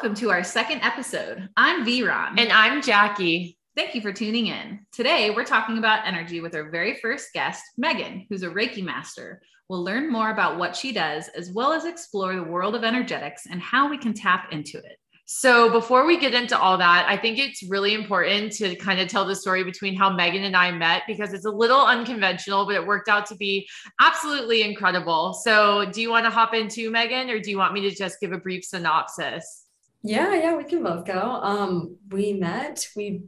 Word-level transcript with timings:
Welcome 0.00 0.16
to 0.20 0.30
our 0.30 0.42
second 0.42 0.80
episode. 0.80 1.50
I'm 1.58 1.84
Viron. 1.84 2.40
And 2.40 2.50
I'm 2.50 2.80
Jackie. 2.80 3.58
Thank 3.76 3.94
you 3.94 4.00
for 4.00 4.14
tuning 4.14 4.46
in. 4.46 4.80
Today, 4.92 5.28
we're 5.28 5.44
talking 5.44 5.76
about 5.76 6.06
energy 6.06 6.40
with 6.40 6.54
our 6.54 6.70
very 6.70 6.96
first 7.02 7.34
guest, 7.34 7.62
Meghan, 7.78 8.24
who's 8.30 8.42
a 8.42 8.48
Reiki 8.48 8.82
master. 8.82 9.42
We'll 9.68 9.84
learn 9.84 10.10
more 10.10 10.30
about 10.30 10.56
what 10.56 10.74
she 10.74 10.92
does, 10.92 11.28
as 11.36 11.52
well 11.52 11.74
as 11.74 11.84
explore 11.84 12.34
the 12.34 12.42
world 12.42 12.74
of 12.74 12.82
energetics 12.82 13.44
and 13.44 13.60
how 13.60 13.90
we 13.90 13.98
can 13.98 14.14
tap 14.14 14.50
into 14.52 14.78
it. 14.78 14.96
So, 15.26 15.68
before 15.68 16.06
we 16.06 16.18
get 16.18 16.32
into 16.32 16.58
all 16.58 16.78
that, 16.78 17.04
I 17.06 17.18
think 17.18 17.38
it's 17.38 17.62
really 17.64 17.92
important 17.92 18.52
to 18.52 18.76
kind 18.76 19.00
of 19.00 19.08
tell 19.08 19.26
the 19.26 19.36
story 19.36 19.64
between 19.64 19.96
how 19.96 20.16
Meghan 20.16 20.46
and 20.46 20.56
I 20.56 20.70
met 20.72 21.02
because 21.06 21.34
it's 21.34 21.44
a 21.44 21.50
little 21.50 21.84
unconventional, 21.84 22.64
but 22.64 22.74
it 22.74 22.86
worked 22.86 23.10
out 23.10 23.26
to 23.26 23.36
be 23.36 23.68
absolutely 24.00 24.62
incredible. 24.62 25.34
So, 25.34 25.84
do 25.92 26.00
you 26.00 26.08
want 26.08 26.24
to 26.24 26.30
hop 26.30 26.54
into 26.54 26.90
Meghan 26.90 27.28
or 27.28 27.38
do 27.38 27.50
you 27.50 27.58
want 27.58 27.74
me 27.74 27.82
to 27.82 27.94
just 27.94 28.18
give 28.18 28.32
a 28.32 28.38
brief 28.38 28.64
synopsis? 28.64 29.66
Yeah, 30.02 30.34
yeah, 30.34 30.56
we 30.56 30.64
can 30.64 30.82
both 30.82 31.04
go. 31.04 31.20
Um, 31.20 31.96
we 32.10 32.32
met, 32.32 32.88
we 32.96 33.24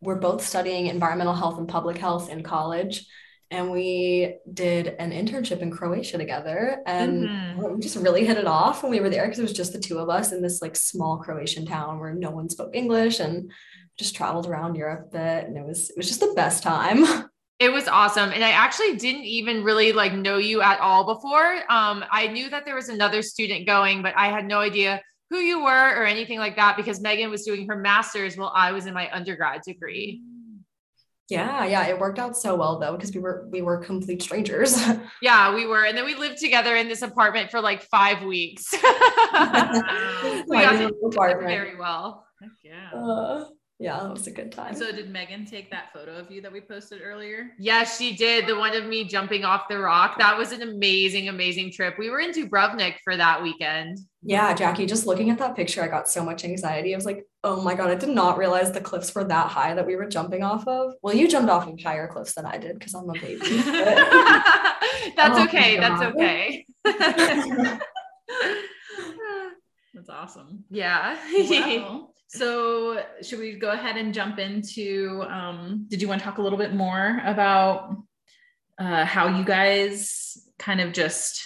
were 0.00 0.16
both 0.16 0.44
studying 0.44 0.86
environmental 0.86 1.34
health 1.34 1.58
and 1.58 1.68
public 1.68 1.98
health 1.98 2.30
in 2.30 2.42
college 2.42 3.06
and 3.50 3.70
we 3.70 4.36
did 4.52 4.88
an 4.98 5.10
internship 5.10 5.60
in 5.60 5.70
Croatia 5.70 6.18
together 6.18 6.82
and 6.86 7.24
mm-hmm. 7.24 7.74
we 7.74 7.80
just 7.80 7.96
really 7.96 8.24
hit 8.24 8.36
it 8.36 8.46
off 8.46 8.82
when 8.82 8.90
we 8.90 9.00
were 9.00 9.08
there 9.08 9.24
because 9.24 9.38
it 9.38 9.42
was 9.42 9.52
just 9.52 9.72
the 9.72 9.80
two 9.80 9.98
of 9.98 10.10
us 10.10 10.32
in 10.32 10.42
this 10.42 10.60
like 10.60 10.76
small 10.76 11.18
Croatian 11.18 11.64
town 11.64 11.98
where 11.98 12.12
no 12.12 12.30
one 12.30 12.48
spoke 12.48 12.74
English 12.74 13.20
and 13.20 13.50
just 13.98 14.14
traveled 14.14 14.46
around 14.46 14.76
Europe 14.76 15.06
a 15.06 15.12
bit 15.12 15.46
and 15.46 15.56
it 15.56 15.64
was 15.64 15.90
it 15.90 15.96
was 15.96 16.08
just 16.08 16.20
the 16.20 16.32
best 16.34 16.62
time. 16.62 17.04
It 17.60 17.72
was 17.72 17.88
awesome. 17.88 18.30
And 18.30 18.44
I 18.44 18.50
actually 18.50 18.94
didn't 18.94 19.24
even 19.24 19.64
really 19.64 19.92
like 19.92 20.12
know 20.12 20.36
you 20.36 20.62
at 20.62 20.78
all 20.78 21.12
before. 21.12 21.56
Um, 21.68 22.04
I 22.08 22.28
knew 22.28 22.48
that 22.50 22.64
there 22.64 22.76
was 22.76 22.88
another 22.88 23.20
student 23.20 23.66
going, 23.66 24.00
but 24.00 24.14
I 24.16 24.28
had 24.28 24.46
no 24.46 24.60
idea 24.60 25.02
who 25.30 25.38
you 25.38 25.62
were 25.62 26.00
or 26.00 26.04
anything 26.04 26.38
like 26.38 26.56
that 26.56 26.76
because 26.76 27.00
Meghan 27.00 27.30
was 27.30 27.44
doing 27.44 27.68
her 27.68 27.76
master's 27.76 28.36
while 28.36 28.52
I 28.54 28.72
was 28.72 28.86
in 28.86 28.94
my 28.94 29.10
undergrad 29.12 29.62
degree. 29.66 30.22
Yeah, 31.28 31.66
yeah, 31.66 31.86
it 31.86 31.98
worked 31.98 32.18
out 32.18 32.38
so 32.38 32.56
well 32.56 32.78
though 32.78 32.92
because 32.92 33.14
we 33.14 33.20
were 33.20 33.46
we 33.50 33.60
were 33.60 33.76
complete 33.78 34.22
strangers. 34.22 34.82
yeah, 35.22 35.54
we 35.54 35.66
were, 35.66 35.84
and 35.84 35.96
then 35.96 36.06
we 36.06 36.14
lived 36.14 36.38
together 36.38 36.74
in 36.74 36.88
this 36.88 37.02
apartment 37.02 37.50
for 37.50 37.60
like 37.60 37.82
five 37.82 38.22
weeks. 38.22 38.64
we 38.72 38.78
got 38.80 40.78
to 40.78 40.90
very 41.12 41.76
well. 41.76 42.24
Heck 42.40 42.50
yeah. 42.64 42.98
Uh, 42.98 43.44
yeah, 43.80 43.96
it 43.98 44.02
um, 44.02 44.10
was 44.10 44.26
a 44.26 44.32
good 44.32 44.50
time. 44.50 44.74
So 44.74 44.90
did 44.90 45.12
Meghan 45.12 45.48
take 45.48 45.70
that 45.70 45.92
photo 45.92 46.16
of 46.16 46.32
you 46.32 46.42
that 46.42 46.52
we 46.52 46.60
posted 46.60 47.00
earlier? 47.00 47.50
Yes, 47.60 47.96
she 47.96 48.16
did. 48.16 48.48
The 48.48 48.56
one 48.56 48.74
of 48.74 48.86
me 48.86 49.04
jumping 49.04 49.44
off 49.44 49.68
the 49.68 49.78
rock. 49.78 50.18
That 50.18 50.36
was 50.36 50.50
an 50.50 50.62
amazing, 50.62 51.28
amazing 51.28 51.70
trip. 51.72 51.94
We 51.96 52.10
were 52.10 52.18
in 52.18 52.32
Dubrovnik 52.32 52.96
for 53.04 53.16
that 53.16 53.40
weekend. 53.40 53.98
Yeah, 54.22 54.52
Jackie, 54.52 54.86
just 54.86 55.06
looking 55.06 55.30
at 55.30 55.38
that 55.38 55.54
picture, 55.54 55.80
I 55.80 55.86
got 55.86 56.08
so 56.08 56.24
much 56.24 56.44
anxiety. 56.44 56.92
I 56.92 56.96
was 56.96 57.06
like, 57.06 57.24
oh 57.44 57.62
my 57.62 57.76
God, 57.76 57.88
I 57.88 57.94
did 57.94 58.08
not 58.08 58.36
realize 58.36 58.72
the 58.72 58.80
cliffs 58.80 59.14
were 59.14 59.22
that 59.22 59.48
high 59.48 59.74
that 59.74 59.86
we 59.86 59.94
were 59.94 60.08
jumping 60.08 60.42
off 60.42 60.66
of. 60.66 60.94
Well, 61.00 61.14
you 61.14 61.28
jumped 61.28 61.48
off 61.48 61.68
of 61.68 61.80
higher 61.80 62.08
cliffs 62.08 62.34
than 62.34 62.46
I 62.46 62.58
did 62.58 62.80
because 62.80 62.94
I'm 62.94 63.08
a 63.08 63.12
baby. 63.12 63.38
That's 65.16 65.38
oh 65.38 65.44
okay. 65.44 65.76
That's 65.78 66.02
okay. 66.02 66.66
That's 69.94 70.08
awesome. 70.10 70.64
Yeah. 70.68 71.16
Wow. 71.32 72.10
So, 72.28 73.02
should 73.22 73.38
we 73.38 73.58
go 73.58 73.70
ahead 73.70 73.96
and 73.96 74.12
jump 74.12 74.38
into? 74.38 75.24
Um, 75.28 75.86
did 75.88 76.02
you 76.02 76.08
want 76.08 76.20
to 76.20 76.24
talk 76.24 76.36
a 76.36 76.42
little 76.42 76.58
bit 76.58 76.74
more 76.74 77.22
about 77.24 77.96
uh, 78.78 79.06
how 79.06 79.38
you 79.38 79.44
guys 79.44 80.36
kind 80.58 80.82
of 80.82 80.92
just 80.92 81.42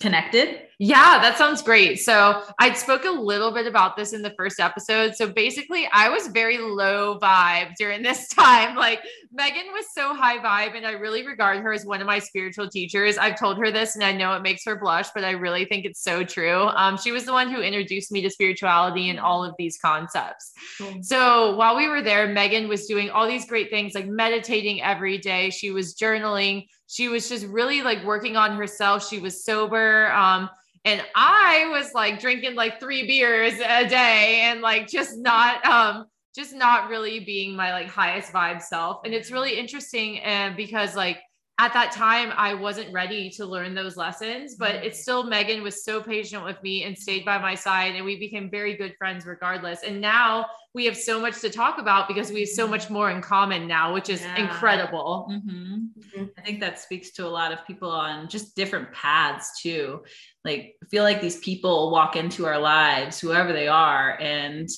connected? 0.00 0.62
Yeah, 0.84 1.20
that 1.20 1.38
sounds 1.38 1.62
great. 1.62 2.00
So 2.00 2.42
I 2.58 2.72
spoke 2.72 3.04
a 3.04 3.10
little 3.10 3.52
bit 3.52 3.68
about 3.68 3.96
this 3.96 4.12
in 4.12 4.20
the 4.20 4.34
first 4.36 4.58
episode. 4.58 5.14
So 5.14 5.32
basically, 5.32 5.88
I 5.92 6.08
was 6.08 6.26
very 6.26 6.58
low 6.58 7.20
vibe 7.20 7.76
during 7.78 8.02
this 8.02 8.26
time. 8.34 8.74
Like 8.74 9.00
Meghan 9.32 9.72
was 9.72 9.86
so 9.94 10.12
high 10.12 10.38
vibe, 10.38 10.76
and 10.76 10.84
I 10.84 10.94
really 10.94 11.24
regard 11.24 11.58
her 11.58 11.72
as 11.72 11.86
one 11.86 12.00
of 12.00 12.08
my 12.08 12.18
spiritual 12.18 12.68
teachers. 12.68 13.16
I've 13.16 13.38
told 13.38 13.58
her 13.58 13.70
this, 13.70 13.94
and 13.94 14.02
I 14.02 14.10
know 14.10 14.34
it 14.34 14.42
makes 14.42 14.64
her 14.64 14.74
blush, 14.74 15.06
but 15.14 15.22
I 15.22 15.30
really 15.30 15.66
think 15.66 15.84
it's 15.84 16.02
so 16.02 16.24
true. 16.24 16.62
Um, 16.62 16.98
she 16.98 17.12
was 17.12 17.26
the 17.26 17.32
one 17.32 17.48
who 17.48 17.60
introduced 17.60 18.10
me 18.10 18.20
to 18.22 18.30
spirituality 18.30 19.08
and 19.08 19.20
all 19.20 19.44
of 19.44 19.54
these 19.58 19.78
concepts. 19.78 20.50
Mm-hmm. 20.80 21.02
So 21.02 21.54
while 21.54 21.76
we 21.76 21.88
were 21.88 22.02
there, 22.02 22.26
Meghan 22.26 22.66
was 22.66 22.86
doing 22.88 23.08
all 23.08 23.28
these 23.28 23.46
great 23.46 23.70
things 23.70 23.94
like 23.94 24.08
meditating 24.08 24.82
every 24.82 25.18
day. 25.18 25.50
She 25.50 25.70
was 25.70 25.94
journaling. 25.94 26.66
She 26.88 27.06
was 27.06 27.28
just 27.28 27.46
really 27.46 27.82
like 27.82 28.04
working 28.04 28.34
on 28.34 28.56
herself. 28.56 29.08
She 29.08 29.20
was 29.20 29.44
sober. 29.44 30.10
Um, 30.10 30.50
and 30.84 31.02
I 31.14 31.68
was 31.70 31.92
like 31.94 32.20
drinking 32.20 32.54
like 32.54 32.80
three 32.80 33.06
beers 33.06 33.54
a 33.54 33.88
day 33.88 34.40
and 34.44 34.60
like 34.60 34.88
just 34.88 35.16
not 35.18 35.64
um 35.64 36.06
just 36.34 36.54
not 36.54 36.88
really 36.88 37.20
being 37.20 37.54
my 37.54 37.72
like 37.72 37.88
highest 37.88 38.32
vibe 38.32 38.62
self. 38.62 39.00
And 39.04 39.12
it's 39.12 39.30
really 39.30 39.58
interesting 39.58 40.20
uh, 40.24 40.54
because 40.56 40.96
like 40.96 41.18
at 41.58 41.74
that 41.74 41.92
time 41.92 42.32
I 42.36 42.54
wasn't 42.54 42.92
ready 42.92 43.30
to 43.30 43.44
learn 43.44 43.74
those 43.74 43.96
lessons, 43.96 44.56
but 44.56 44.76
it's 44.76 45.02
still 45.02 45.24
Meghan 45.24 45.62
was 45.62 45.84
so 45.84 46.02
patient 46.02 46.44
with 46.44 46.60
me 46.62 46.84
and 46.84 46.96
stayed 46.96 47.24
by 47.24 47.38
my 47.38 47.54
side 47.54 47.94
and 47.94 48.04
we 48.04 48.18
became 48.18 48.50
very 48.50 48.74
good 48.74 48.94
friends 48.98 49.26
regardless. 49.26 49.82
And 49.82 50.00
now 50.00 50.46
we 50.74 50.86
have 50.86 50.96
so 50.96 51.20
much 51.20 51.40
to 51.42 51.50
talk 51.50 51.78
about 51.78 52.08
because 52.08 52.32
we 52.32 52.40
have 52.40 52.48
so 52.48 52.66
much 52.66 52.88
more 52.88 53.10
in 53.10 53.20
common 53.20 53.68
now, 53.68 53.92
which 53.92 54.08
is 54.08 54.22
yeah. 54.22 54.36
incredible. 54.42 55.28
Mm-hmm. 55.30 55.74
Mm-hmm. 56.00 56.24
I 56.38 56.42
think 56.42 56.60
that 56.60 56.80
speaks 56.80 57.10
to 57.12 57.26
a 57.26 57.28
lot 57.28 57.52
of 57.52 57.66
people 57.66 57.90
on 57.90 58.28
just 58.28 58.56
different 58.56 58.90
paths 58.92 59.60
too. 59.60 60.02
Like 60.44 60.74
I 60.82 60.86
feel 60.86 61.04
like 61.04 61.20
these 61.20 61.38
people 61.40 61.90
walk 61.90 62.16
into 62.16 62.46
our 62.46 62.58
lives, 62.58 63.20
whoever 63.20 63.52
they 63.52 63.68
are, 63.68 64.18
and 64.20 64.68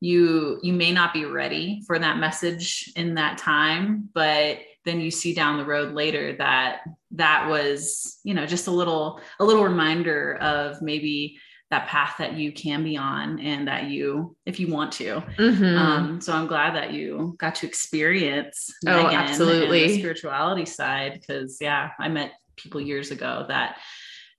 you 0.00 0.58
you 0.62 0.72
may 0.72 0.92
not 0.92 1.12
be 1.12 1.26
ready 1.26 1.82
for 1.86 1.98
that 1.98 2.16
message 2.16 2.90
in 2.96 3.14
that 3.14 3.38
time, 3.38 4.08
but 4.14 4.58
then 4.84 5.00
you 5.00 5.10
see 5.10 5.34
down 5.34 5.58
the 5.58 5.64
road 5.64 5.94
later 5.94 6.36
that 6.36 6.80
that 7.12 7.48
was 7.48 8.18
you 8.24 8.34
know 8.34 8.46
just 8.46 8.66
a 8.66 8.70
little 8.70 9.20
a 9.38 9.44
little 9.44 9.64
reminder 9.64 10.36
of 10.36 10.80
maybe 10.82 11.38
that 11.70 11.88
path 11.88 12.16
that 12.18 12.34
you 12.34 12.52
can 12.52 12.84
be 12.84 12.98
on 12.98 13.38
and 13.40 13.66
that 13.66 13.84
you 13.84 14.36
if 14.44 14.60
you 14.60 14.68
want 14.68 14.92
to. 14.92 15.22
Mm-hmm. 15.38 15.78
um, 15.78 16.20
so 16.20 16.32
i'm 16.32 16.46
glad 16.46 16.74
that 16.74 16.92
you 16.92 17.34
got 17.38 17.54
to 17.56 17.66
experience 17.66 18.72
oh 18.86 19.06
absolutely 19.08 19.88
the 19.88 19.98
spirituality 19.98 20.66
side 20.66 21.14
because 21.14 21.58
yeah 21.60 21.90
i 21.98 22.08
met 22.08 22.32
people 22.56 22.80
years 22.80 23.10
ago 23.10 23.46
that 23.48 23.78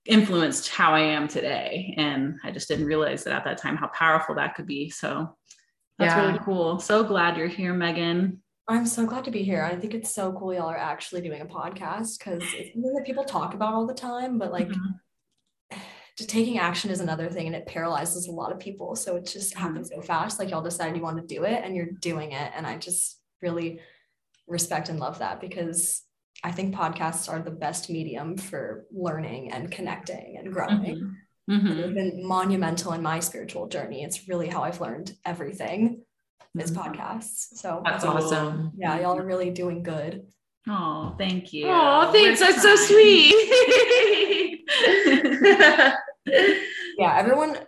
influenced 0.06 0.68
how 0.68 0.92
i 0.92 1.00
am 1.00 1.26
today 1.26 1.94
and 1.96 2.36
i 2.44 2.50
just 2.50 2.68
didn't 2.68 2.86
realize 2.86 3.24
that 3.24 3.32
at 3.32 3.44
that 3.44 3.58
time 3.58 3.76
how 3.76 3.88
powerful 3.88 4.34
that 4.34 4.54
could 4.54 4.66
be. 4.66 4.90
So 4.90 5.36
that's 5.98 6.14
yeah. 6.14 6.26
really 6.26 6.40
cool. 6.44 6.80
So 6.80 7.04
glad 7.04 7.36
you're 7.36 7.46
here 7.46 7.72
meghan 7.72 8.38
I'm 8.66 8.86
so 8.86 9.04
glad 9.04 9.24
to 9.24 9.30
be 9.30 9.42
here. 9.42 9.62
I 9.62 9.76
think 9.76 9.92
it's 9.92 10.14
so 10.14 10.32
cool 10.32 10.54
y'all 10.54 10.68
are 10.68 10.76
actually 10.76 11.20
doing 11.20 11.42
a 11.42 11.46
podcast 11.46 12.18
because 12.18 12.42
it's 12.54 12.72
something 12.72 12.94
that 12.94 13.04
people 13.04 13.24
talk 13.24 13.52
about 13.52 13.74
all 13.74 13.86
the 13.86 13.92
time, 13.92 14.38
but 14.38 14.52
like 14.52 14.68
mm-hmm. 14.68 15.78
just 16.16 16.30
taking 16.30 16.58
action 16.58 16.90
is 16.90 17.00
another 17.00 17.28
thing 17.28 17.46
and 17.46 17.54
it 17.54 17.66
paralyzes 17.66 18.26
a 18.26 18.32
lot 18.32 18.52
of 18.52 18.58
people. 18.58 18.96
So 18.96 19.16
it 19.16 19.26
just 19.26 19.52
mm-hmm. 19.54 19.62
happens 19.62 19.90
so 19.90 20.00
fast. 20.00 20.38
Like 20.38 20.50
y'all 20.50 20.62
decided 20.62 20.96
you 20.96 21.02
want 21.02 21.18
to 21.18 21.34
do 21.34 21.44
it 21.44 21.62
and 21.62 21.76
you're 21.76 21.90
doing 22.00 22.32
it. 22.32 22.52
And 22.56 22.66
I 22.66 22.78
just 22.78 23.20
really 23.42 23.80
respect 24.46 24.88
and 24.88 24.98
love 24.98 25.18
that 25.18 25.42
because 25.42 26.02
I 26.42 26.50
think 26.50 26.74
podcasts 26.74 27.30
are 27.30 27.42
the 27.42 27.50
best 27.50 27.90
medium 27.90 28.38
for 28.38 28.86
learning 28.90 29.52
and 29.52 29.70
connecting 29.70 30.36
and 30.38 30.52
growing. 30.52 30.78
Mm-hmm. 31.50 31.54
mm-hmm. 31.54 31.80
They've 31.80 31.94
been 31.94 32.26
monumental 32.26 32.94
in 32.94 33.02
my 33.02 33.20
spiritual 33.20 33.68
journey. 33.68 34.04
It's 34.04 34.26
really 34.26 34.48
how 34.48 34.62
I've 34.62 34.80
learned 34.80 35.12
everything 35.26 36.02
his 36.58 36.70
mm-hmm. 36.70 36.80
podcasts. 36.80 37.56
So 37.56 37.82
that's 37.84 38.04
awesome. 38.04 38.72
Yeah, 38.76 39.00
y'all 39.00 39.18
are 39.18 39.24
really 39.24 39.50
doing 39.50 39.82
good. 39.82 40.26
Oh, 40.68 41.14
thank 41.18 41.52
you. 41.52 41.66
Oh, 41.68 42.10
thanks. 42.12 42.40
We're 42.40 42.46
that's 42.46 42.62
trying. 42.62 42.76
so 42.76 42.84
sweet. 42.86 43.34
yeah, 46.98 47.16
everyone, 47.16 47.58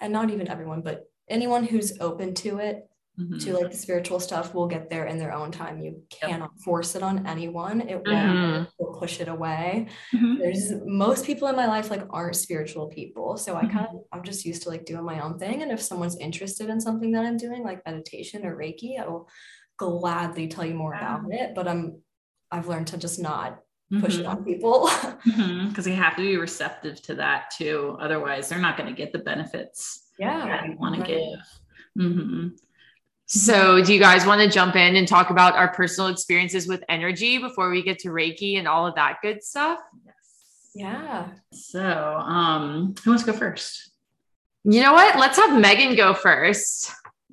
and 0.00 0.12
not 0.12 0.30
even 0.30 0.48
everyone, 0.48 0.82
but 0.82 1.04
anyone 1.28 1.64
who's 1.64 2.00
open 2.00 2.34
to 2.34 2.58
it 2.58 2.88
mm-hmm. 3.18 3.38
to 3.38 3.54
like 3.54 3.70
the 3.70 3.76
spiritual 3.76 4.20
stuff 4.20 4.54
will 4.54 4.66
get 4.66 4.90
there 4.90 5.06
in 5.06 5.18
their 5.18 5.32
own 5.32 5.50
time. 5.50 5.80
You 5.80 6.02
cannot 6.10 6.50
yep. 6.54 6.64
force 6.64 6.94
it 6.94 7.02
on 7.02 7.26
anyone. 7.26 7.80
It 7.82 8.02
mm-hmm. 8.02 8.64
will 8.78 8.98
push 8.98 9.20
it 9.20 9.28
away. 9.28 9.88
Mm-hmm. 10.14 10.38
There's 10.38 10.72
most 10.84 11.24
people 11.24 11.48
in 11.48 11.56
my 11.56 11.66
life 11.66 11.90
like 11.90 12.04
aren't 12.10 12.36
spiritual 12.36 12.86
people. 12.86 13.36
So 13.36 13.56
I 13.56 13.62
kind 13.62 13.86
of 13.86 13.92
mm-hmm. 13.92 14.18
I'm 14.18 14.22
just 14.22 14.44
used 14.44 14.62
to 14.64 14.70
like 14.70 14.84
doing 14.84 15.04
my 15.04 15.20
own 15.20 15.38
thing. 15.38 15.62
And 15.62 15.70
if 15.70 15.80
someone's 15.80 16.16
interested 16.16 16.68
in 16.68 16.80
something 16.80 17.12
that 17.12 17.24
I'm 17.24 17.36
doing, 17.36 17.62
like 17.62 17.84
meditation 17.86 18.46
or 18.46 18.56
Reiki, 18.56 19.00
I 19.00 19.06
will 19.08 19.28
gladly 19.76 20.48
tell 20.48 20.64
you 20.64 20.74
more 20.74 20.94
about 20.94 21.22
it. 21.30 21.54
But 21.54 21.68
I'm 21.68 22.00
I've 22.50 22.68
learned 22.68 22.88
to 22.88 22.98
just 22.98 23.18
not 23.18 23.60
push 24.00 24.18
it 24.18 24.26
on 24.26 24.36
mm-hmm. 24.36 24.44
people 24.44 24.84
because 24.84 25.26
mm-hmm. 25.26 25.82
they 25.82 25.94
have 25.94 26.16
to 26.16 26.22
be 26.22 26.36
receptive 26.36 27.02
to 27.02 27.14
that 27.14 27.50
too 27.56 27.96
otherwise 28.00 28.48
they're 28.48 28.58
not 28.58 28.76
going 28.76 28.88
to 28.88 28.96
get 28.96 29.12
the 29.12 29.18
benefits 29.18 30.08
yeah 30.18 30.46
that 30.46 30.66
you 30.66 30.76
want 30.78 30.98
right. 30.98 31.06
to 31.06 31.14
give 31.14 32.02
mm-hmm. 32.06 32.48
So, 33.26 33.82
do 33.82 33.94
you 33.94 34.00
guys 34.00 34.26
want 34.26 34.42
to 34.42 34.48
jump 34.48 34.76
in 34.76 34.96
and 34.96 35.08
talk 35.08 35.30
about 35.30 35.54
our 35.54 35.72
personal 35.72 36.10
experiences 36.10 36.66
with 36.66 36.84
energy 36.88 37.38
before 37.38 37.70
we 37.70 37.82
get 37.82 37.98
to 38.00 38.08
Reiki 38.08 38.58
and 38.58 38.68
all 38.68 38.86
of 38.86 38.94
that 38.96 39.18
good 39.22 39.42
stuff? 39.42 39.78
Yes. 40.04 40.14
Yeah. 40.74 41.28
So, 41.52 41.82
um, 41.82 42.94
who 43.02 43.10
wants 43.10 43.24
to 43.24 43.32
go 43.32 43.38
first? 43.38 43.90
You 44.64 44.82
know 44.82 44.92
what? 44.92 45.18
Let's 45.18 45.38
have 45.38 45.50
Meghan 45.50 45.96
go 45.96 46.14
first. 46.14 46.92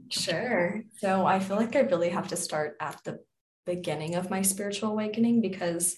Sure. 0.10 0.84
So 0.98 1.26
I 1.26 1.40
feel 1.40 1.58
like 1.58 1.76
I 1.76 1.82
really 1.82 2.10
have 2.10 2.30
to 2.30 2.36
start 2.36 2.76
at 2.80 3.00
the 3.04 3.20
beginning 3.66 4.16
of 4.16 4.32
my 4.32 4.42
spiritual 4.42 4.90
awakening 4.90 5.42
because 5.42 5.98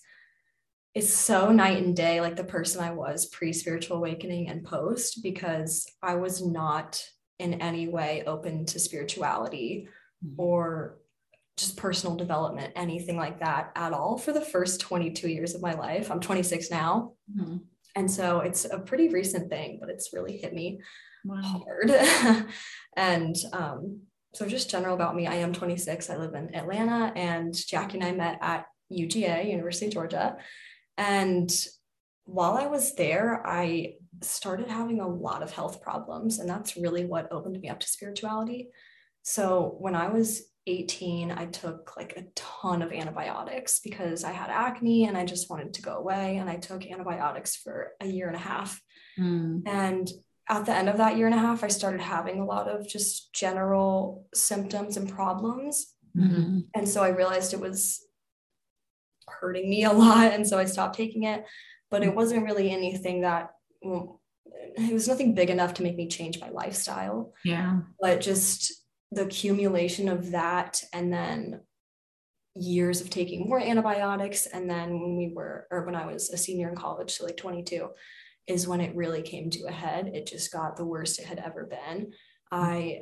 it's 0.94 1.14
so 1.14 1.52
night 1.52 1.82
and 1.82 1.96
day, 1.96 2.20
like 2.20 2.36
the 2.36 2.44
person 2.44 2.84
I 2.84 2.92
was 2.92 3.28
pre 3.28 3.54
spiritual 3.54 3.98
awakening 3.98 4.50
and 4.50 4.66
post, 4.66 5.24
because 5.24 5.90
I 6.04 6.16
was 6.16 6.46
not 6.46 7.02
in 7.42 7.56
any 7.56 7.88
way 7.88 8.24
open 8.28 8.66
to 8.68 8.80
spirituality 8.80 9.88
mm-hmm. 10.24 10.40
or 10.40 10.98
just 11.58 11.76
personal 11.76 12.16
development, 12.16 12.72
anything 12.76 13.18
like 13.18 13.40
that 13.40 13.72
at 13.76 13.94
all 13.94 14.18
for 14.18 14.32
the 14.32 14.42
first 14.42 14.80
22 14.80 15.28
years 15.28 15.54
of 15.54 15.62
my 15.62 15.74
life. 15.74 16.12
I'm 16.12 16.20
26 16.20 16.72
now. 16.72 17.14
Mm-hmm. 17.36 17.58
And 17.96 18.10
so 18.10 18.40
it's 18.40 18.66
a 18.66 18.80
pretty 18.80 19.10
recent 19.10 19.50
thing, 19.50 19.78
but 19.80 19.90
it's 19.90 20.14
really 20.14 20.38
hit 20.38 20.54
me 20.54 20.80
wow. 21.26 21.42
hard. 21.44 22.48
and 22.96 23.36
um, 23.52 24.02
so 24.34 24.48
just 24.48 24.70
general 24.70 24.96
about 24.96 25.16
me, 25.16 25.28
I 25.28 25.36
am 25.36 25.52
26. 25.52 26.10
I 26.10 26.18
live 26.18 26.34
in 26.36 26.56
Atlanta 26.56 27.12
and 27.16 27.54
Jackie 27.54 27.98
and 27.98 28.08
I 28.08 28.14
met 28.14 28.40
at 28.42 28.66
UGA, 28.92 29.50
University 29.50 29.88
of 29.88 29.94
Georgia. 29.94 30.38
And 30.98 31.52
while 32.24 32.54
I 32.54 32.68
was 32.68 32.96
there, 32.96 33.46
I 33.46 33.96
started 34.22 34.68
having 34.68 35.00
a 35.00 35.08
lot 35.08 35.44
of 35.44 35.52
health 35.52 35.82
problems. 35.82 36.40
And 36.40 36.50
that's 36.50 36.78
really 36.78 37.06
what 37.06 37.32
opened 37.32 37.60
me 37.60 37.70
up 37.70 37.80
to 37.80 37.88
spirituality. 37.88 38.70
So 39.24 39.76
when 39.80 39.96
I 39.96 40.10
was 40.10 40.44
18, 40.68 41.32
I 41.32 41.48
took 41.48 41.96
like 41.98 42.18
a 42.18 42.26
ton 42.36 42.82
of 42.82 42.92
antibiotics 42.92 43.80
because 43.80 44.24
I 44.24 44.32
had 44.32 44.50
acne 44.50 45.06
and 45.06 45.18
I 45.18 45.26
just 45.26 45.50
wanted 45.50 45.74
to 45.76 45.82
go 45.82 45.96
away. 45.98 46.38
And 46.38 46.50
I 46.50 46.58
took 46.58 46.86
antibiotics 46.86 47.56
for 47.56 47.92
a 48.00 48.06
year 48.06 48.28
and 48.28 48.36
a 48.36 48.40
half. 48.40 48.80
Mm. 49.20 49.64
And 49.68 50.10
at 50.50 50.66
the 50.66 50.76
end 50.76 50.90
of 50.90 50.98
that 50.98 51.18
year 51.18 51.28
and 51.28 51.36
a 51.36 51.40
half, 51.40 51.64
I 51.64 51.68
started 51.68 52.02
having 52.02 52.40
a 52.40 52.46
lot 52.46 52.68
of 52.68 52.88
just 52.88 53.34
general 53.34 54.28
symptoms 54.34 54.98
and 54.98 55.10
problems. 55.10 55.94
Mm-hmm. 56.18 56.60
And 56.76 56.88
so 56.88 57.04
I 57.04 57.10
realized 57.10 57.54
it 57.54 57.60
was 57.60 58.02
hurting 59.28 59.70
me 59.70 59.86
a 59.86 59.94
lot. 59.94 60.34
And 60.34 60.48
so 60.48 60.60
I 60.60 60.66
stopped 60.66 60.96
taking 60.96 61.24
it. 61.24 61.46
But 61.90 62.04
it 62.04 62.16
wasn't 62.16 62.46
really 62.46 62.72
anything 62.72 63.22
that, 63.22 63.52
well, 63.82 64.22
it 64.76 64.94
was 64.94 65.08
nothing 65.08 65.34
big 65.34 65.50
enough 65.50 65.74
to 65.76 65.84
make 65.84 65.96
me 65.96 66.08
change 66.08 66.40
my 66.40 66.50
lifestyle. 66.50 67.34
Yeah. 67.44 67.80
But 68.00 68.22
just 68.22 68.72
the 69.12 69.24
accumulation 69.24 70.08
of 70.08 70.32
that 70.32 70.84
and 70.94 71.12
then 71.12 71.62
years 72.56 73.02
of 73.02 73.10
taking 73.10 73.48
more 73.48 73.60
antibiotics. 73.60 74.46
And 74.46 74.70
then 74.70 75.00
when 75.00 75.18
we 75.18 75.32
were, 75.34 75.68
or 75.72 75.86
when 75.86 75.96
I 75.96 76.06
was 76.06 76.30
a 76.30 76.38
senior 76.38 76.70
in 76.70 76.76
college, 76.76 77.12
so 77.12 77.26
like 77.26 77.38
22, 77.38 77.90
is 78.48 78.68
when 78.68 78.82
it 78.82 78.96
really 78.96 79.22
came 79.22 79.50
to 79.52 79.68
a 79.68 79.72
head. 79.72 80.12
It 80.14 80.26
just 80.26 80.52
got 80.52 80.76
the 80.76 80.86
worst 80.86 81.20
it 81.20 81.26
had 81.26 81.40
ever 81.40 81.66
been. 81.66 82.08
Mm. 82.08 82.12
I 82.52 83.02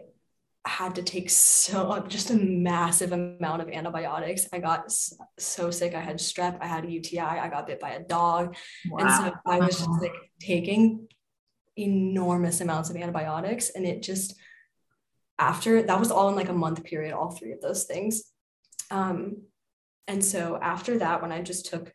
had 0.69 0.95
to 0.95 1.03
take 1.03 1.29
so 1.29 2.05
just 2.07 2.29
a 2.29 2.35
massive 2.35 3.11
amount 3.11 3.61
of 3.61 3.69
antibiotics. 3.69 4.47
I 4.53 4.59
got 4.59 4.91
so 5.37 5.71
sick. 5.71 5.95
I 5.95 5.99
had 5.99 6.17
strep. 6.17 6.57
I 6.61 6.67
had 6.67 6.85
a 6.85 6.91
UTI. 6.91 7.19
I 7.19 7.49
got 7.49 7.67
bit 7.67 7.79
by 7.79 7.91
a 7.91 8.03
dog, 8.03 8.55
wow. 8.89 8.99
and 8.99 9.11
so 9.11 9.33
I 9.45 9.59
was 9.59 9.77
just 9.77 9.89
like 10.01 10.13
taking 10.39 11.07
enormous 11.75 12.61
amounts 12.61 12.89
of 12.89 12.95
antibiotics, 12.95 13.71
and 13.71 13.85
it 13.85 14.03
just 14.03 14.35
after 15.37 15.81
that 15.81 15.99
was 15.99 16.11
all 16.11 16.29
in 16.29 16.35
like 16.35 16.49
a 16.49 16.53
month 16.53 16.83
period. 16.83 17.13
All 17.13 17.31
three 17.31 17.51
of 17.51 17.61
those 17.61 17.85
things, 17.85 18.23
um, 18.91 19.43
and 20.07 20.23
so 20.23 20.59
after 20.61 20.99
that, 20.99 21.21
when 21.21 21.31
I 21.31 21.41
just 21.41 21.65
took 21.65 21.93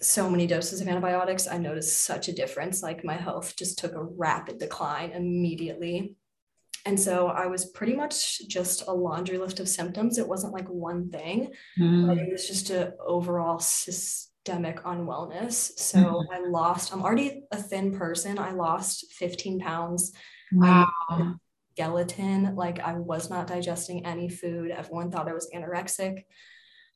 so 0.00 0.30
many 0.30 0.46
doses 0.46 0.80
of 0.80 0.88
antibiotics, 0.88 1.48
I 1.48 1.58
noticed 1.58 2.02
such 2.02 2.28
a 2.28 2.32
difference. 2.32 2.82
Like 2.82 3.04
my 3.04 3.16
health 3.16 3.56
just 3.56 3.78
took 3.78 3.94
a 3.94 4.02
rapid 4.02 4.58
decline 4.58 5.10
immediately. 5.10 6.16
And 6.88 6.98
so 6.98 7.26
I 7.26 7.44
was 7.48 7.66
pretty 7.66 7.94
much 7.94 8.48
just 8.48 8.88
a 8.88 8.92
laundry 8.94 9.36
list 9.36 9.60
of 9.60 9.68
symptoms. 9.68 10.16
It 10.16 10.26
wasn't 10.26 10.54
like 10.54 10.66
one 10.68 11.10
thing, 11.10 11.52
mm. 11.78 12.06
but 12.06 12.16
it 12.16 12.32
was 12.32 12.46
just 12.46 12.70
an 12.70 12.94
overall 13.06 13.58
systemic 13.58 14.82
unwellness. 14.84 15.78
So 15.78 15.98
mm. 15.98 16.24
I 16.32 16.48
lost, 16.48 16.90
I'm 16.90 17.02
already 17.02 17.42
a 17.52 17.58
thin 17.58 17.94
person. 17.94 18.38
I 18.38 18.52
lost 18.52 19.12
15 19.12 19.60
pounds. 19.60 20.14
Wow. 20.50 20.88
Skeleton, 21.74 22.56
like 22.56 22.80
I 22.80 22.94
was 22.94 23.28
not 23.28 23.48
digesting 23.48 24.06
any 24.06 24.30
food. 24.30 24.70
Everyone 24.70 25.10
thought 25.10 25.28
I 25.28 25.34
was 25.34 25.50
anorexic. 25.54 26.24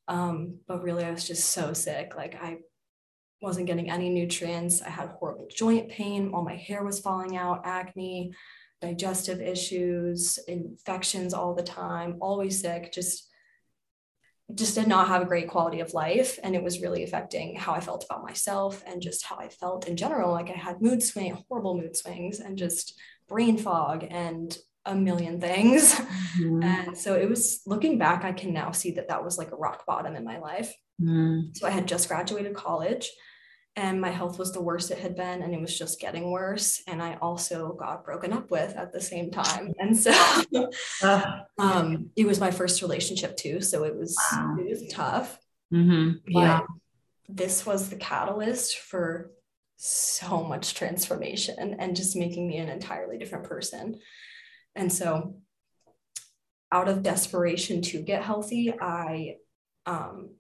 Um, 0.09 0.61
but 0.67 0.83
really, 0.83 1.05
I 1.05 1.11
was 1.11 1.27
just 1.27 1.51
so 1.51 1.75
sick. 1.75 2.17
Like 2.17 2.43
I 2.43 2.61
wasn't 3.43 3.67
getting 3.67 3.91
any 3.91 4.09
nutrients. 4.09 4.81
I 4.81 4.89
had 4.89 5.11
horrible 5.11 5.49
joint 5.55 5.91
pain. 5.91 6.31
All 6.33 6.43
my 6.43 6.57
hair 6.57 6.83
was 6.83 6.99
falling 6.99 7.37
out, 7.37 7.61
acne 7.67 8.33
digestive 8.83 9.41
issues, 9.41 10.39
infections 10.49 11.33
all 11.33 11.55
the 11.55 11.63
time, 11.63 12.19
always 12.21 12.61
sick, 12.61 12.93
just 12.93 13.29
just 14.55 14.75
did 14.75 14.87
not 14.87 15.09
have 15.09 15.23
a 15.23 15.27
great 15.27 15.49
quality 15.49 15.81
of 15.81 15.95
life. 15.95 16.39
And 16.43 16.55
it 16.55 16.63
was 16.63 16.83
really 16.83 17.05
affecting 17.05 17.57
how 17.57 17.73
I 17.73 17.81
felt 17.81 18.05
about 18.05 18.25
myself 18.25 18.83
and 18.87 19.01
just 19.01 19.25
how 19.25 19.37
I 19.39 19.49
felt 19.49 19.89
in 19.89 19.97
general. 19.97 20.33
Like 20.33 20.51
I 20.51 20.59
had 20.59 20.83
mood 20.83 21.03
swing 21.03 21.43
horrible 21.49 21.79
mood 21.79 21.97
swings 21.97 22.39
and 22.39 22.59
just 22.59 22.99
brain 23.29 23.57
fog 23.57 24.05
and 24.11 24.55
a 24.85 24.95
million 24.95 25.41
things. 25.41 25.95
Mm-hmm. 26.33 26.63
and 26.63 26.99
so 26.99 27.15
it 27.15 27.29
was 27.29 27.61
looking 27.67 27.99
back 27.99 28.25
I 28.25 28.33
can 28.33 28.53
now 28.53 28.73
see 28.73 28.93
that 28.93 29.09
that 29.09 29.23
was 29.23 29.37
like 29.39 29.53
a 29.53 29.57
rock 29.57 29.87
bottom 29.87 30.17
in 30.17 30.25
my 30.25 30.39
life. 30.39 30.75
Mm. 31.01 31.57
so 31.57 31.67
I 31.67 31.71
had 31.71 31.89
just 31.89 32.09
graduated 32.09 32.55
college 32.55 33.11
and 33.77 34.01
my 34.01 34.11
health 34.11 34.39
was 34.39 34.53
the 34.53 34.61
worst 34.61 34.91
it 34.91 34.99
had 34.99 35.17
been 35.17 35.43
and 35.43 35.55
it 35.55 35.61
was 35.61 35.77
just 35.77 36.01
getting 36.01 36.31
worse 36.31 36.83
and 36.87 37.03
i 37.03 37.15
also 37.23 37.73
got 37.73 38.05
broken 38.05 38.33
up 38.33 38.51
with 38.51 38.75
at 38.77 38.93
the 38.93 39.01
same 39.01 39.31
time 39.31 39.73
and 39.79 39.97
so 39.97 40.13
um, 41.59 42.11
it 42.17 42.27
was 42.27 42.41
my 42.41 42.51
first 42.51 42.83
relationship 42.83 43.37
too 43.37 43.61
so 43.61 43.85
it 43.85 43.97
was 43.97 44.17
wow. 44.33 44.57
it 44.59 44.69
was 44.69 44.93
tough 44.93 45.39
mm-hmm. 45.73 46.19
yeah 46.27 46.61
this 47.29 47.65
was 47.65 47.89
the 47.89 47.97
catalyst 47.97 48.79
for 48.79 49.31
so 49.77 50.45
much 50.45 50.75
transformation 50.75 51.77
and 51.79 51.97
just 51.97 52.15
making 52.15 52.47
me 52.47 52.59
an 52.59 52.69
entirely 52.69 53.19
different 53.19 53.45
person 53.45 53.99
and 54.77 54.93
so 54.93 55.37
out 56.71 56.89
of 56.89 57.03
desperation 57.03 57.83
to 57.83 58.01
get 58.01 58.23
healthy 58.23 58.73
i 58.81 59.37
um, 59.87 60.31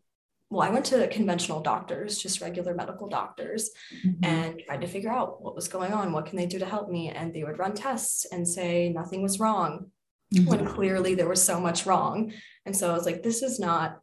well, 0.52 0.68
I 0.68 0.70
went 0.70 0.84
to 0.86 1.08
conventional 1.08 1.60
doctors, 1.60 2.18
just 2.18 2.42
regular 2.42 2.74
medical 2.74 3.08
doctors, 3.08 3.70
mm-hmm. 4.04 4.22
and 4.22 4.60
tried 4.66 4.82
to 4.82 4.86
figure 4.86 5.10
out 5.10 5.42
what 5.42 5.54
was 5.54 5.66
going 5.66 5.94
on. 5.94 6.12
What 6.12 6.26
can 6.26 6.36
they 6.36 6.44
do 6.44 6.58
to 6.58 6.66
help 6.66 6.90
me? 6.90 7.08
And 7.08 7.32
they 7.32 7.42
would 7.42 7.58
run 7.58 7.72
tests 7.72 8.26
and 8.30 8.46
say 8.46 8.90
nothing 8.90 9.22
was 9.22 9.40
wrong 9.40 9.90
mm-hmm. 10.34 10.46
when 10.46 10.66
clearly 10.66 11.14
there 11.14 11.28
was 11.28 11.42
so 11.42 11.58
much 11.58 11.86
wrong. 11.86 12.34
And 12.66 12.76
so 12.76 12.90
I 12.90 12.92
was 12.92 13.06
like, 13.06 13.22
this 13.22 13.42
is 13.42 13.58
not, 13.58 14.00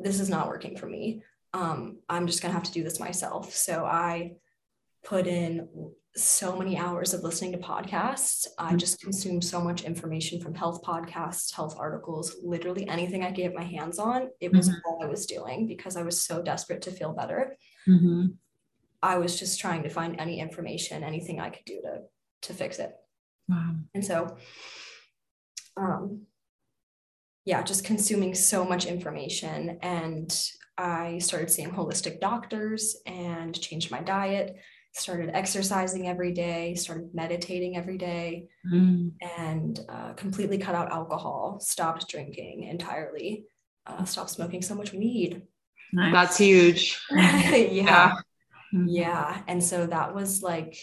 this 0.00 0.18
is 0.18 0.28
not 0.28 0.48
working 0.48 0.76
for 0.76 0.86
me. 0.86 1.22
Um, 1.54 1.98
I'm 2.08 2.26
just 2.26 2.42
gonna 2.42 2.54
have 2.54 2.64
to 2.64 2.72
do 2.72 2.82
this 2.82 2.98
myself. 2.98 3.54
So 3.54 3.84
I 3.84 4.32
put 5.04 5.26
in 5.26 5.68
so 6.14 6.56
many 6.56 6.76
hours 6.76 7.14
of 7.14 7.22
listening 7.22 7.52
to 7.52 7.58
podcasts. 7.58 8.46
I 8.58 8.76
just 8.76 9.00
consumed 9.00 9.42
so 9.42 9.60
much 9.60 9.82
information 9.82 10.40
from 10.40 10.54
health 10.54 10.82
podcasts, 10.82 11.54
health 11.54 11.74
articles, 11.78 12.36
literally 12.42 12.86
anything 12.86 13.22
I 13.22 13.28
could 13.28 13.36
get 13.36 13.54
my 13.54 13.64
hands 13.64 13.98
on. 13.98 14.28
It 14.40 14.52
was 14.52 14.68
mm-hmm. 14.68 14.78
all 14.86 15.02
I 15.02 15.06
was 15.06 15.24
doing 15.24 15.66
because 15.66 15.96
I 15.96 16.02
was 16.02 16.22
so 16.22 16.42
desperate 16.42 16.82
to 16.82 16.90
feel 16.90 17.12
better. 17.12 17.56
Mm-hmm. 17.88 18.26
I 19.02 19.18
was 19.18 19.38
just 19.38 19.58
trying 19.58 19.82
to 19.84 19.88
find 19.88 20.20
any 20.20 20.38
information, 20.38 21.02
anything 21.02 21.40
I 21.40 21.50
could 21.50 21.64
do 21.64 21.80
to 21.82 22.02
to 22.42 22.54
fix 22.54 22.78
it. 22.78 22.92
Wow. 23.48 23.76
And 23.94 24.04
so, 24.04 24.36
um, 25.76 26.22
yeah, 27.44 27.62
just 27.62 27.84
consuming 27.84 28.34
so 28.34 28.64
much 28.64 28.84
information, 28.84 29.78
and 29.80 30.32
I 30.76 31.18
started 31.18 31.50
seeing 31.50 31.70
holistic 31.70 32.20
doctors 32.20 32.96
and 33.06 33.58
changed 33.58 33.90
my 33.90 34.00
diet 34.00 34.56
started 34.92 35.30
exercising 35.32 36.06
every 36.08 36.32
day, 36.32 36.74
started 36.74 37.14
meditating 37.14 37.76
every 37.76 37.96
day, 37.96 38.48
mm. 38.70 39.10
and 39.38 39.80
uh, 39.88 40.12
completely 40.12 40.58
cut 40.58 40.74
out 40.74 40.92
alcohol, 40.92 41.58
stopped 41.60 42.08
drinking 42.08 42.64
entirely, 42.64 43.44
uh, 43.86 44.04
stopped 44.04 44.30
smoking 44.30 44.62
so 44.62 44.74
much 44.74 44.92
weed. 44.92 45.42
Nice. 45.92 46.12
That's 46.12 46.38
huge. 46.38 47.00
yeah. 47.10 47.66
Yeah. 47.66 48.12
Mm-hmm. 48.74 48.88
yeah. 48.88 49.42
And 49.48 49.62
so 49.62 49.86
that 49.86 50.14
was 50.14 50.42
like, 50.42 50.76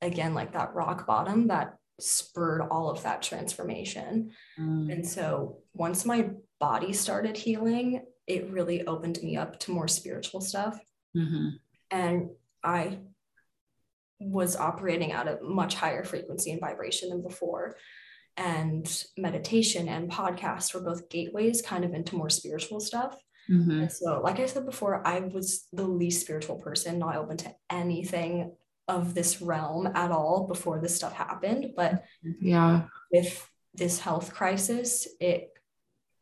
again, 0.00 0.34
like 0.34 0.52
that 0.52 0.74
rock 0.74 1.06
bottom 1.06 1.48
that 1.48 1.76
spurred 2.00 2.62
all 2.62 2.90
of 2.90 3.02
that 3.02 3.22
transformation. 3.22 4.30
Mm. 4.58 4.92
And 4.92 5.08
so 5.08 5.58
once 5.72 6.04
my 6.04 6.30
body 6.60 6.92
started 6.92 7.36
healing, 7.36 8.04
it 8.26 8.50
really 8.50 8.86
opened 8.86 9.22
me 9.22 9.36
up 9.36 9.58
to 9.60 9.72
more 9.72 9.88
spiritual 9.88 10.40
stuff. 10.40 10.78
Mm-hmm. 11.16 11.48
And 11.90 12.30
I 12.62 12.98
was 14.24 14.56
operating 14.56 15.12
at 15.12 15.28
a 15.28 15.38
much 15.42 15.74
higher 15.74 16.04
frequency 16.04 16.50
and 16.50 16.60
vibration 16.60 17.10
than 17.10 17.22
before. 17.22 17.76
And 18.36 19.04
meditation 19.18 19.88
and 19.88 20.10
podcasts 20.10 20.72
were 20.72 20.80
both 20.80 21.08
gateways 21.10 21.60
kind 21.60 21.84
of 21.84 21.92
into 21.92 22.16
more 22.16 22.30
spiritual 22.30 22.80
stuff. 22.80 23.16
Mm-hmm. 23.50 23.88
so, 23.88 24.20
like 24.22 24.38
I 24.38 24.46
said 24.46 24.64
before, 24.64 25.06
I 25.06 25.18
was 25.20 25.66
the 25.72 25.86
least 25.86 26.20
spiritual 26.20 26.56
person, 26.56 26.98
not 26.98 27.16
open 27.16 27.36
to 27.38 27.54
anything 27.70 28.52
of 28.88 29.14
this 29.14 29.42
realm 29.42 29.88
at 29.94 30.10
all 30.10 30.46
before 30.46 30.80
this 30.80 30.94
stuff 30.94 31.12
happened. 31.12 31.72
But 31.76 32.04
yeah, 32.40 32.84
with 33.10 33.48
this 33.74 33.98
health 33.98 34.32
crisis, 34.32 35.08
it 35.20 35.52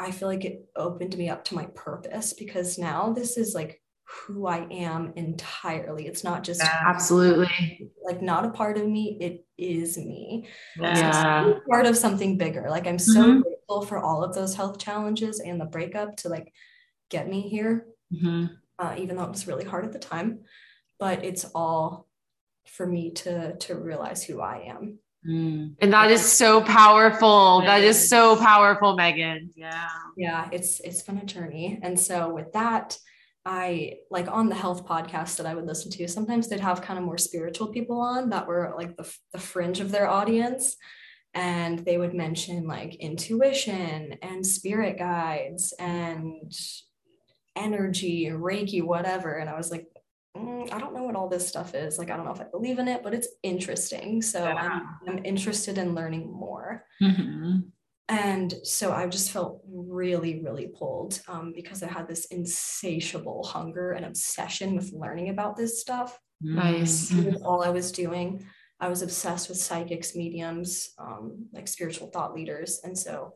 I 0.00 0.10
feel 0.12 0.28
like 0.28 0.46
it 0.46 0.64
opened 0.74 1.16
me 1.16 1.28
up 1.28 1.44
to 1.44 1.54
my 1.54 1.66
purpose 1.74 2.32
because 2.32 2.78
now 2.78 3.12
this 3.12 3.36
is 3.36 3.54
like 3.54 3.79
who 4.10 4.46
I 4.46 4.66
am 4.70 5.12
entirely. 5.16 6.06
It's 6.06 6.24
not 6.24 6.42
just 6.42 6.62
absolutely 6.62 7.90
like 8.04 8.20
not 8.20 8.44
a 8.44 8.50
part 8.50 8.76
of 8.76 8.86
me, 8.86 9.16
it 9.20 9.44
is 9.56 9.96
me. 9.96 10.48
Yeah. 10.78 11.44
So 11.44 11.60
part 11.68 11.86
of 11.86 11.96
something 11.96 12.36
bigger. 12.36 12.66
Like 12.68 12.86
I'm 12.86 12.98
so 12.98 13.20
mm-hmm. 13.20 13.40
grateful 13.42 13.82
for 13.82 13.98
all 13.98 14.24
of 14.24 14.34
those 14.34 14.54
health 14.54 14.78
challenges 14.78 15.40
and 15.40 15.60
the 15.60 15.64
breakup 15.64 16.16
to 16.18 16.28
like 16.28 16.52
get 17.08 17.28
me 17.28 17.42
here. 17.42 17.86
Mm-hmm. 18.12 18.46
Uh, 18.78 18.94
even 18.98 19.16
though 19.16 19.24
it 19.24 19.30
was 19.30 19.46
really 19.46 19.64
hard 19.64 19.84
at 19.84 19.92
the 19.92 19.98
time, 19.98 20.40
but 20.98 21.24
it's 21.24 21.44
all 21.54 22.08
for 22.66 22.86
me 22.86 23.12
to 23.12 23.56
to 23.56 23.74
realize 23.74 24.24
who 24.24 24.40
I 24.40 24.64
am. 24.68 24.98
Mm. 25.28 25.74
And 25.80 25.92
that 25.92 26.10
is 26.10 26.24
so 26.24 26.62
powerful. 26.62 27.60
That 27.60 27.82
is 27.82 28.08
so 28.08 28.36
powerful, 28.36 28.96
Meghan. 28.96 29.50
Yeah. 29.54 29.88
Yeah, 30.16 30.48
it's 30.50 30.80
it's 30.80 31.02
been 31.02 31.18
a 31.18 31.24
journey. 31.24 31.78
And 31.82 32.00
so 32.00 32.32
with 32.32 32.52
that, 32.52 32.96
I 33.44 33.94
like 34.10 34.28
on 34.30 34.48
the 34.48 34.54
health 34.54 34.86
podcast 34.86 35.36
that 35.36 35.46
I 35.46 35.54
would 35.54 35.66
listen 35.66 35.90
to, 35.92 36.08
sometimes 36.08 36.48
they'd 36.48 36.60
have 36.60 36.82
kind 36.82 36.98
of 36.98 37.04
more 37.04 37.18
spiritual 37.18 37.68
people 37.68 38.00
on 38.00 38.30
that 38.30 38.46
were 38.46 38.74
like 38.76 38.96
the, 38.96 39.10
the 39.32 39.38
fringe 39.38 39.80
of 39.80 39.90
their 39.90 40.08
audience. 40.08 40.76
And 41.32 41.78
they 41.78 41.96
would 41.96 42.12
mention 42.12 42.66
like 42.66 42.96
intuition 42.96 44.18
and 44.20 44.44
spirit 44.44 44.98
guides 44.98 45.72
and 45.78 46.52
energy 47.56 48.26
Reiki, 48.26 48.82
whatever. 48.82 49.34
And 49.34 49.48
I 49.48 49.56
was 49.56 49.70
like, 49.70 49.86
mm, 50.36 50.72
I 50.72 50.78
don't 50.78 50.94
know 50.94 51.04
what 51.04 51.16
all 51.16 51.28
this 51.28 51.46
stuff 51.46 51.74
is. 51.74 51.98
Like, 51.98 52.10
I 52.10 52.16
don't 52.16 52.26
know 52.26 52.32
if 52.32 52.40
I 52.40 52.46
believe 52.50 52.78
in 52.78 52.88
it, 52.88 53.02
but 53.02 53.14
it's 53.14 53.28
interesting. 53.42 54.22
So 54.22 54.42
yeah. 54.42 54.54
I'm, 54.54 55.18
I'm 55.18 55.24
interested 55.24 55.78
in 55.78 55.94
learning 55.94 56.30
more. 56.32 56.84
Mm-hmm. 57.00 57.60
And 58.10 58.52
so 58.64 58.92
I 58.92 59.06
just 59.06 59.30
felt 59.30 59.62
really, 59.72 60.42
really 60.42 60.66
pulled 60.66 61.20
um, 61.28 61.52
because 61.54 61.80
I 61.84 61.86
had 61.86 62.08
this 62.08 62.24
insatiable 62.26 63.44
hunger 63.44 63.92
and 63.92 64.04
obsession 64.04 64.74
with 64.74 64.92
learning 64.92 65.28
about 65.28 65.56
this 65.56 65.80
stuff. 65.80 66.18
Nice. 66.40 67.12
With 67.12 67.40
all 67.44 67.62
I 67.62 67.68
was 67.68 67.92
doing. 67.92 68.44
I 68.80 68.88
was 68.88 69.02
obsessed 69.02 69.48
with 69.48 69.58
psychics, 69.58 70.16
mediums, 70.16 70.92
um, 70.98 71.46
like 71.52 71.68
spiritual 71.68 72.08
thought 72.08 72.34
leaders. 72.34 72.80
And 72.82 72.98
so 72.98 73.34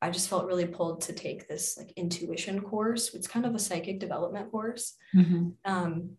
I 0.00 0.08
just 0.08 0.30
felt 0.30 0.46
really 0.46 0.66
pulled 0.66 1.02
to 1.02 1.12
take 1.12 1.46
this 1.46 1.76
like 1.76 1.92
intuition 1.96 2.62
course. 2.62 3.12
It's 3.12 3.26
kind 3.26 3.44
of 3.44 3.54
a 3.54 3.58
psychic 3.58 4.00
development 4.00 4.50
course. 4.50 4.94
Mm-hmm. 5.14 5.48
Um, 5.66 6.12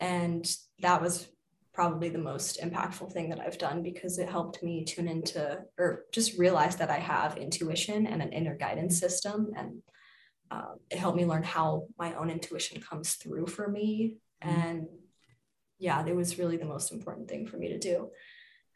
and 0.00 0.50
that 0.80 1.02
was 1.02 1.28
probably 1.74 2.08
the 2.08 2.18
most 2.18 2.60
impactful 2.60 3.12
thing 3.12 3.28
that 3.28 3.40
I've 3.40 3.58
done 3.58 3.82
because 3.82 4.18
it 4.18 4.28
helped 4.28 4.62
me 4.62 4.84
tune 4.84 5.08
into 5.08 5.58
or 5.76 6.04
just 6.12 6.38
realize 6.38 6.76
that 6.76 6.88
I 6.88 6.98
have 6.98 7.36
intuition 7.36 8.06
and 8.06 8.22
an 8.22 8.32
inner 8.32 8.56
guidance 8.56 8.98
system. 8.98 9.50
And 9.56 9.82
uh, 10.52 10.74
it 10.88 10.98
helped 10.98 11.16
me 11.16 11.26
learn 11.26 11.42
how 11.42 11.88
my 11.98 12.14
own 12.14 12.30
intuition 12.30 12.80
comes 12.80 13.14
through 13.14 13.48
for 13.48 13.68
me. 13.68 14.18
Mm-hmm. 14.42 14.60
And 14.60 14.86
yeah, 15.80 16.06
it 16.06 16.14
was 16.14 16.38
really 16.38 16.56
the 16.56 16.64
most 16.64 16.92
important 16.92 17.28
thing 17.28 17.46
for 17.46 17.56
me 17.56 17.68
to 17.68 17.78
do. 17.78 18.10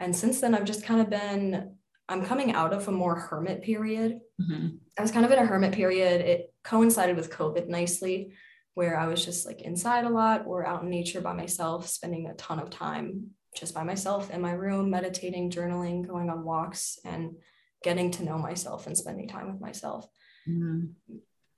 And 0.00 0.14
since 0.14 0.40
then, 0.40 0.54
I've 0.54 0.64
just 0.64 0.84
kind 0.84 1.00
of 1.00 1.08
been, 1.08 1.76
I'm 2.08 2.24
coming 2.24 2.52
out 2.52 2.72
of 2.72 2.88
a 2.88 2.92
more 2.92 3.14
hermit 3.14 3.62
period. 3.62 4.18
Mm-hmm. 4.40 4.68
I 4.98 5.02
was 5.02 5.12
kind 5.12 5.24
of 5.24 5.30
in 5.30 5.38
a 5.38 5.46
hermit 5.46 5.72
period. 5.72 6.20
It 6.20 6.52
coincided 6.64 7.16
with 7.16 7.30
COVID 7.30 7.68
nicely 7.68 8.32
where 8.78 8.97
I 8.97 9.08
was 9.08 9.25
just 9.25 9.44
like 9.44 9.62
inside 9.62 10.04
a 10.04 10.08
lot 10.08 10.47
or 10.47 10.64
out 10.64 10.85
in 10.85 10.88
nature 10.88 11.20
by 11.20 11.32
myself, 11.32 11.88
spending 11.88 12.28
a 12.28 12.35
ton 12.35 12.61
of 12.61 12.70
time 12.70 13.30
just 13.56 13.75
by 13.75 13.82
myself 13.82 14.30
in 14.30 14.40
my 14.40 14.52
room, 14.52 14.88
meditating, 14.88 15.50
journaling, 15.50 16.06
going 16.06 16.30
on 16.30 16.44
walks, 16.44 16.97
and 17.04 17.35
getting 17.82 18.12
to 18.12 18.23
know 18.23 18.38
myself 18.38 18.87
and 18.87 18.97
spending 18.97 19.26
time 19.26 19.50
with 19.50 19.61
myself. 19.61 20.06
Mm-hmm. 20.49 21.16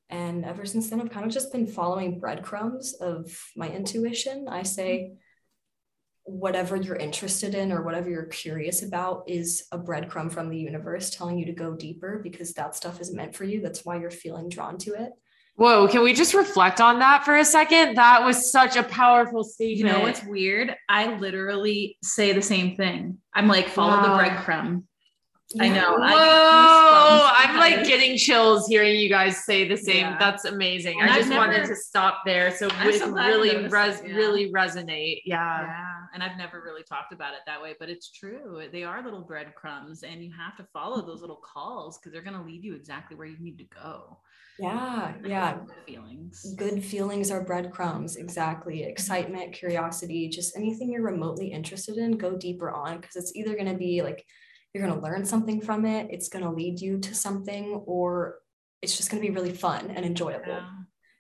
And 0.08 0.46
ever 0.46 0.64
since 0.64 0.88
then, 0.88 0.98
I've 0.98 1.10
kind 1.10 1.26
of 1.26 1.30
just 1.30 1.52
been 1.52 1.66
following 1.66 2.20
breadcrumbs 2.20 2.94
of 2.94 3.38
my 3.54 3.68
intuition. 3.68 4.46
I 4.48 4.62
say, 4.62 5.12
whatever 6.24 6.74
you're 6.74 6.96
interested 6.96 7.54
in 7.54 7.70
or 7.70 7.82
whatever 7.82 8.08
you're 8.08 8.24
curious 8.24 8.82
about 8.82 9.24
is 9.26 9.64
a 9.72 9.78
breadcrumb 9.78 10.32
from 10.32 10.48
the 10.48 10.58
universe 10.58 11.10
telling 11.10 11.38
you 11.38 11.44
to 11.44 11.52
go 11.52 11.74
deeper 11.74 12.18
because 12.22 12.54
that 12.54 12.74
stuff 12.74 12.98
is 12.98 13.12
meant 13.12 13.36
for 13.36 13.44
you. 13.44 13.60
That's 13.60 13.84
why 13.84 13.98
you're 13.98 14.10
feeling 14.10 14.48
drawn 14.48 14.78
to 14.78 14.94
it. 14.94 15.12
Whoa, 15.60 15.86
can 15.88 16.02
we 16.02 16.14
just 16.14 16.32
reflect 16.32 16.80
on 16.80 17.00
that 17.00 17.22
for 17.22 17.36
a 17.36 17.44
second? 17.44 17.96
That 17.96 18.24
was 18.24 18.50
such 18.50 18.76
a 18.76 18.82
powerful 18.82 19.44
statement. 19.44 19.78
You 19.78 19.84
know 19.84 20.00
what's 20.00 20.24
weird? 20.24 20.74
I 20.88 21.14
literally 21.16 21.98
say 22.02 22.32
the 22.32 22.40
same 22.40 22.76
thing. 22.76 23.18
I'm 23.34 23.46
like, 23.46 23.68
follow 23.68 23.98
wow. 23.98 24.16
the 24.16 24.22
breadcrumb. 24.22 24.84
I 25.58 25.68
know. 25.68 25.96
Whoa, 25.96 26.04
I 26.06 27.46
am 27.48 27.56
like 27.56 27.84
getting 27.84 28.16
chills 28.16 28.68
hearing 28.68 28.94
you 28.94 29.08
guys 29.08 29.44
say 29.44 29.66
the 29.66 29.76
same. 29.76 30.06
Yeah. 30.06 30.18
That's 30.18 30.44
amazing. 30.44 31.00
And 31.00 31.10
I 31.10 31.16
just 31.16 31.28
never, 31.28 31.40
wanted 31.40 31.66
to 31.66 31.74
stop 31.74 32.22
there. 32.24 32.54
So 32.56 32.68
it 32.68 32.98
so 33.00 33.10
really 33.10 33.66
res- 33.66 34.00
yeah. 34.06 34.14
really 34.14 34.52
resonate. 34.52 35.22
Yeah. 35.24 35.62
Yeah. 35.62 35.94
And 36.14 36.22
I've 36.22 36.36
never 36.36 36.62
really 36.62 36.84
talked 36.84 37.12
about 37.12 37.32
it 37.32 37.40
that 37.46 37.60
way, 37.60 37.74
but 37.80 37.88
it's 37.88 38.12
true. 38.12 38.62
They 38.70 38.84
are 38.84 39.02
little 39.02 39.22
breadcrumbs 39.22 40.04
and 40.04 40.22
you 40.22 40.30
have 40.38 40.56
to 40.58 40.64
follow 40.72 40.98
mm-hmm. 40.98 41.08
those 41.08 41.20
little 41.20 41.40
calls 41.42 41.98
because 41.98 42.12
they're 42.12 42.22
going 42.22 42.38
to 42.38 42.44
lead 42.44 42.62
you 42.62 42.76
exactly 42.76 43.16
where 43.16 43.26
you 43.26 43.38
need 43.40 43.58
to 43.58 43.64
go. 43.64 44.18
Yeah, 44.60 45.14
yeah. 45.24 45.54
Good 45.54 45.74
feelings. 45.86 46.54
Good 46.56 46.84
feelings 46.84 47.30
are 47.32 47.42
breadcrumbs. 47.42 48.16
Exactly. 48.16 48.84
Excitement, 48.84 49.52
curiosity, 49.52 50.28
just 50.28 50.56
anything 50.56 50.92
you're 50.92 51.02
remotely 51.02 51.48
interested 51.48 51.96
in, 51.96 52.18
go 52.18 52.36
deeper 52.36 52.70
on 52.70 53.00
because 53.00 53.16
it's 53.16 53.34
either 53.34 53.54
going 53.54 53.72
to 53.72 53.78
be 53.78 54.02
like 54.02 54.24
you're 54.72 54.86
going 54.86 54.94
to 54.94 55.02
learn 55.02 55.24
something 55.24 55.60
from 55.60 55.84
it, 55.84 56.08
it's 56.10 56.28
going 56.28 56.44
to 56.44 56.50
lead 56.50 56.80
you 56.80 56.98
to 56.98 57.14
something, 57.14 57.82
or 57.86 58.36
it's 58.82 58.96
just 58.96 59.10
going 59.10 59.22
to 59.22 59.28
be 59.28 59.34
really 59.34 59.52
fun 59.52 59.90
and 59.90 60.04
enjoyable. 60.04 60.48
Yeah. 60.48 60.68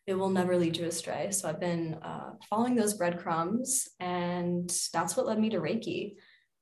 It 0.06 0.14
will 0.14 0.30
never 0.30 0.56
lead 0.56 0.76
you 0.76 0.86
astray. 0.86 1.30
So 1.30 1.48
I've 1.48 1.60
been 1.60 1.94
uh, 2.02 2.30
following 2.48 2.74
those 2.74 2.94
breadcrumbs, 2.94 3.88
and 4.00 4.72
that's 4.92 5.16
what 5.16 5.26
led 5.26 5.38
me 5.38 5.50
to 5.50 5.60
Reiki. 5.60 6.14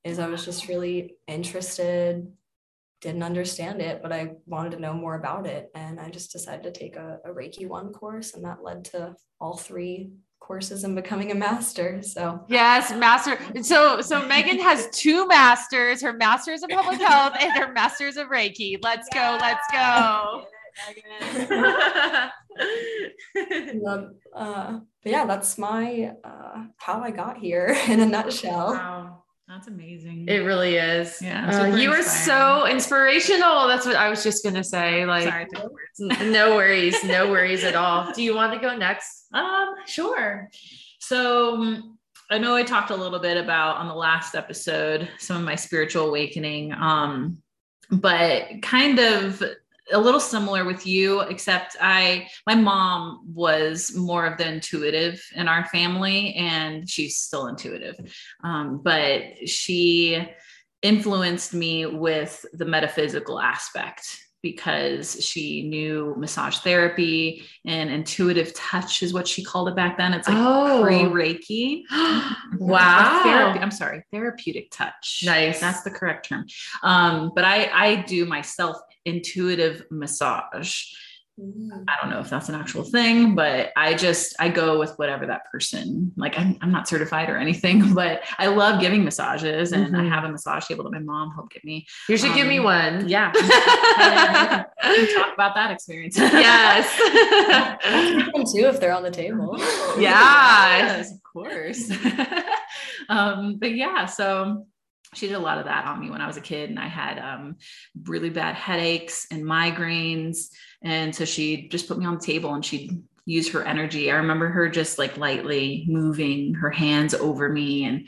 Is 0.03 0.19
I 0.19 0.27
was 0.27 0.45
just 0.45 0.67
really 0.67 1.15
interested 1.27 2.27
didn't 3.01 3.23
understand 3.23 3.81
it, 3.81 4.01
but 4.01 4.11
I 4.11 4.33
wanted 4.45 4.71
to 4.71 4.81
know 4.81 4.93
more 4.93 5.15
about 5.15 5.45
it. 5.47 5.69
And 5.73 5.99
I 5.99 6.09
just 6.09 6.31
decided 6.31 6.63
to 6.63 6.79
take 6.79 6.95
a, 6.95 7.19
a 7.25 7.29
Reiki 7.29 7.67
one 7.67 7.93
course, 7.93 8.33
and 8.33 8.43
that 8.43 8.63
led 8.63 8.85
to 8.85 9.15
all 9.39 9.57
three 9.57 10.11
courses 10.49 10.83
and 10.83 10.95
becoming 10.95 11.29
a 11.29 11.35
master. 11.35 12.01
So 12.01 12.43
yes, 12.47 12.91
master. 12.91 13.37
So 13.61 14.01
so 14.01 14.27
Meghan 14.27 14.59
has 14.59 14.89
two 14.91 15.27
masters, 15.27 16.01
her 16.01 16.11
master's 16.11 16.63
of 16.63 16.69
public 16.71 16.99
health 16.99 17.35
and 17.39 17.51
her 17.51 17.71
master's 17.71 18.17
of 18.17 18.29
Reiki. 18.29 18.77
Let's 18.81 19.07
yeah. 19.13 19.37
go, 19.37 19.45
let's 19.45 19.67
go. 19.71 20.45
uh, 24.35 24.79
but 25.03 25.11
yeah, 25.11 25.25
that's 25.25 25.59
my 25.59 26.13
uh, 26.23 26.63
how 26.77 26.99
I 27.03 27.11
got 27.11 27.37
here 27.37 27.77
in 27.87 27.99
a 27.99 28.07
nutshell. 28.07 28.73
Wow. 28.73 29.23
That's 29.49 29.67
amazing. 29.67 30.25
It 30.27 30.41
really 30.41 30.75
is. 30.75 31.19
Yeah. 31.23 31.63
Uh, 31.71 31.75
you 31.75 31.91
are 31.91 32.03
so 32.03 32.67
inspirational. 32.67 33.67
That's 33.67 33.83
what 33.83 33.95
I 33.95 34.07
was 34.07 34.23
just 34.23 34.43
gonna 34.43 34.63
say. 34.63 35.05
Like, 35.05 35.23
Sorry, 35.23 35.47
no 36.29 36.55
worries, 36.55 37.03
no 37.03 37.31
worries 37.31 37.63
at 37.63 37.75
all. 37.75 38.11
Do 38.13 38.21
you 38.21 38.35
want 38.35 38.53
to 38.53 38.59
go 38.59 38.77
next? 38.77 39.25
Um, 39.33 39.73
sure. 39.87 40.51
So 40.99 41.55
um, 41.55 41.97
I 42.29 42.37
know 42.37 42.55
I 42.55 42.61
talked 42.61 42.91
a 42.91 42.95
little 42.95 43.17
bit 43.17 43.37
about 43.37 43.77
on 43.77 43.87
the 43.87 43.95
last 43.95 44.35
episode 44.35 45.09
some 45.17 45.37
of 45.37 45.43
my 45.43 45.55
spiritual 45.55 46.09
awakening. 46.09 46.71
Um, 46.71 47.39
but 47.89 48.61
kind 48.61 48.99
of 48.99 49.41
a 49.91 49.99
little 49.99 50.19
similar 50.19 50.65
with 50.65 50.85
you 50.85 51.21
except 51.21 51.75
i 51.81 52.27
my 52.47 52.55
mom 52.55 53.21
was 53.33 53.95
more 53.95 54.25
of 54.25 54.37
the 54.37 54.47
intuitive 54.47 55.21
in 55.35 55.47
our 55.47 55.65
family 55.67 56.33
and 56.35 56.89
she's 56.89 57.17
still 57.17 57.47
intuitive 57.47 57.95
um, 58.43 58.81
but 58.83 59.47
she 59.47 60.27
influenced 60.81 61.53
me 61.53 61.85
with 61.85 62.45
the 62.53 62.65
metaphysical 62.65 63.39
aspect 63.39 64.23
because 64.41 65.23
she 65.23 65.63
knew 65.63 66.15
massage 66.17 66.59
therapy 66.59 67.43
and 67.65 67.89
intuitive 67.89 68.53
touch 68.53 69.03
is 69.03 69.13
what 69.13 69.27
she 69.27 69.43
called 69.43 69.67
it 69.67 69.75
back 69.75 69.97
then. 69.97 70.13
It's 70.13 70.27
like 70.27 70.37
oh. 70.37 70.81
pre 70.81 70.99
Reiki. 70.99 71.83
wow. 72.57 73.21
Therapy, 73.23 73.59
I'm 73.59 73.71
sorry, 73.71 74.03
therapeutic 74.13 74.71
touch. 74.71 75.23
Nice. 75.25 75.59
That's 75.59 75.81
the 75.81 75.91
correct 75.91 76.29
term. 76.29 76.45
Um, 76.83 77.31
but 77.35 77.43
I, 77.43 77.69
I 77.73 77.95
do 78.03 78.25
myself 78.25 78.77
intuitive 79.09 79.83
massage 79.91 80.83
Mm. 81.39 81.85
I 81.87 81.95
don't 82.01 82.09
know 82.11 82.19
if 82.19 82.29
that's 82.29 82.49
an 82.49 82.55
actual 82.55 82.83
thing, 82.83 83.33
but 83.33 83.71
I 83.77 83.93
just 83.93 84.35
I 84.41 84.49
go 84.49 84.77
with 84.77 84.91
whatever 84.97 85.25
that 85.27 85.43
person 85.49 86.11
like. 86.17 86.37
I'm, 86.37 86.57
I'm 86.61 86.69
not 86.69 86.89
certified 86.89 87.29
or 87.29 87.37
anything, 87.37 87.93
but 88.01 88.23
I 88.37 88.47
love 88.47 88.81
giving 88.81 89.05
massages, 89.05 89.71
and 89.71 89.95
I 89.95 90.01
Mhm. 90.01 90.09
have 90.09 90.25
a 90.25 90.29
massage 90.33 90.67
table 90.67 90.83
that 90.83 90.91
my 90.91 90.99
mom 90.99 91.31
helped 91.33 91.53
give 91.53 91.63
me. 91.63 91.87
You 92.09 92.17
should 92.17 92.33
give 92.33 92.45
me 92.45 92.57
Um, 92.57 92.65
one. 92.65 93.07
Yeah, 93.07 93.31
talk 93.31 93.45
about 95.33 95.55
that 95.55 95.71
experience. 95.71 96.17
Yes. 96.19 96.85
Them 98.33 98.43
too, 98.53 98.67
if 98.67 98.81
they're 98.81 98.91
on 98.93 99.03
the 99.03 99.09
table. 99.11 99.55
Yes. 99.97 101.09
of 101.13 101.23
course. 101.23 101.89
um, 103.07 103.55
but 103.59 103.73
yeah, 103.75 104.05
so 104.07 104.65
she 105.13 105.27
did 105.27 105.35
a 105.35 105.39
lot 105.39 105.57
of 105.57 105.65
that 105.65 105.85
on 105.85 105.99
me 105.99 106.09
when 106.09 106.21
I 106.21 106.27
was 106.27 106.37
a 106.37 106.41
kid, 106.41 106.69
and 106.69 106.79
I 106.79 106.87
had 106.87 107.19
um, 107.19 107.57
really 108.03 108.29
bad 108.29 108.55
headaches 108.55 109.27
and 109.31 109.43
migraines, 109.43 110.49
and 110.81 111.15
so 111.15 111.25
she 111.25 111.67
just 111.67 111.87
put 111.87 111.97
me 111.97 112.05
on 112.05 112.15
the 112.15 112.25
table 112.25 112.53
and 112.53 112.63
she'd 112.63 113.01
use 113.25 113.51
her 113.51 113.63
energy. 113.63 114.11
I 114.11 114.15
remember 114.15 114.49
her 114.49 114.69
just 114.69 114.97
like 114.97 115.17
lightly 115.17 115.85
moving 115.87 116.55
her 116.55 116.71
hands 116.71 117.13
over 117.13 117.47
me 117.49 117.85
and 117.85 118.07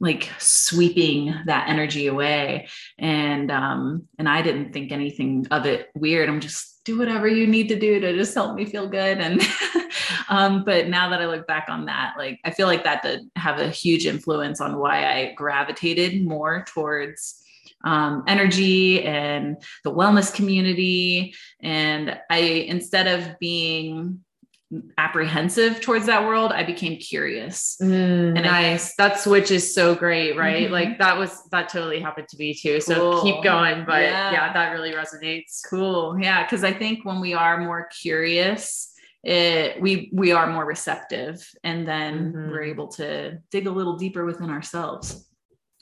like 0.00 0.30
sweeping 0.38 1.34
that 1.46 1.68
energy 1.68 2.06
away 2.06 2.68
and 2.98 3.50
um 3.50 4.06
and 4.18 4.28
i 4.28 4.42
didn't 4.42 4.72
think 4.72 4.92
anything 4.92 5.46
of 5.50 5.64
it 5.64 5.88
weird 5.94 6.28
i'm 6.28 6.40
just 6.40 6.84
do 6.84 6.98
whatever 6.98 7.26
you 7.26 7.46
need 7.46 7.68
to 7.68 7.78
do 7.78 7.98
to 7.98 8.14
just 8.14 8.34
help 8.34 8.54
me 8.54 8.64
feel 8.64 8.88
good 8.88 9.18
and 9.18 9.40
um 10.28 10.64
but 10.64 10.88
now 10.88 11.08
that 11.10 11.20
i 11.20 11.26
look 11.26 11.46
back 11.46 11.66
on 11.68 11.86
that 11.86 12.14
like 12.18 12.38
i 12.44 12.50
feel 12.50 12.66
like 12.66 12.84
that 12.84 13.02
did 13.02 13.20
have 13.36 13.58
a 13.60 13.68
huge 13.68 14.06
influence 14.06 14.60
on 14.60 14.78
why 14.78 15.04
i 15.06 15.32
gravitated 15.34 16.24
more 16.26 16.64
towards 16.68 17.42
um, 17.84 18.24
energy 18.26 19.02
and 19.04 19.56
the 19.84 19.92
wellness 19.92 20.34
community 20.34 21.34
and 21.60 22.18
i 22.30 22.38
instead 22.38 23.06
of 23.06 23.38
being 23.38 24.20
apprehensive 24.98 25.80
towards 25.80 26.06
that 26.06 26.24
world 26.26 26.50
i 26.52 26.64
became 26.64 26.96
curious 26.98 27.76
Mm, 27.80 28.36
And 28.36 28.46
I- 28.46 28.62
nice. 28.72 28.96
that 28.96 29.20
switch 29.20 29.50
is 29.52 29.74
so 29.74 29.94
great, 29.94 30.36
right? 30.36 30.68
Mhm. 30.68 30.72
Like 30.72 30.98
that 30.98 31.16
was 31.18 31.44
that 31.50 31.68
totally 31.68 32.00
happened 32.00 32.26
to 32.28 32.36
me 32.38 32.54
too. 32.54 32.80
So 32.80 33.22
keep 33.22 33.42
going. 33.44 33.84
But 33.84 34.02
Yeah. 34.02 34.32
yeah, 34.32 34.52
that 34.54 34.72
really 34.72 34.92
resonates. 34.92 35.60
Cool. 35.68 36.18
Yeah, 36.20 36.42
because 36.42 36.64
I 36.64 36.72
think 36.72 37.04
when 37.04 37.20
we 37.20 37.34
are 37.34 37.58
more 37.58 37.88
curious, 38.02 38.92
it 39.26 39.80
we 39.80 40.08
we 40.12 40.30
are 40.30 40.46
more 40.46 40.64
receptive, 40.64 41.44
and 41.64 41.86
then 41.86 42.32
Mhm. 42.32 42.50
we're 42.50 42.62
able 42.62 42.88
to 42.92 43.38
dig 43.50 43.66
a 43.66 43.72
little 43.72 43.96
deeper 43.96 44.24
within 44.24 44.50
ourselves. 44.50 45.28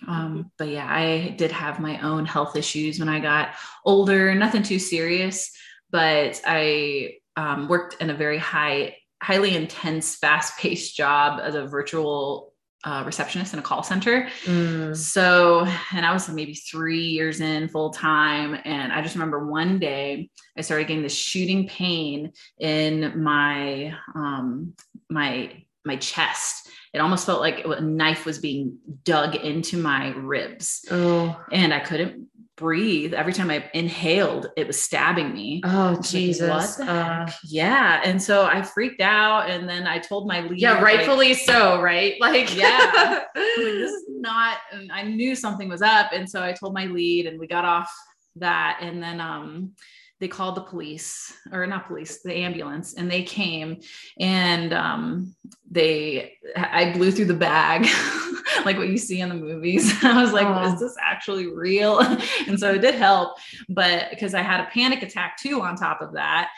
Um, 0.08 0.50
but 0.58 0.68
yeah, 0.68 0.86
I 0.88 1.34
did 1.36 1.52
have 1.52 1.78
my 1.78 2.00
own 2.00 2.24
health 2.24 2.56
issues 2.56 2.98
when 2.98 3.10
I 3.10 3.20
got 3.20 3.50
older. 3.84 4.34
Nothing 4.34 4.62
too 4.62 4.78
serious, 4.78 5.52
but 5.90 6.40
I 6.46 7.18
um, 7.36 7.68
worked 7.68 8.00
in 8.00 8.08
a 8.10 8.14
very 8.14 8.38
high, 8.38 8.96
highly 9.22 9.54
intense, 9.54 10.16
fast-paced 10.16 10.96
job 10.96 11.40
as 11.42 11.54
a 11.54 11.66
virtual 11.66 12.53
uh, 12.84 13.02
receptionist 13.06 13.52
in 13.52 13.58
a 13.58 13.62
call 13.62 13.82
center. 13.82 14.28
Mm. 14.44 14.96
So, 14.96 15.66
and 15.92 16.04
I 16.04 16.12
was 16.12 16.28
maybe 16.28 16.54
three 16.54 17.04
years 17.04 17.40
in 17.40 17.68
full 17.68 17.90
time. 17.90 18.58
And 18.64 18.92
I 18.92 19.00
just 19.02 19.14
remember 19.14 19.46
one 19.46 19.78
day 19.78 20.30
I 20.56 20.60
started 20.60 20.86
getting 20.86 21.02
this 21.02 21.14
shooting 21.14 21.66
pain 21.66 22.32
in 22.58 23.22
my, 23.22 23.94
um, 24.14 24.74
my, 25.08 25.64
my 25.84 25.96
chest. 25.96 26.68
It 26.92 27.00
almost 27.00 27.26
felt 27.26 27.40
like 27.40 27.64
a 27.64 27.80
knife 27.80 28.24
was 28.24 28.38
being 28.38 28.78
dug 29.02 29.34
into 29.34 29.76
my 29.76 30.10
ribs 30.10 30.84
Oh, 30.90 31.38
and 31.50 31.74
I 31.74 31.80
couldn't 31.80 32.28
breathe. 32.56 33.14
Every 33.14 33.32
time 33.32 33.50
I 33.50 33.68
inhaled, 33.74 34.48
it 34.56 34.66
was 34.66 34.80
stabbing 34.80 35.32
me. 35.32 35.60
oh, 35.64 35.94
like, 35.96 36.02
Jesus. 36.02 36.76
the 36.76 36.84
Uh, 36.84 37.30
yeah. 37.44 38.00
And 38.04 38.22
so 38.22 38.46
I 38.46 38.62
freaked 38.62 39.00
out. 39.00 39.50
And 39.50 39.68
then 39.68 39.86
I 39.86 39.98
told 39.98 40.28
my 40.28 40.40
lead, 40.40 40.60
yeah, 40.60 40.74
like, 40.74 40.82
rightfully 40.82 41.34
so, 41.34 41.80
right? 41.80 42.14
Like, 42.20 42.56
Yeah. 42.56 42.90
Like, 42.94 43.26
this 43.34 43.90
is 43.92 44.04
not 44.24 44.58
and 44.72 44.90
i 44.90 45.02
knew 45.02 45.34
something 45.34 45.68
was 45.68 45.82
up 45.82 46.12
and 46.12 46.28
so 46.28 46.42
i 46.42 46.52
told 46.52 46.74
my 46.74 46.86
lead 46.86 47.26
and 47.26 47.38
we 47.38 47.46
got 47.46 47.64
off 47.64 47.92
that 48.36 48.78
and 48.80 49.02
then 49.02 49.20
um 49.20 49.72
they 50.20 50.28
called 50.28 50.54
the 50.54 50.60
police 50.60 51.32
or 51.52 51.66
not 51.66 51.86
police 51.86 52.22
the 52.22 52.34
ambulance 52.34 52.94
and 52.94 53.10
they 53.10 53.22
came 53.22 53.80
and 54.20 54.72
um 54.72 55.34
they 55.70 56.34
i 56.56 56.92
blew 56.92 57.10
through 57.10 57.24
the 57.24 57.34
bag 57.34 57.86
like 58.64 58.76
what 58.76 58.88
you 58.88 58.96
see 58.96 59.20
in 59.20 59.28
the 59.28 59.34
movies 59.34 59.92
i 60.04 60.22
was 60.22 60.32
like 60.32 60.46
Oh. 60.46 60.72
is 60.72 60.80
this 60.80 60.96
actually 61.00 61.52
real 61.52 62.00
and 62.46 62.58
so 62.58 62.74
it 62.74 62.80
did 62.80 62.94
help 62.94 63.36
but 63.68 64.10
because 64.10 64.34
i 64.34 64.42
had 64.42 64.60
a 64.60 64.70
panic 64.70 65.02
attack 65.02 65.36
too 65.38 65.60
on 65.62 65.76
top 65.76 66.00
of 66.00 66.12
that 66.14 66.50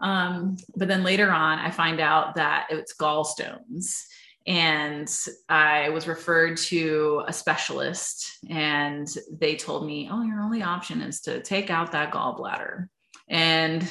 um 0.00 0.56
but 0.76 0.88
then 0.88 1.04
later 1.04 1.30
on 1.30 1.58
i 1.58 1.70
find 1.70 2.00
out 2.00 2.34
that 2.34 2.66
it's 2.70 2.94
gallstones 2.96 4.04
and 4.46 5.10
I 5.48 5.88
was 5.88 6.06
referred 6.06 6.58
to 6.58 7.22
a 7.26 7.32
specialist, 7.32 8.30
and 8.50 9.08
they 9.32 9.56
told 9.56 9.86
me, 9.86 10.08
"Oh, 10.10 10.22
your 10.22 10.40
only 10.40 10.62
option 10.62 11.00
is 11.00 11.22
to 11.22 11.42
take 11.42 11.70
out 11.70 11.92
that 11.92 12.12
gallbladder." 12.12 12.88
And 13.28 13.88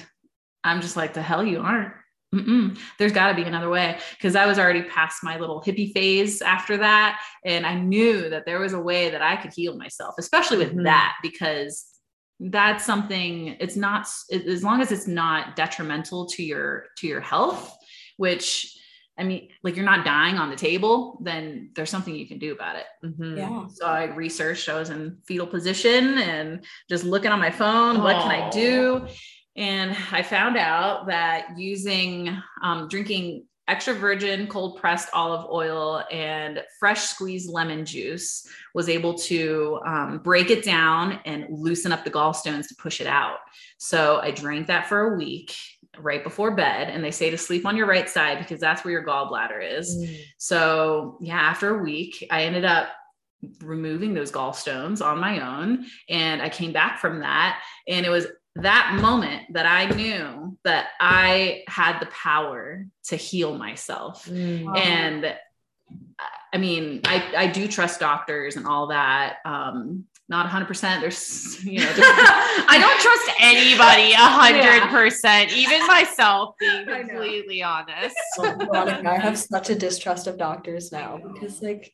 I'm 0.63 0.82
just 0.82 0.96
like, 0.96 1.13
"The 1.13 1.22
hell 1.22 1.43
you 1.43 1.60
aren't." 1.62 1.93
Mm-mm. 2.34 2.80
There's 2.98 3.12
got 3.12 3.28
to 3.30 3.36
be 3.36 3.43
another 3.43 3.69
way 3.69 4.00
because 4.17 4.36
I 4.36 4.48
was 4.48 4.58
already 4.58 4.82
past 4.82 5.24
my 5.24 5.38
little 5.38 5.62
hippie 5.62 5.93
phase 5.93 6.41
after 6.41 6.78
that, 6.78 7.22
and 7.46 7.65
I 7.65 7.76
knew 7.76 8.28
that 8.30 8.46
there 8.48 8.60
was 8.60 8.74
a 8.74 8.80
way 8.80 9.12
that 9.12 9.22
I 9.22 9.36
could 9.36 9.54
heal 9.54 9.78
myself, 9.78 10.15
especially 10.17 10.58
with 10.58 10.74
Mhm. 10.74 10.86
that 10.86 11.15
because 11.22 11.86
that's 12.39 12.84
something. 12.84 13.56
It's 13.60 13.76
not 13.76 14.08
as 14.32 14.63
long 14.63 14.82
as 14.82 14.91
it's 14.91 15.08
not 15.08 15.56
detrimental 15.56 16.26
to 16.30 16.43
your 16.43 16.88
to 16.98 17.08
your 17.08 17.22
health, 17.22 17.72
which 18.17 18.73
I 19.17 19.23
mean, 19.23 19.49
like 19.62 19.76
you're 19.76 19.86
not 19.86 20.06
dying 20.06 20.38
on 20.38 20.49
the 20.49 20.56
table, 20.56 21.19
then 21.21 21.69
there's 21.76 21.89
something 21.89 22.15
you 22.15 22.28
can 22.28 22.39
do 22.39 22.52
about 22.52 22.78
it. 22.78 22.86
Mhm. 23.04 23.38
Yeah. 23.38 23.67
So 23.67 23.86
I 23.86 24.06
researched, 24.06 24.67
I 24.69 24.80
was 24.80 24.89
in 24.89 25.17
fetal 25.26 25.45
position 25.45 26.17
and 26.17 26.65
just 26.89 27.04
looking 27.04 27.32
on 27.32 27.39
my 27.39 27.52
phone, 27.52 28.02
what 28.02 28.21
can 28.21 28.32
I 28.32 28.49
do? 28.49 29.06
And 29.56 29.95
I 30.12 30.23
found 30.23 30.58
out 30.58 31.08
that 31.08 31.58
using, 31.58 32.36
um, 32.63 32.88
drinking 32.88 33.45
extra 33.67 33.93
virgin 33.93 34.47
cold 34.47 34.78
pressed 34.78 35.10
olive 35.13 35.45
oil 35.49 36.04
and 36.12 36.62
fresh 36.80 37.04
squeezed 37.04 37.49
lemon 37.49 37.86
juice 37.86 38.45
was 38.73 38.89
able 38.89 39.13
to 39.13 39.80
um, 39.86 40.17
break 40.19 40.49
it 40.49 40.63
down 40.65 41.19
and 41.26 41.45
loosen 41.49 41.91
up 41.91 42.04
the 42.04 42.12
gallstones 42.12 42.67
to 42.67 42.76
push 42.76 42.99
it 42.99 43.08
out. 43.08 43.38
So 43.78 44.19
I 44.21 44.32
drank 44.32 44.67
that 44.67 44.88
for 44.88 45.13
a 45.13 45.17
week 45.17 45.56
right 45.99 46.23
before 46.23 46.51
bed. 46.51 46.89
And 46.89 47.03
they 47.03 47.12
say 47.12 47.29
to 47.29 47.38
sleep 47.38 47.65
on 47.65 47.77
your 47.77 47.88
right 47.88 48.10
side 48.10 48.39
because 48.39 48.60
that's 48.60 48.84
where 48.84 48.91
your 48.91 49.06
gallbladder 49.06 49.77
is. 49.79 49.95
Mm. 49.95 50.17
So, 50.38 51.17
yeah, 51.21 51.39
after 51.39 51.75
a 51.75 51.84
week, 51.84 52.25
I 52.32 52.43
ended 52.43 52.65
up 52.65 52.89
removing 53.62 54.13
those 54.13 54.32
gallstones 54.32 55.06
on 55.06 55.19
my 55.19 55.39
own. 55.39 55.86
And 56.10 56.41
I 56.41 56.49
came 56.49 56.73
back 56.73 56.99
from 56.99 57.19
that. 57.19 57.62
And 57.88 58.06
it 58.06 58.10
was 58.10 58.27
that 58.56 58.97
moment 59.01 59.53
that 59.53 59.65
I 59.65 59.93
knew 59.95 60.58
that 60.63 60.89
I 60.99 61.63
had 61.67 61.99
the 61.99 62.06
power 62.08 62.86
to 63.06 63.15
heal 63.15 63.58
myself. 63.58 64.27
Mm. 64.27 64.77
And 64.77 65.36
I 66.53 66.58
mean, 66.58 67.01
I, 67.06 67.34
I 67.36 67.47
do 67.47 67.67
trust 67.67 67.99
doctors 67.99 68.56
and 68.56 68.67
all 68.67 68.88
that. 68.88 69.38
Um, 69.43 70.06
not 70.30 70.50
100%. 70.50 71.02
There's, 71.02 71.64
you 71.66 71.80
know, 71.80 71.92
I 71.96 72.78
don't 72.80 73.00
trust 73.00 73.38
anybody 73.42 74.14
a 74.14 74.18
hundred 74.18 74.90
percent, 74.90 75.52
even 75.56 75.86
myself, 75.88 76.56
being 76.60 76.88
I 76.90 77.04
completely 77.04 77.62
honest. 77.64 78.16
Well, 78.38 78.58
Veronica, 78.58 79.10
I 79.10 79.18
have 79.18 79.38
such 79.38 79.70
a 79.70 79.76
distrust 79.76 80.28
of 80.28 80.38
doctors 80.38 80.92
now 80.92 81.20
because 81.34 81.62
like 81.62 81.94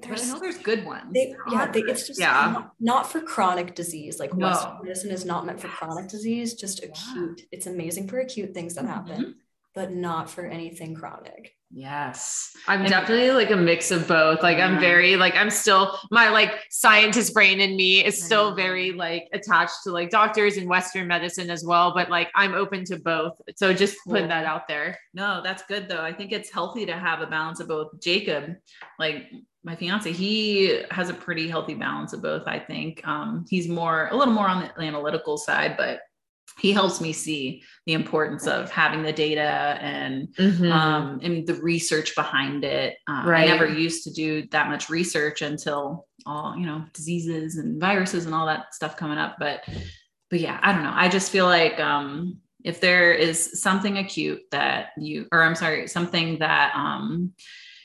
but 0.00 0.18
I 0.18 0.24
know 0.26 0.38
there's 0.38 0.56
good 0.56 0.86
ones. 0.86 1.12
they, 1.12 1.34
yeah, 1.50 1.70
they, 1.70 1.80
it's 1.80 2.06
just 2.06 2.18
Yeah. 2.18 2.52
not, 2.52 2.72
not 2.80 3.12
for 3.12 3.20
chronic 3.20 3.74
disease. 3.74 4.18
Like 4.18 4.34
No. 4.34 4.48
Western 4.48 4.78
medicine 4.82 5.10
is 5.10 5.24
not 5.26 5.44
meant 5.44 5.60
for 5.60 5.68
chronic 5.68 6.08
disease, 6.08 6.54
just 6.54 6.82
acute. 6.82 7.42
It's 7.52 7.66
amazing 7.66 8.08
for 8.08 8.18
acute 8.18 8.54
things 8.54 8.74
that 8.74 8.84
mm-hmm. 8.84 8.92
happen, 8.92 9.34
but 9.74 9.92
not 9.92 10.30
for 10.30 10.46
anything 10.46 10.94
chronic. 10.94 11.54
Yes. 11.72 12.52
I'm 12.66 12.80
And- 12.80 12.90
definitely 12.90 13.30
like 13.30 13.50
a 13.50 13.56
mix 13.56 13.90
of 13.92 14.08
both. 14.08 14.42
Like 14.42 14.58
I'm 14.58 14.80
very 14.80 15.16
like 15.16 15.36
I'm 15.36 15.50
still 15.50 15.96
my 16.10 16.28
like 16.28 16.64
scientist 16.70 17.32
brain 17.32 17.60
in 17.60 17.76
me 17.76 18.04
is 18.04 18.20
still 18.20 18.54
very 18.54 18.90
like 18.92 19.28
attached 19.32 19.84
to 19.84 19.92
like 19.92 20.10
doctors 20.10 20.56
and 20.56 20.68
Western 20.68 21.06
medicine 21.06 21.48
as 21.48 21.64
well. 21.64 21.94
But 21.94 22.10
like 22.10 22.28
I'm 22.34 22.54
open 22.54 22.84
to 22.86 22.98
both. 22.98 23.34
So 23.56 23.72
just 23.72 23.96
putting 24.06 24.28
that 24.28 24.44
out 24.46 24.66
there. 24.66 24.98
No, 25.14 25.40
that's 25.44 25.62
good 25.62 25.88
though. 25.88 26.02
I 26.02 26.12
think 26.12 26.32
it's 26.32 26.50
healthy 26.50 26.84
to 26.86 26.92
have 26.94 27.20
a 27.20 27.26
balance 27.26 27.60
of 27.60 27.68
both. 27.68 28.00
Jacob, 28.00 28.56
like 28.98 29.30
my 29.62 29.76
fiance, 29.76 30.10
he 30.10 30.82
has 30.90 31.08
a 31.08 31.14
pretty 31.14 31.46
healthy 31.48 31.74
balance 31.74 32.12
of 32.12 32.22
both. 32.22 32.42
I 32.46 32.58
think 32.58 33.06
um, 33.06 33.44
he's 33.48 33.68
more 33.68 34.08
a 34.10 34.16
little 34.16 34.34
more 34.34 34.48
on 34.48 34.70
the 34.76 34.82
analytical 34.82 35.36
side, 35.36 35.76
but 35.76 36.00
he 36.60 36.72
helps 36.72 37.00
me 37.00 37.12
see 37.12 37.62
the 37.86 37.94
importance 37.94 38.46
of 38.46 38.70
having 38.70 39.02
the 39.02 39.12
data 39.12 39.78
and 39.80 40.28
Mhm. 40.36 40.70
um, 40.70 41.20
and 41.22 41.46
the 41.46 41.54
research 41.54 42.14
behind 42.14 42.64
it. 42.64 42.96
Uh, 43.08 43.22
Right. 43.26 43.44
I 43.48 43.52
never 43.52 43.66
used 43.66 44.04
to 44.04 44.12
do 44.12 44.46
that 44.50 44.68
much 44.68 44.88
research 44.90 45.42
until 45.42 46.06
all 46.26 46.54
you 46.56 46.66
know 46.66 46.84
diseases 46.92 47.56
and 47.56 47.80
viruses 47.80 48.26
and 48.26 48.34
all 48.34 48.46
that 48.46 48.74
stuff 48.74 48.96
coming 48.96 49.18
up. 49.18 49.36
But 49.38 49.64
but 50.30 50.40
yeah, 50.40 50.60
I 50.62 50.72
don't 50.72 50.84
know. 50.84 50.92
I 50.94 51.08
just 51.08 51.32
feel 51.32 51.46
like 51.46 51.80
um, 51.80 52.38
if 52.62 52.80
there 52.80 53.12
is 53.14 53.60
something 53.62 53.96
acute 53.96 54.42
that 54.50 54.90
you 54.98 55.26
or 55.32 55.42
i'm 55.42 55.54
sorry 55.54 55.86
something 55.88 56.38
that 56.40 56.70
um 56.76 57.32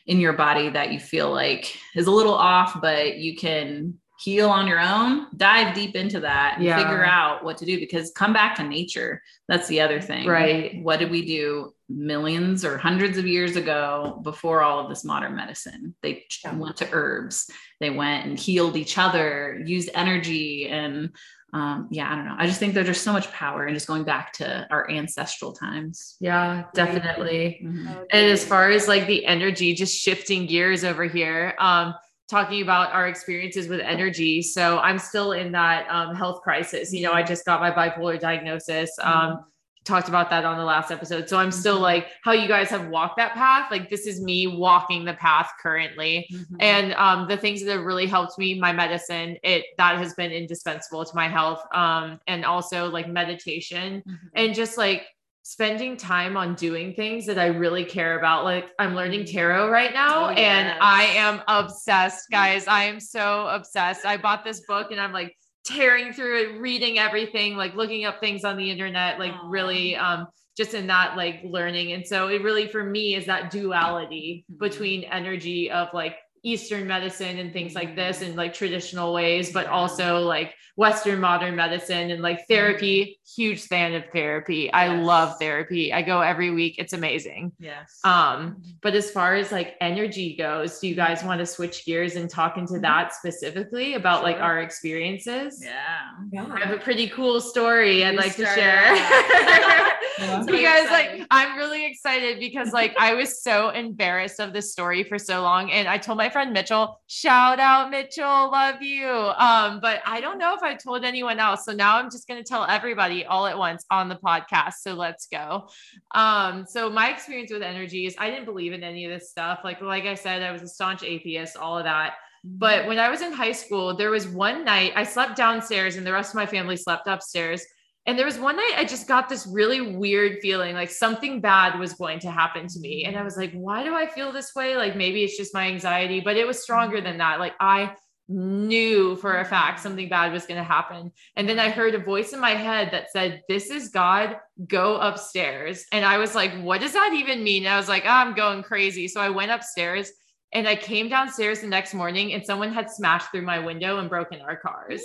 in 0.06 0.20
your 0.20 0.34
body 0.34 0.68
that 0.68 0.92
you 0.92 1.00
feel 1.00 1.32
like 1.32 1.74
is 1.96 2.08
a 2.08 2.12
little 2.12 2.34
off 2.34 2.82
but 2.82 3.16
you 3.18 3.38
can 3.38 3.94
heal 4.20 4.50
on 4.50 4.68
your 4.68 4.80
own 4.80 5.28
dive 5.36 5.74
deep 5.76 5.96
into 5.96 6.20
that 6.22 6.56
and 6.56 6.66
Yeah. 6.66 6.78
figure 6.78 7.04
out 7.06 7.44
what 7.44 7.58
to 7.58 7.66
do 7.66 7.80
because 7.80 8.12
come 8.16 8.34
back 8.34 8.56
to 8.56 8.64
nature 8.64 9.22
that's 9.48 9.68
the 9.68 9.82
other 9.82 10.00
thing 10.00 10.28
Right. 10.28 10.82
what 10.82 11.00
did 11.00 11.12
we 11.12 11.26
do 11.26 11.74
millions 11.90 12.64
or 12.66 12.78
hundreds 12.78 13.18
of 13.18 13.28
years 13.28 13.56
ago 13.56 14.20
before 14.24 14.62
all 14.62 14.80
of 14.80 14.90
this 14.90 15.04
modern 15.04 15.36
medicine 15.36 15.96
they 16.02 16.26
Yeah. 16.44 16.56
went 16.56 16.78
to 16.78 16.88
herbs 16.92 17.50
they 17.80 17.90
went 17.90 18.26
and 18.26 18.40
healed 18.40 18.78
each 18.78 18.98
other 18.98 19.62
used 19.66 19.90
energy 19.94 20.68
and 20.70 21.10
um, 21.54 21.88
yeah 21.92 22.12
i 22.12 22.16
don't 22.16 22.26
know 22.26 22.36
i 22.38 22.48
just 22.48 22.60
think 22.60 22.74
there's 22.74 22.88
just 22.88 23.04
so 23.04 23.14
much 23.14 23.32
power 23.32 23.66
in 23.68 23.74
just 23.74 23.88
going 23.88 24.04
back 24.04 24.34
to 24.34 24.68
our 24.72 24.90
ancestral 24.90 25.54
times 25.54 26.16
Yeah, 26.20 26.64
definitely. 26.74 27.62
Mhm. 27.64 28.06
And 28.12 28.26
as 28.32 28.46
far 28.46 28.70
as 28.72 28.88
like 28.88 29.08
the 29.08 29.26
energy, 29.26 29.74
just 29.74 29.96
shifting 29.98 30.48
gears 30.48 30.84
over 30.84 31.04
here, 31.06 31.54
um, 31.60 31.94
talking 32.28 32.62
about 32.62 32.92
our 32.92 33.08
experiences 33.08 33.68
with 33.68 33.80
energy. 33.80 34.42
So 34.42 34.80
I'm 34.80 34.98
still 34.98 35.34
in 35.34 35.52
that 35.52 35.88
um, 35.90 36.16
health 36.16 36.42
crisis. 36.42 36.92
You 36.92 37.04
know, 37.04 37.12
I 37.14 37.24
just 37.24 37.46
got 37.46 37.60
my 37.60 37.72
bipolar 37.72 38.20
diagnosis. 38.20 38.92
Um, 39.02 39.46
talked 39.84 40.10
about 40.10 40.32
that 40.32 40.44
on 40.46 40.58
the 40.58 40.64
last 40.64 40.90
episode. 40.90 41.30
So 41.30 41.38
I'm 41.38 41.52
still 41.52 41.80
like 41.80 42.08
how 42.24 42.32
you 42.32 42.48
guys 42.48 42.70
have 42.70 42.88
walked 42.88 43.18
that 43.18 43.34
path. 43.36 43.70
Like 43.70 43.88
this 43.88 44.08
is 44.08 44.20
me 44.20 44.48
walking 44.48 45.06
the 45.06 45.14
path 45.14 45.52
currently. 45.62 46.28
Mhm. 46.34 46.46
And 46.60 46.94
um, 46.96 47.28
the 47.28 47.38
things 47.38 47.64
that 47.64 47.72
have 47.72 47.86
really 47.86 48.08
helped 48.08 48.40
me, 48.40 48.60
my 48.60 48.74
medicine, 48.74 49.38
it 49.44 49.66
that 49.78 50.00
has 50.00 50.16
been 50.16 50.32
indispensable 50.32 51.06
to 51.06 51.16
my 51.16 51.28
health. 51.28 51.62
Um, 51.72 52.20
and 52.26 52.44
also 52.44 52.90
like 52.90 53.08
meditation 53.08 54.02
Mhm. 54.08 54.18
and 54.34 54.56
just 54.56 54.76
like 54.76 55.04
spending 55.48 55.96
time 55.96 56.36
on 56.36 56.56
doing 56.56 56.96
things 56.96 57.28
that 57.28 57.38
I 57.38 57.46
really 57.46 57.86
care 57.86 58.18
about. 58.18 58.46
Like 58.46 58.66
I'm 58.80 58.96
learning 58.96 59.26
tarot 59.26 59.70
right 59.70 59.94
now 59.94 60.26
Oh, 60.26 60.30
and. 60.30 60.76
I 60.82 61.04
am 61.04 61.40
obsessed, 61.48 62.32
guys. 62.32 62.68
I 62.68 62.86
am 62.86 63.00
so 63.00 63.48
obsessed. 63.48 64.08
I 64.08 64.18
bought 64.18 64.44
this 64.44 64.62
book 64.68 64.90
and 64.90 65.00
I'm 65.00 65.14
like 65.14 65.36
tearing 65.64 66.14
through 66.14 66.42
it, 66.42 66.60
reading 66.60 66.98
everything, 66.98 67.58
like 67.58 67.76
looking 67.76 68.06
up 68.06 68.20
things 68.20 68.44
on 68.44 68.58
the 68.58 68.72
internet, 68.72 69.20
like 69.20 69.34
really 69.46 69.96
um 69.96 70.26
just 70.58 70.74
in 70.74 70.88
that 70.88 71.16
like 71.16 71.42
learning. 71.46 71.92
And 71.92 72.08
so 72.08 72.28
it 72.28 72.42
really 72.42 72.68
for 72.68 72.84
me 72.84 73.14
is 73.14 73.28
that 73.28 73.52
duality 73.52 74.46
Mhm. 74.52 74.58
between 74.60 75.04
energy 75.04 75.70
of 75.70 75.90
like 75.94 76.16
Eastern 76.46 76.88
medicine 76.88 77.40
and 77.40 77.52
things 77.52 77.74
like 77.74 77.96
this 77.96 78.22
and 78.22 78.36
like 78.36 78.54
traditional 78.54 79.14
ways, 79.14 79.52
but 79.52 79.66
also 79.68 80.20
like 80.20 80.54
Western 80.78 81.20
modern 81.20 81.56
medicine 81.56 82.12
and 82.12 82.22
like 82.22 82.48
therapy. 82.48 83.20
Huge 83.36 83.64
fan 83.64 83.94
of 83.94 84.04
therapy. 84.14 84.72
I 84.72 84.90
love 84.90 85.40
therapy. 85.40 85.92
I 85.92 86.02
go 86.02 86.22
every 86.22 86.52
week. 86.52 86.76
It's 86.78 86.94
amazing. 86.94 87.54
yes 87.60 88.00
Um, 88.04 88.62
but 88.82 88.94
as 88.94 89.10
far 89.10 89.36
as 89.36 89.52
like 89.52 89.76
energy 89.82 90.36
goes, 90.36 90.80
do 90.80 90.88
you 90.88 90.96
guys 90.96 91.24
want 91.24 91.40
to 91.40 91.46
switch 91.46 91.86
gears 91.86 92.16
and 92.16 92.30
talk 92.30 92.58
into 92.58 92.80
that 92.80 93.14
specifically 93.14 93.96
about 93.96 94.22
like 94.24 94.38
our 94.38 94.60
experiences? 94.62 95.62
yeah 95.64 96.52
I 96.54 96.60
have 96.60 96.72
a 96.76 96.82
pretty 96.82 97.08
cool 97.10 97.42
story 97.42 98.06
I'd 98.06 98.16
like 98.16 98.36
to 98.36 98.46
share. 98.46 98.94
out. 100.20 100.28
Yeah. 100.28 100.46
So 100.46 100.54
you 100.54 100.92
like. 100.92 101.28
I'm 101.32 101.58
really 101.58 101.86
excited 101.86 102.40
because 102.40 102.74
like 102.74 102.96
I 103.00 103.14
was 103.14 103.42
so 103.42 103.70
embarrassed 103.70 104.40
of 104.40 104.54
this 104.54 104.72
story 104.72 105.04
for 105.04 105.18
so 105.18 105.42
long. 105.42 105.72
And 105.72 105.88
I 105.88 105.98
told 105.98 106.18
my 106.18 106.30
friend 106.30 106.54
Mitchell, 106.54 107.02
shout 107.08 107.60
out 107.60 107.90
Mitchell, 107.90 108.52
love 108.52 108.82
you. 108.82 109.08
Um, 109.08 109.80
but 109.80 110.02
I 110.06 110.22
don't 110.22 110.38
know 110.38 110.56
if 110.56 110.64
I 110.64 110.76
told 110.76 111.04
anyone 111.04 111.40
else. 111.40 111.66
So 111.66 111.74
now 111.74 111.98
I'm 111.98 112.10
just 112.10 112.28
gonna 112.28 112.44
tell 112.44 112.66
everybody 112.66 113.26
all 113.26 113.46
at 113.48 113.58
once 113.58 113.86
on 113.92 114.10
the 114.10 114.16
podcast. 114.16 114.76
So 114.82 114.94
let's 114.94 115.28
go. 115.28 115.70
Um, 116.14 116.66
so 116.68 116.90
my 116.90 117.12
experience 117.12 117.52
with 117.52 117.62
energy 117.62 118.06
is 118.06 118.16
I 118.18 118.30
didn't 118.30 118.46
believe 118.46 118.74
in 118.74 118.84
any 118.84 119.06
of 119.06 119.12
this 119.12 119.30
stuff. 119.30 119.60
Like, 119.64 119.82
like 119.82 120.06
I 120.06 120.16
said, 120.16 120.42
I 120.42 120.52
was 120.52 120.62
a 120.62 120.68
staunch 120.68 121.04
atheist, 121.04 121.58
all 121.58 121.78
of 121.78 121.84
that. 121.86 122.16
But 122.44 122.86
when 122.86 123.00
I 123.00 123.10
was 123.10 123.22
in 123.22 123.34
high 123.34 123.54
school, 123.54 123.96
there 123.96 124.12
was 124.12 124.28
one 124.28 124.64
night 124.64 124.94
I 124.96 125.04
slept 125.04 125.36
downstairs 125.36 125.96
and 125.96 126.06
the 126.06 126.14
rest 126.14 126.30
of 126.30 126.36
my 126.36 126.46
family 126.46 126.78
slept 126.78 127.08
upstairs. 127.08 127.66
And 128.08 128.20
there 128.20 128.26
was 128.26 128.38
one 128.38 128.56
night 128.56 128.74
I 128.78 128.86
just 128.86 129.08
got 129.08 129.30
this 129.30 129.48
really 129.48 129.82
weird 129.82 130.40
feeling 130.42 130.76
like 130.76 130.92
something 130.92 131.42
bad 131.42 131.80
was 131.80 131.94
going 131.94 132.20
to 132.20 132.32
happen 132.32 132.68
to 132.68 132.80
me. 132.80 133.06
And 133.06 133.18
I 133.18 133.24
was 133.24 133.36
like, 133.36 133.52
why 133.54 133.84
do 133.84 133.96
I 133.96 134.06
feel 134.06 134.32
this 134.32 134.54
way? 134.56 134.78
Like 134.78 134.96
maybe 134.96 135.24
it's 135.24 135.38
just 135.38 135.56
my 135.56 135.68
anxiety, 135.68 136.20
but 136.20 136.38
it 136.38 136.46
was 136.46 136.62
stronger 136.62 137.02
than 137.02 137.18
that. 137.18 137.40
Like 137.40 137.54
I 137.60 137.96
knew 138.28 139.16
for 139.18 139.40
a 139.40 139.46
fact 139.46 139.80
something 139.80 140.10
bad 140.10 140.32
was 140.32 140.46
going 140.46 140.58
to 140.58 140.64
happen. 140.64 141.12
And 141.36 141.48
then 141.48 141.60
I 141.60 141.70
heard 141.70 141.96
a 141.96 142.00
voice 142.00 142.34
in 142.34 142.40
my 142.40 142.52
head 142.52 142.90
that 142.92 143.12
said, 143.12 143.42
This 143.48 143.70
is 143.70 143.90
God, 143.90 144.38
go 144.68 144.98
upstairs. 144.98 145.86
And 145.92 146.06
I 146.06 146.18
was 146.18 146.36
like, 146.36 146.54
What 146.62 146.82
does 146.82 146.94
that 146.94 147.14
even 147.14 147.44
mean? 147.44 147.66
And 147.66 147.74
I 147.74 147.78
was 147.78 147.90
like, 147.90 148.04
oh, 148.06 148.10
I'm 148.10 148.36
going 148.36 148.64
crazy. 148.64 149.08
So 149.08 149.20
I 149.20 149.30
went 149.30 149.52
upstairs 149.52 150.12
and 150.54 150.68
I 150.68 150.76
came 150.76 151.10
downstairs 151.10 151.62
the 151.62 151.68
next 151.68 151.94
morning 151.94 152.34
and 152.34 152.46
someone 152.46 152.74
had 152.74 152.90
smashed 152.90 153.32
through 153.32 153.44
my 153.44 153.60
window 153.60 153.98
and 153.98 154.10
broken 154.10 154.42
our 154.42 154.58
cars. 154.58 155.04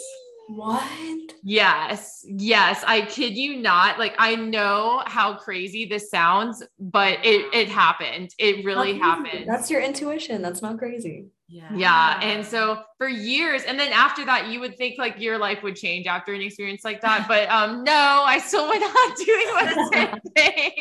What? 0.55 1.35
Yes, 1.43 2.25
yes, 2.27 2.83
I 2.87 3.03
kid 3.03 3.37
you 3.37 3.57
not. 3.57 3.99
Like 3.99 4.15
I 4.19 4.35
know 4.35 5.03
how 5.07 5.37
crazy 5.37 5.85
this 5.87 6.11
sounds, 6.11 6.63
but 6.79 7.19
it 7.25 7.47
it 7.55 7.69
happened. 7.69 8.35
It 8.39 8.65
really 8.65 8.99
happened. 8.99 9.47
That's 9.47 9.71
your 9.71 9.81
intuition. 9.81 10.43
That's 10.43 10.61
not 10.61 10.79
crazy. 10.79 11.27
yeah 11.49 11.69
yeah. 11.75 12.19
And 12.21 12.45
so 12.45 12.83
for 13.01 13.09
years, 13.09 13.63
and 13.63 13.81
then 13.81 13.95
after 13.95 14.27
that, 14.27 14.49
you 14.49 14.61
would 14.61 14.77
think 14.77 14.99
like 14.99 15.19
your 15.19 15.39
life 15.39 15.63
would 15.63 15.75
change 15.75 16.07
after 16.07 16.35
an 16.35 16.43
experience 16.43 16.85
like 16.85 17.01
that. 17.01 17.27
But 17.27 17.49
um, 17.49 17.83
no, 17.83 17.93
I 18.27 18.39
still 18.39 18.69
went 18.69 18.83
on 18.83 19.15
doing 19.25 19.47
the 19.57 19.91
same 19.91 20.21
thing. 20.37 20.73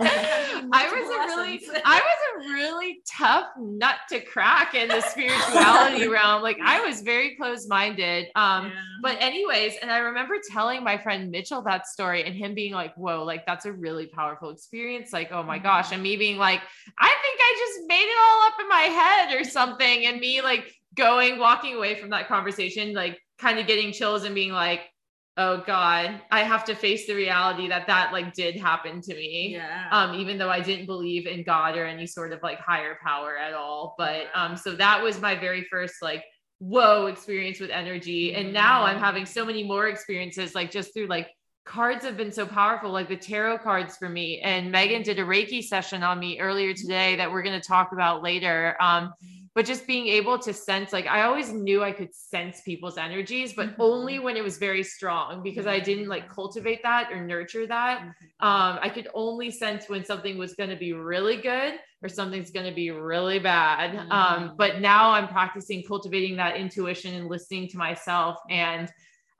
I 0.00 0.88
was 0.92 1.08
a 1.08 1.36
really, 1.36 1.60
I 1.84 2.00
was 2.00 2.46
a 2.46 2.52
really 2.52 3.00
tough 3.08 3.46
nut 3.56 3.94
to 4.08 4.18
crack 4.18 4.74
in 4.74 4.88
the 4.88 5.00
spirituality 5.02 6.08
realm. 6.08 6.42
Like 6.42 6.58
I 6.60 6.80
was 6.84 7.00
very 7.02 7.36
closed-minded. 7.36 8.26
Um, 8.34 8.66
Yeah. 8.66 8.72
but 9.00 9.16
anyways, 9.20 9.74
and 9.80 9.88
I 9.88 9.98
remember 9.98 10.34
telling 10.50 10.82
my 10.82 10.98
friend 10.98 11.30
Mitchell 11.30 11.62
that 11.62 11.86
story 11.86 12.24
and 12.24 12.34
him 12.34 12.54
being 12.54 12.72
like, 12.72 12.92
whoa, 12.96 13.22
like 13.22 13.46
that's 13.46 13.66
a 13.66 13.72
really 13.72 14.06
powerful 14.06 14.50
experience. 14.50 15.12
Like, 15.12 15.30
oh 15.30 15.44
my 15.44 15.58
gosh. 15.60 15.92
And 15.92 16.02
me 16.02 16.16
being 16.16 16.38
like, 16.38 16.60
I 16.98 17.06
think 17.22 17.38
I 17.40 17.54
just 17.56 17.88
made 17.88 18.02
it 18.02 18.18
all 18.20 18.46
up 18.48 18.54
in 18.60 18.68
my 18.68 18.80
head 18.80 19.40
or 19.40 19.44
something. 19.44 20.06
And 20.06 20.18
me 20.18 20.42
like 20.42 20.74
going, 20.98 21.38
walking 21.38 21.74
away 21.74 21.94
from 21.94 22.10
that 22.10 22.28
conversation, 22.28 22.92
like 22.92 23.18
kind 23.38 23.58
of 23.58 23.66
getting 23.66 23.92
chills 23.92 24.24
and 24.24 24.34
being 24.34 24.52
like, 24.52 24.82
oh 25.38 25.62
God, 25.64 26.20
I 26.32 26.40
have 26.40 26.64
to 26.64 26.74
face 26.74 27.06
the 27.06 27.14
reality 27.14 27.68
that 27.68 27.86
that 27.86 28.12
like 28.12 28.34
did 28.34 28.56
happen 28.56 29.00
to 29.02 29.14
me. 29.14 29.52
Yeah. 29.52 29.88
Um 29.90 30.14
even 30.14 30.36
though 30.36 30.50
i 30.50 30.60
didn't 30.60 30.86
believe 30.86 31.26
in 31.26 31.44
god 31.44 31.76
or 31.76 31.86
any 31.86 32.06
sort 32.06 32.32
of 32.32 32.42
like 32.42 32.58
higher 32.58 32.98
power 33.02 33.38
at 33.38 33.54
all. 33.54 33.94
But 33.96 34.26
um 34.34 34.56
so 34.56 34.74
that 34.74 35.02
was 35.02 35.20
my 35.20 35.36
very 35.36 35.64
first 35.70 35.94
like 36.02 36.24
whoa 36.58 37.06
experience 37.06 37.60
with 37.60 37.70
energy. 37.70 38.34
And 38.34 38.52
now 38.52 38.82
i'm 38.82 38.98
having 38.98 39.24
so 39.24 39.44
many 39.44 39.62
more 39.62 39.86
experiences 39.86 40.56
like 40.56 40.72
just 40.72 40.92
through 40.92 41.06
like 41.06 41.28
cards 41.64 42.04
have 42.04 42.16
been 42.16 42.32
so 42.32 42.46
powerful 42.46 42.90
like 42.90 43.08
the 43.08 43.16
tarot 43.16 43.58
cards 43.58 43.96
for 43.96 44.08
me. 44.08 44.40
And 44.40 44.74
meghan 44.74 45.04
did 45.04 45.20
a 45.20 45.24
reiki 45.24 45.62
session 45.62 46.02
on 46.02 46.18
me 46.18 46.40
earlier 46.40 46.74
today 46.74 47.14
that 47.16 47.30
we're 47.30 47.42
going 47.42 47.60
to 47.60 47.66
talk 47.66 47.92
about 47.92 48.24
later. 48.24 48.76
Um 48.80 49.12
but 49.58 49.66
just 49.66 49.88
being 49.88 50.06
able 50.06 50.38
to 50.38 50.52
sense 50.52 50.92
like 50.92 51.08
i 51.08 51.22
always 51.22 51.52
knew 51.52 51.82
i 51.82 51.90
could 51.90 52.14
sense 52.14 52.60
people's 52.60 52.96
energies 52.96 53.52
but 53.52 53.70
Mhm. 53.70 53.74
only 53.80 54.20
when 54.20 54.36
it 54.36 54.44
was 54.44 54.56
very 54.56 54.84
strong 54.84 55.42
because 55.42 55.66
i 55.66 55.80
didn't 55.80 56.06
like 56.06 56.28
cultivate 56.28 56.80
that 56.84 57.10
or 57.10 57.26
nurture 57.26 57.66
that 57.66 57.96
um, 58.40 58.78
I 58.80 58.88
could 58.88 59.08
only 59.14 59.50
sense 59.50 59.88
when 59.88 60.04
something 60.04 60.38
was 60.38 60.54
going 60.54 60.70
to 60.70 60.76
be 60.76 60.92
really 60.92 61.38
good 61.38 61.74
or 62.02 62.08
something's 62.08 62.52
going 62.52 62.66
to 62.66 62.74
be 62.74 62.90
really 62.92 63.40
bad. 63.40 63.96
Um, 64.12 64.50
Mhm. 64.50 64.56
but 64.56 64.80
now 64.80 65.10
I'm 65.10 65.26
practicing 65.26 65.82
cultivating 65.82 66.36
that 66.36 66.56
intuition 66.56 67.14
and 67.14 67.28
listening 67.28 67.68
to 67.70 67.76
myself. 67.76 68.38
And 68.48 68.88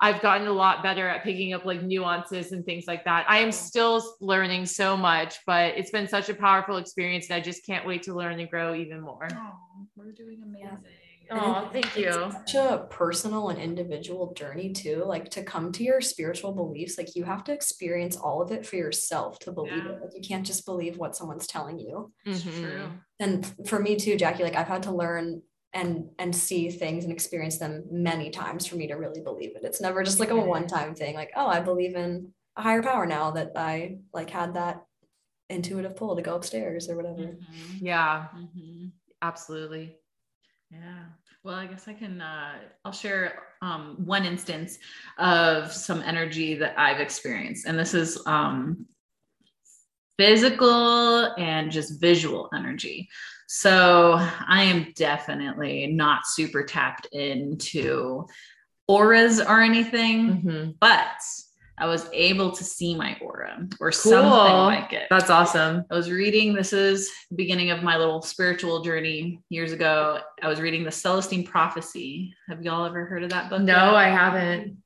I've 0.00 0.20
gotten 0.22 0.46
a 0.46 0.52
lot 0.52 0.82
better 0.82 1.08
at 1.08 1.24
picking 1.24 1.52
up 1.54 1.64
like 1.64 1.82
nuances 1.82 2.52
and 2.52 2.64
things 2.64 2.84
like 2.86 3.04
that. 3.04 3.26
I 3.28 3.38
am 3.38 3.50
still 3.50 4.16
learning 4.20 4.66
so 4.66 4.96
much, 4.96 5.38
but 5.46 5.76
it's 5.76 5.90
been 5.90 6.06
such 6.06 6.28
a 6.28 6.34
powerful 6.34 6.76
experience. 6.76 7.28
And 7.28 7.36
I 7.36 7.40
just 7.40 7.66
can't 7.66 7.84
wait 7.86 8.04
to 8.04 8.14
learn 8.14 8.38
and 8.38 8.48
grow 8.48 8.74
even 8.74 9.00
more. 9.00 9.28
Oh, 9.30 9.86
we're 9.96 10.12
doing 10.12 10.40
amazing. 10.44 10.78
Oh, 11.30 11.68
thank 11.72 11.96
you. 11.96 12.08
It's 12.08 12.52
such 12.52 12.54
a 12.54 12.86
personal 12.90 13.48
and 13.50 13.60
individual 13.60 14.32
journey 14.32 14.72
too. 14.72 15.02
Like 15.04 15.28
to 15.30 15.42
come 15.42 15.72
to 15.72 15.82
your 15.82 16.00
spiritual 16.00 16.52
beliefs, 16.52 16.96
like 16.96 17.14
you 17.16 17.24
have 17.24 17.44
to 17.44 17.52
experience 17.52 18.16
all 18.16 18.40
of 18.40 18.50
it 18.50 18.64
for 18.64 18.76
yourself 18.76 19.38
to 19.40 19.52
believe 19.52 19.84
Yeah. 19.84 19.92
it. 19.92 20.00
Like 20.02 20.14
you 20.14 20.22
can't 20.26 20.46
just 20.46 20.64
believe 20.64 20.96
what 20.96 21.16
someone's 21.16 21.46
telling 21.46 21.78
you. 21.78 22.12
It's 22.24 22.42
Mhm. 22.44 22.60
true. 22.60 22.90
And 23.20 23.68
for 23.68 23.78
me 23.78 23.96
too, 23.96 24.16
Jackie, 24.16 24.42
like 24.44 24.56
I've 24.56 24.68
had 24.68 24.84
to 24.84 24.92
learn 24.92 25.42
and 25.74 26.08
and 26.18 26.34
see 26.34 26.70
things 26.70 27.04
and 27.04 27.12
experience 27.12 27.58
them 27.58 27.84
many 27.90 28.30
times 28.30 28.66
for 28.66 28.76
me 28.76 28.86
to 28.88 28.94
really 28.94 29.20
believe 29.20 29.54
it. 29.56 29.64
It's 29.64 29.80
never 29.80 30.02
just 30.02 30.18
like 30.20 30.30
a 30.30 30.36
one-time 30.36 30.94
thing. 30.94 31.14
Like, 31.14 31.32
oh, 31.36 31.46
I 31.46 31.60
believe 31.60 31.94
in 31.94 32.32
a 32.56 32.62
higher 32.62 32.82
power 32.82 33.06
now 33.06 33.30
that 33.32 33.52
I 33.54 33.98
like 34.12 34.30
had 34.30 34.54
that 34.54 34.84
intuitive 35.50 35.96
pull 35.96 36.16
to 36.16 36.22
go 36.22 36.34
upstairs 36.36 36.88
or 36.88 36.96
whatever. 36.96 37.20
Mhm. 37.20 37.80
Yeah, 37.80 38.28
Mhm. 38.34 38.92
absolutely. 39.22 39.96
Yeah. 40.70 41.04
Well, 41.44 41.54
I 41.54 41.66
guess 41.66 41.86
I 41.88 41.94
can 41.94 42.20
uh 42.20 42.58
I'll 42.84 42.92
share 42.92 43.42
um 43.62 43.96
one 44.04 44.24
instance 44.24 44.78
of 45.18 45.72
some 45.72 46.02
energy 46.02 46.54
that 46.54 46.78
I've 46.78 47.00
experienced. 47.00 47.66
And 47.66 47.78
this 47.78 47.94
is 47.94 48.20
um 48.26 48.86
physical 50.18 51.34
and 51.38 51.70
just 51.70 52.00
visual 52.00 52.48
energy. 52.54 53.08
So 53.50 54.12
I 54.18 54.62
am 54.64 54.92
definitely 54.94 55.86
not 55.86 56.26
super 56.26 56.62
tapped 56.62 57.06
into 57.12 58.26
auras 58.86 59.40
or 59.40 59.62
anything, 59.62 60.42
Mhm. 60.42 60.74
but 60.78 61.06
I 61.78 61.86
was 61.86 62.10
able 62.12 62.52
to 62.52 62.64
see 62.64 62.94
my 62.94 63.16
aura 63.22 63.66
or 63.80 63.90
Cool. 63.90 64.12
something 64.12 64.52
like 64.82 64.92
it. 64.92 65.06
That's 65.10 65.30
awesome. 65.30 65.84
I 65.90 65.94
was 65.94 66.10
reading, 66.10 66.52
this 66.52 66.74
is 66.74 67.08
the 67.30 67.36
beginning 67.36 67.70
of 67.70 67.82
my 67.82 67.96
little 67.96 68.20
spiritual 68.20 68.82
journey 68.82 69.40
years 69.48 69.72
ago. 69.72 70.18
I 70.42 70.48
was 70.48 70.60
reading 70.60 70.84
the 70.84 70.90
Celestine 70.90 71.44
Prophecy. 71.46 72.34
Have 72.48 72.62
y'all 72.62 72.84
ever 72.84 73.06
heard 73.06 73.22
of 73.22 73.30
that 73.30 73.48
book? 73.48 73.62
No, 73.62 73.72
yet? 73.74 73.94
I 73.94 74.08
haven't. 74.10 74.82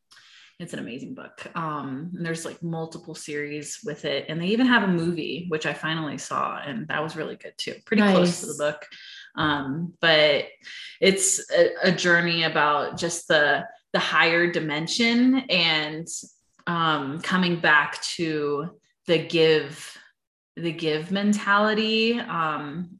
It's 0.62 0.72
an 0.72 0.78
amazing 0.78 1.14
book. 1.14 1.44
Um, 1.56 2.12
and 2.14 2.24
there's 2.24 2.44
like 2.44 2.62
multiple 2.62 3.16
series 3.16 3.80
with 3.84 4.04
it. 4.04 4.26
And 4.28 4.40
they 4.40 4.46
even 4.46 4.66
have 4.66 4.84
a 4.84 4.88
movie, 4.88 5.46
which 5.48 5.66
I 5.66 5.72
finally 5.72 6.18
saw, 6.18 6.58
and 6.64 6.86
that 6.86 7.02
was 7.02 7.16
really 7.16 7.34
good 7.34 7.54
too. 7.58 7.74
Pretty 7.84 8.02
close 8.02 8.40
to 8.40 8.46
the 8.46 8.54
book. 8.58 8.86
Um, 9.34 9.94
but 10.00 10.46
it's 11.00 11.50
a, 11.50 11.88
a 11.88 11.92
journey 11.92 12.44
about 12.44 12.96
just 12.96 13.26
the 13.28 13.64
the 13.92 13.98
higher 13.98 14.50
dimension 14.50 15.40
and 15.50 16.08
um 16.66 17.20
coming 17.20 17.56
back 17.60 18.00
to 18.02 18.70
the 19.06 19.18
give 19.18 19.96
the 20.56 20.72
give 20.72 21.10
mentality 21.10 22.18
um 22.18 22.98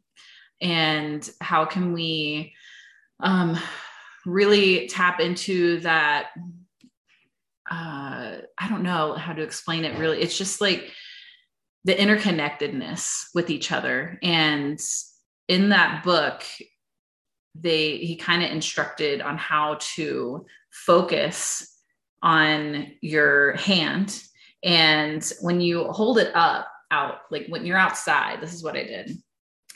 and 0.61 1.31
how 1.41 1.65
can 1.65 1.93
we 1.93 2.53
um 3.21 3.57
really 4.27 4.87
tap 4.89 5.21
into 5.21 5.81
that 5.81 6.31
uh 7.73 8.37
i 8.59 8.69
don't 8.69 8.83
know 8.83 9.15
how 9.15 9.33
to 9.33 9.43
explain 9.43 9.85
it 9.85 9.99
really. 9.99 10.21
It's 10.21 10.37
just 10.37 10.61
like 10.61 10.91
the 11.85 11.95
interconnectedness 11.95 13.25
with 13.35 13.51
each 13.51 13.73
other. 13.73 14.19
And 14.23 14.79
in 15.49 15.71
that 15.71 16.05
book 16.05 16.45
they 17.55 17.99
he 17.99 18.17
kind 18.17 18.43
of 18.43 18.51
instructed 18.51 19.21
on 19.21 19.37
how 19.37 19.79
to 19.95 20.47
focus 20.71 21.77
on 22.23 22.93
your 23.01 23.57
hand. 23.57 24.23
And 24.63 25.23
when 25.41 25.61
you 25.61 25.85
hold 25.85 26.19
it 26.19 26.31
up 26.35 26.69
out 26.91 27.21
like 27.31 27.47
when 27.49 27.65
you're 27.65 27.79
outside 27.79 28.43
this 28.43 28.53
is 28.53 28.63
what 28.63 28.77
i 28.77 28.85
did. 28.85 29.17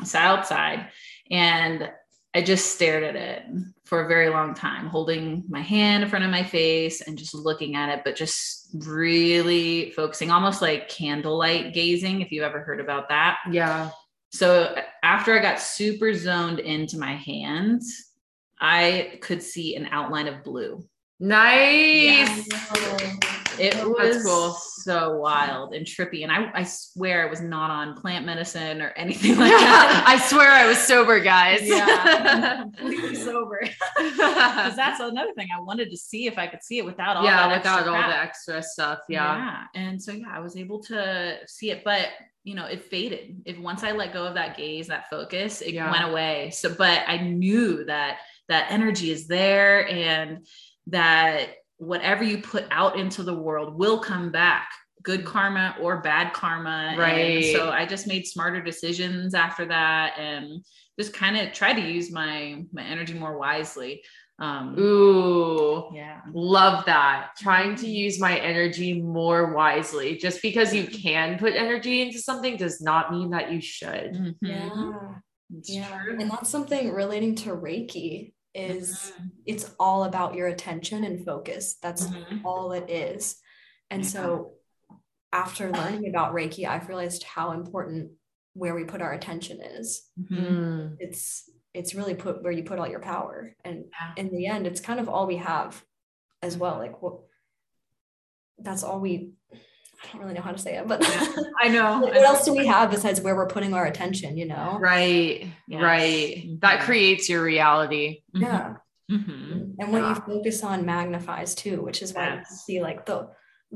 I 0.01 0.05
sat 0.05 0.27
outside 0.27 0.89
and 1.31 1.91
i 2.37 2.43
just 2.43 2.75
stared 2.75 3.03
at 3.03 3.17
it 3.17 3.43
for 3.85 4.05
a 4.05 4.09
very 4.09 4.29
long 4.29 4.53
time 4.55 4.87
holding 4.87 5.45
my 5.49 5.61
hand 5.61 6.03
in 6.03 6.09
front 6.11 6.25
of 6.25 6.31
my 6.31 6.43
face 6.43 7.01
and 7.03 7.17
just 7.19 7.35
looking 7.35 7.75
at 7.77 7.89
it 7.89 8.03
but 8.05 8.15
just 8.17 8.69
really 8.87 9.91
focusing 9.93 10.31
almost 10.31 10.61
like 10.61 10.89
candlelight 10.89 11.73
gazing 11.73 12.21
if 12.21 12.31
you've 12.31 12.45
ever 12.45 12.61
heard 12.61 12.81
about 12.81 13.09
that 13.09 13.39
Yeah. 13.51 13.91
so 14.31 14.77
after 15.03 15.39
I 15.39 15.41
got 15.41 15.61
super 15.61 16.13
zoned 16.13 16.59
into 16.59 16.99
my 16.99 17.15
hands, 17.15 18.13
I 18.61 19.19
could 19.23 19.41
see 19.43 19.77
an 19.77 19.87
outline 19.93 20.27
of 20.27 20.43
blue. 20.43 20.85
Nice. 21.21 22.47
It 23.59 23.75
was 23.89 24.23
cool. 24.25 24.53
so 24.53 25.17
wild 25.19 25.75
and 25.75 25.87
trippy. 25.87 26.23
And 26.23 26.33
I, 26.33 26.51
I 26.55 26.63
swear 26.65 27.27
I 27.27 27.31
was 27.31 27.41
not 27.41 27.71
on 27.71 27.95
plant 27.95 28.25
medicine 28.27 28.83
or 28.83 28.89
anything 28.91 29.33
like 29.39 29.51
that. 29.51 30.05
I 30.07 30.19
swear 30.29 30.51
I 30.51 30.67
was 30.67 30.79
sober, 30.79 31.21
guys. 31.21 31.61
yeah, 31.63 32.63
completely 32.77 33.15
sober. 33.15 33.61
Because 33.97 34.77
that's 34.77 35.01
another 35.01 35.33
thing. 35.35 35.49
I 35.57 35.61
wanted 35.61 35.91
to 35.91 35.97
see 35.97 36.27
if 36.27 36.39
I 36.39 36.47
could 36.47 36.63
see 36.63 36.79
it 36.79 36.85
without 36.85 37.17
all 37.17 37.25
yeah, 37.25 37.49
that 37.49 37.59
without 37.59 37.87
all 37.89 37.95
crap. 37.95 38.11
the 38.11 38.19
extra 38.19 38.63
stuff. 38.63 39.01
Yeah. 39.09 39.37
Yeah. 39.37 39.65
And 39.81 40.03
so 40.03 40.13
yeah, 40.13 40.29
I 40.33 40.41
was 40.41 40.57
able 40.57 40.83
to 40.85 41.39
see 41.47 41.71
it, 41.71 41.83
but 41.85 42.09
you 42.45 42.55
know, 42.55 42.67
it 42.67 42.83
faded. 42.85 43.43
If 43.45 43.59
once 43.59 43.83
I 43.83 43.93
let 43.93 44.13
go 44.13 44.25
of 44.27 44.35
that 44.35 44.57
gaze, 44.57 44.87
that 44.89 45.11
focus, 45.11 45.61
it 45.63 45.75
Yeah. 45.75 45.91
went 45.91 46.05
away. 46.05 46.51
So, 46.51 46.73
but 46.73 47.03
I 47.07 47.19
knew 47.19 47.85
that 47.87 48.19
that 48.49 48.71
energy 48.71 49.11
is 49.11 49.27
there 49.27 49.87
and 49.89 50.47
that 50.89 51.49
whatever 51.79 52.25
you 52.25 52.39
put 52.39 52.65
out 52.71 52.99
into 52.99 53.23
the 53.23 53.35
world 53.35 53.75
will 53.79 53.99
come 53.99 54.31
back 54.31 54.69
good 55.03 55.25
karma 55.25 55.77
or 55.81 56.01
bad 56.01 56.33
karma 56.33 56.89
And 56.91 56.99
Right. 56.99 57.53
so 57.55 57.71
i 57.71 57.85
just 57.87 58.07
made 58.07 58.27
smarter 58.27 58.61
decisions 58.63 59.35
after 59.35 59.67
that 59.67 60.19
and 60.19 60.65
just 60.99 61.13
kind 61.13 61.37
of 61.37 61.53
tried 61.53 61.75
to 61.75 61.83
use 61.83 62.11
my 62.11 62.63
my 62.73 62.83
energy 62.83 63.15
more 63.15 63.39
wisely 63.39 64.03
um 64.39 64.77
Ooh. 64.79 65.91
yeah 65.95 66.21
Love 66.33 66.85
that. 66.87 67.31
Trying 67.39 67.77
to 67.77 67.87
use 67.87 68.19
my 68.21 68.37
energy 68.39 69.01
more 69.01 69.55
wisely. 69.55 70.17
Just 70.19 70.43
because 70.43 70.75
you 70.75 70.85
can 70.89 71.39
put 71.39 71.55
energy 71.55 72.03
into 72.03 72.19
something 72.19 72.57
does 72.57 72.81
not 72.81 73.13
mean 73.13 73.31
that 73.31 73.53
you 73.53 73.61
should. 73.61 74.13
Mhm. 74.13 74.35
Yeah. 74.43 75.15
It's 75.57 75.71
Yeah. 75.73 76.03
true. 76.03 76.17
And 76.21 76.29
that's 76.31 76.51
something 76.51 76.93
relating 76.93 77.37
to 77.37 77.51
Reiki 77.51 78.33
is 78.57 79.13
Mhm. 79.19 79.31
it's 79.45 79.75
all 79.79 80.05
about 80.05 80.35
your 80.35 80.49
attention 80.49 81.05
and 81.05 81.25
focus. 81.25 81.75
That's 81.77 82.07
Mhm. 82.09 82.43
all 82.45 82.73
it 82.73 82.89
is. 82.91 83.41
And 83.91 84.03
Yeah. 84.03 84.09
so 84.11 84.53
after 85.33 85.71
learning 85.71 86.09
about 86.09 86.35
Reiki, 86.35 86.67
I've 86.67 86.89
realized 86.89 87.23
how 87.25 87.53
important 87.53 88.13
where 88.55 88.75
we 88.75 88.85
put 88.85 89.03
our 89.03 89.13
attention 89.13 89.61
is. 89.61 90.11
Mhm. 90.19 90.39
Mm. 90.39 90.97
It's 91.01 91.51
it's 91.75 91.95
really 91.95 92.15
put 92.15 92.43
where 92.43 92.53
you 92.53 92.65
put 92.65 92.79
all 92.79 92.89
your 92.89 93.01
power. 93.01 93.55
And 93.63 93.85
Yeah. 93.93 94.15
in 94.17 94.31
the 94.35 94.47
end, 94.47 94.67
it's 94.67 94.81
kind 94.81 94.99
of 94.99 95.11
all 95.11 95.27
we 95.27 95.37
have 95.37 95.85
as 96.41 96.57
well. 96.57 96.79
Like 96.79 97.03
what 97.03 97.21
that's 98.57 98.83
all 98.83 98.99
we 98.99 99.35
I 100.07 100.13
don't 100.13 100.21
really 100.23 100.35
know 100.35 100.43
how 100.43 100.53
to 100.53 100.59
say 100.59 100.77
it, 100.77 100.87
but 100.87 101.01
I 101.61 101.69
know. 101.69 102.01
what 102.01 102.17
else 102.17 102.45
do 102.45 102.53
we 102.55 102.67
have 102.67 102.91
besides 102.91 103.21
where 103.21 103.35
we're 103.37 103.47
putting 103.49 103.75
our 103.75 103.87
attention, 103.87 104.37
you 104.37 104.47
know? 104.47 104.79
Right. 104.81 105.47
Yes. 105.67 105.83
Right. 105.83 106.49
That 106.61 106.81
Mhm. 106.81 106.83
creates 106.85 107.29
your 107.29 107.43
reality. 107.43 108.23
Yeah. 108.33 108.75
Mhm. 109.11 109.75
And 109.79 109.93
what 109.93 110.03
you 110.03 110.15
focus 110.15 110.63
on 110.65 110.85
magnifies 110.85 111.55
too, 111.55 111.83
which 111.83 112.03
is 112.03 112.13
why 112.15 112.35
you 112.35 112.41
see 112.45 112.81
like 112.81 113.07
the 113.07 113.29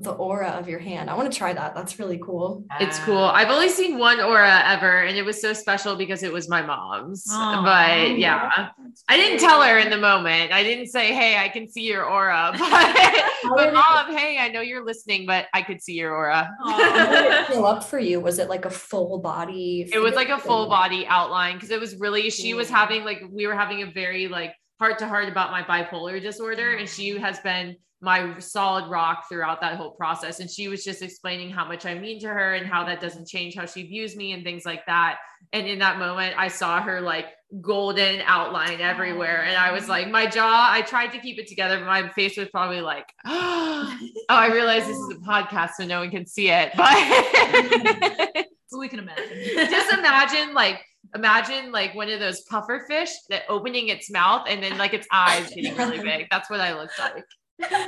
the 0.03 0.13
aura 0.13 0.49
of 0.51 0.69
your 0.69 0.79
hand. 0.79 1.11
I 1.11 1.15
want 1.15 1.31
to 1.31 1.37
try 1.37 1.53
that. 1.53 1.75
That's 1.75 1.99
really 1.99 2.19
cool. 2.19 2.65
It's 2.81 2.99
cool. 3.01 3.19
I've 3.19 3.51
only 3.51 3.69
seen 3.69 3.99
one 3.99 4.21
aura 4.21 4.63
ever, 4.67 5.03
and 5.03 5.17
it 5.17 5.25
was 5.25 5.41
so 5.41 5.53
special 5.53 5.97
because 5.97 6.23
it 6.23 6.33
was 6.33 6.49
my 6.49 6.63
mom's. 6.63 7.27
Aw. 7.31 7.63
but 7.63 8.19
yeah, 8.19 8.71
I 9.09 9.17
didn't 9.17 9.41
tell 9.41 9.63
her 9.63 9.79
in 9.79 9.91
the 9.91 9.99
moment. 9.99 10.53
I 10.53 10.63
didn't 10.63 10.87
say, 10.87 11.15
"Hey, 11.15 11.39
I 11.39 11.49
can 11.49 11.69
see 11.69 11.83
your 11.83 12.05
aura," 12.05 12.53
but, 12.59 13.25
but 13.57 13.75
mom, 13.75 14.17
hey, 14.17 14.39
I 14.39 14.49
know 14.49 14.61
you're 14.61 14.85
listening, 14.85 15.27
but 15.27 15.47
I 15.53 15.63
could 15.63 15.83
see 15.83 15.95
your 15.95 16.15
aura. 16.15 16.51
How 16.65 17.13
did 17.13 17.33
it 17.33 17.47
feel 17.49 17.67
up 17.67 17.85
for 17.85 17.99
you? 17.99 18.21
Was 18.21 18.39
it 18.39 18.49
like 18.49 18.65
a 18.65 18.71
full 18.71 19.19
body? 19.19 19.89
it 19.93 19.99
was 19.99 20.15
like 20.15 20.29
a 20.29 20.39
full 20.39 20.69
body 20.69 21.07
outline 21.07 21.55
because 21.55 21.71
it 21.71 21.81
was 21.81 21.97
really 21.97 22.31
she 22.31 22.55
was 22.55 22.71
having 22.71 23.05
like 23.05 23.23
we 23.31 23.47
were 23.47 23.55
having 23.55 23.83
a 23.83 23.91
very 23.91 24.29
like 24.29 24.55
heart 24.81 24.99
to 24.99 25.07
heart 25.07 25.29
about 25.29 25.51
my 25.51 25.63
bipolar 25.63 26.21
disorder 26.21 26.73
and 26.73 26.89
mm-hmm. 26.89 27.03
she 27.03 27.19
has 27.19 27.39
been 27.41 27.77
my 28.03 28.39
solid 28.39 28.91
rock 28.91 29.29
throughout 29.29 29.61
that 29.61 29.77
whole 29.77 29.91
process. 29.91 30.41
And 30.41 30.51
she 30.51 30.69
was 30.69 30.83
just 30.83 31.03
explaining 31.03 31.51
how 31.51 31.67
much 31.67 31.85
I 31.85 31.95
mean 31.99 32.19
to 32.21 32.29
her 32.29 32.55
and 32.55 32.67
how 32.67 32.83
that 32.85 32.99
doesn't 32.99 33.29
change 33.29 33.55
how 33.55 33.67
she 33.67 33.83
views 33.83 34.17
me 34.17 34.33
and 34.33 34.43
things 34.43 34.65
like 34.65 34.87
that. 34.87 35.19
And 35.53 35.67
in 35.67 35.79
that 35.81 35.99
moment 35.99 36.35
I 36.39 36.49
saw 36.49 36.81
her 36.81 37.03
like 37.03 37.27
golden 37.61 38.23
outline 38.25 38.81
everywhere. 38.81 39.45
And 39.45 39.57
I 39.57 39.71
was 39.71 39.83
mm-hmm. 39.83 39.91
like 39.91 40.09
my 40.09 40.27
jaw 40.27 40.69
I 40.71 40.81
tried 40.81 41.09
to 41.09 41.19
keep 41.19 41.39
it 41.39 41.47
together 41.47 41.79
but 41.79 41.87
my 41.87 42.09
face 42.11 42.39
was 42.39 42.49
probably 42.49 42.81
like 42.81 43.07
oh 43.27 43.95
I 44.31 44.51
realize 44.51 44.87
this 44.87 44.97
is 44.97 45.11
a 45.11 45.21
podcast 45.21 45.73
so 45.73 45.85
no 45.85 46.01
one 46.01 46.11
can 46.11 46.27
see 46.27 46.49
it 46.51 46.73
but 46.75 48.47
we 48.79 48.89
can 48.89 49.01
imagine. 49.01 49.71
just 49.71 49.93
imagine 49.93 50.55
like 50.55 50.83
imagine 51.15 51.73
like 51.73 51.95
one 51.95 52.09
of 52.11 52.21
those 52.21 52.43
puffer 52.43 52.85
fish 52.89 53.11
that 53.29 53.43
opening 53.49 53.89
its 53.89 54.11
mouth 54.11 54.47
and 54.49 54.63
then 54.63 54.79
like 54.79 54.95
its 54.95 55.07
eyes 55.13 55.53
getting 55.55 55.77
really 55.77 55.99
big. 56.03 56.27
That's 56.31 56.49
what 56.51 56.61
I 56.61 56.79
looked 56.79 56.99
like. 56.99 57.25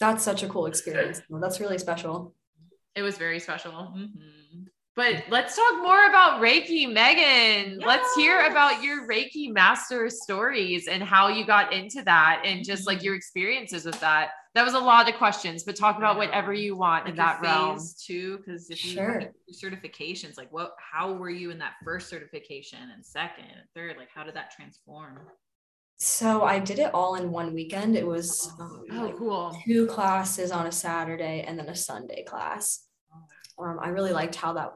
That's 0.00 0.22
such 0.24 0.42
a 0.42 0.48
cool 0.48 0.66
experience. 0.66 1.22
That's 1.30 1.60
really 1.60 1.78
special. 1.78 2.34
It 2.94 3.02
was 3.02 3.16
very 3.18 3.40
special. 3.40 3.72
Mhm. 3.96 4.66
But 4.96 5.24
let's 5.28 5.56
talk 5.56 5.82
more 5.82 6.06
about 6.06 6.40
Reiki, 6.40 6.86
Meghan. 6.86 7.84
Let's 7.84 8.14
hear 8.14 8.46
about 8.46 8.80
your 8.82 9.08
Reiki 9.08 9.52
master 9.52 10.08
stories 10.08 10.86
and 10.86 11.02
how 11.02 11.26
you 11.28 11.44
got 11.44 11.72
into 11.72 12.02
that 12.02 12.42
and 12.44 12.64
just 12.64 12.86
like 12.86 13.02
your 13.02 13.16
experiences 13.16 13.84
with 13.84 13.98
that. 14.00 14.30
That 14.54 14.64
was 14.64 14.74
a 14.74 14.78
lot 14.78 15.08
of 15.08 15.16
questions, 15.16 15.64
but 15.64 15.74
talk 15.74 15.98
about 15.98 16.14
Yeah. 16.14 16.26
whatever 16.26 16.52
you 16.52 16.76
want 16.76 17.04
Like 17.06 17.10
in 17.12 17.16
your 17.16 17.24
that 17.26 17.40
realm. 17.42 17.78
too. 18.00 18.38
because 18.38 18.70
if 18.70 18.84
you 18.84 18.92
Sure. 18.92 19.20
have 19.20 19.32
certifications, 19.52 20.36
like 20.36 20.52
what, 20.52 20.76
how 20.78 21.12
were 21.12 21.30
you 21.30 21.50
in 21.50 21.58
that 21.58 21.74
first 21.84 22.08
certification 22.08 22.78
and 22.94 23.04
second 23.04 23.46
and 23.46 23.68
third? 23.74 23.96
Like, 23.96 24.10
how 24.14 24.22
did 24.22 24.34
that 24.34 24.52
transform? 24.52 25.26
So 25.96 26.42
I 26.44 26.58
did 26.60 26.78
it 26.78 26.94
all 26.94 27.16
in 27.16 27.30
one 27.32 27.52
weekend. 27.52 27.96
It 27.96 28.06
was 28.06 28.52
um, 28.60 28.84
Oh, 28.92 28.94
like 29.04 29.16
cool. 29.16 29.56
two 29.64 29.86
classes 29.88 30.52
on 30.52 30.66
a 30.66 30.72
Saturday 30.72 31.42
and 31.46 31.58
then 31.58 31.68
a 31.68 31.74
Sunday 31.74 32.22
class. 32.24 32.86
Um, 33.58 33.78
I 33.80 33.88
really 33.88 34.12
liked 34.12 34.36
how 34.36 34.52
that 34.54 34.74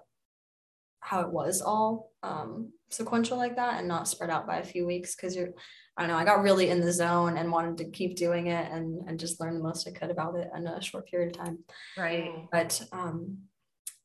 how 1.00 1.20
it 1.20 1.30
was 1.30 1.62
all 1.62 2.10
um, 2.22 2.72
sequential 2.90 3.36
like 3.38 3.56
that 3.56 3.78
and 3.78 3.86
not 3.88 4.08
spread 4.08 4.30
out 4.30 4.46
by 4.46 4.58
a 4.58 4.64
few 4.64 4.84
weeks 4.86 5.14
because 5.14 5.34
you're 5.36 5.50
I 5.98 6.02
don't 6.02 6.10
know 6.10 6.16
I 6.16 6.24
got 6.24 6.42
really 6.42 6.70
in 6.70 6.80
the 6.80 6.92
zone 6.92 7.36
and 7.36 7.50
wanted 7.50 7.78
to 7.78 7.90
keep 7.90 8.16
doing 8.16 8.46
it 8.46 8.70
and 8.70 9.06
and 9.08 9.18
just 9.18 9.40
learn 9.40 9.54
the 9.54 9.64
most 9.64 9.88
I 9.88 9.90
could 9.90 10.10
about 10.10 10.36
it 10.36 10.48
in 10.56 10.66
a 10.66 10.80
short 10.80 11.08
period 11.08 11.34
of 11.34 11.44
time. 11.44 11.58
Right. 11.96 12.30
But 12.52 12.80
um, 12.92 13.38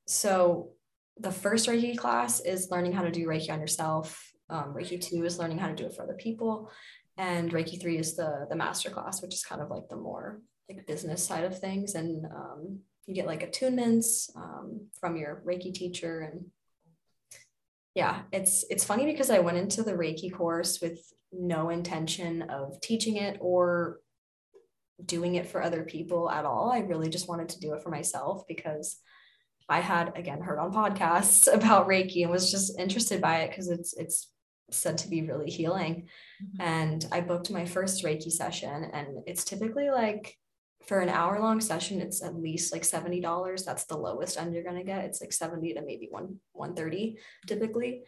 so 0.08 0.72
the 1.18 1.32
first 1.32 1.68
Reiki 1.68 1.96
class 1.96 2.40
is 2.40 2.72
learning 2.72 2.94
how 2.94 3.04
to 3.04 3.12
do 3.12 3.28
Reiki 3.28 3.52
on 3.52 3.62
yourself. 3.62 4.32
Um, 4.50 4.74
Reiki 4.74 5.00
two 5.00 5.24
is 5.24 5.38
learning 5.38 5.60
how 5.60 5.68
to 5.68 5.76
do 5.76 5.86
it 5.86 5.94
for 5.94 6.04
other 6.04 6.16
people, 6.16 6.72
and 7.18 7.52
Reiki 7.52 7.80
three 7.80 8.00
is 8.00 8.16
the 8.16 8.48
the 8.50 8.56
master 8.56 8.90
class, 8.90 9.22
which 9.22 9.36
is 9.36 9.44
kind 9.44 9.62
of 9.62 9.70
like 9.70 9.88
the 9.88 9.96
more 9.96 10.42
like 10.68 10.88
business 10.88 11.24
side 11.24 11.44
of 11.44 11.60
things. 11.60 11.94
And 11.94 12.26
um, 12.26 12.80
you 13.06 13.14
get 13.14 13.28
like 13.28 13.50
attunements 13.50 14.36
um, 14.36 14.88
from 15.00 15.16
your 15.16 15.44
Reiki 15.46 15.72
teacher, 15.74 16.22
and 16.22 16.46
yeah, 17.94 18.24
it's 18.32 18.66
it's 18.72 18.84
funny 18.84 19.06
because 19.06 19.30
I 19.30 19.40
went 19.40 19.58
into 19.58 19.84
the 19.84 19.94
Reiki 19.94 20.34
course 20.34 20.82
with 20.82 21.00
no 21.34 21.70
intention 21.70 22.44
of 22.44 22.80
teaching 22.82 23.18
it 23.18 23.38
or 23.40 24.00
doing 25.04 25.36
it 25.36 25.48
for 25.48 25.62
other 25.62 25.84
people 25.84 26.30
at 26.30 26.46
all. 26.46 26.72
I 26.72 26.80
really 26.80 27.10
just 27.10 27.28
wanted 27.28 27.50
to 27.50 27.60
do 27.60 27.74
it 27.74 27.82
for 27.82 27.90
myself 27.90 28.44
because 28.48 28.98
I 29.70 29.80
had 29.80 30.14
again 30.16 30.42
heard 30.42 30.60
on 30.60 30.74
podcasts 30.74 31.48
about 31.54 31.88
Reiki 31.88 32.24
and 32.24 32.32
was 32.32 32.52
just 32.52 32.78
interested 32.80 33.22
by 33.22 33.42
it 33.42 33.50
because 33.50 33.70
it's 33.70 33.94
it's 33.94 34.30
said 34.72 34.98
to 35.00 35.08
be 35.08 35.22
really 35.22 35.50
healing. 35.50 36.08
Mm-hmm. 36.44 36.62
And 36.62 37.06
I 37.12 37.22
booked 37.22 37.52
my 37.52 37.66
first 37.66 38.04
Reiki 38.04 38.32
session 38.32 38.90
and 38.94 39.20
it's 39.28 39.44
typically 39.44 39.90
like 39.90 40.36
for 40.88 41.00
an 41.00 41.10
hour 41.10 41.40
long 41.40 41.62
session, 41.62 42.02
it's 42.02 42.22
at 42.22 42.36
least 42.36 42.74
like 42.74 42.82
$70. 42.82 43.66
That's 43.66 43.86
the 43.86 43.98
lowest 43.98 44.38
end 44.38 44.54
you're 44.54 44.64
gonna 44.64 44.84
get. 44.84 45.06
It's 45.06 45.22
like 45.22 45.32
70 45.32 45.74
to 45.74 45.82
maybe 45.82 46.08
one 46.10 46.40
130 46.54 47.18
typically. 47.48 48.04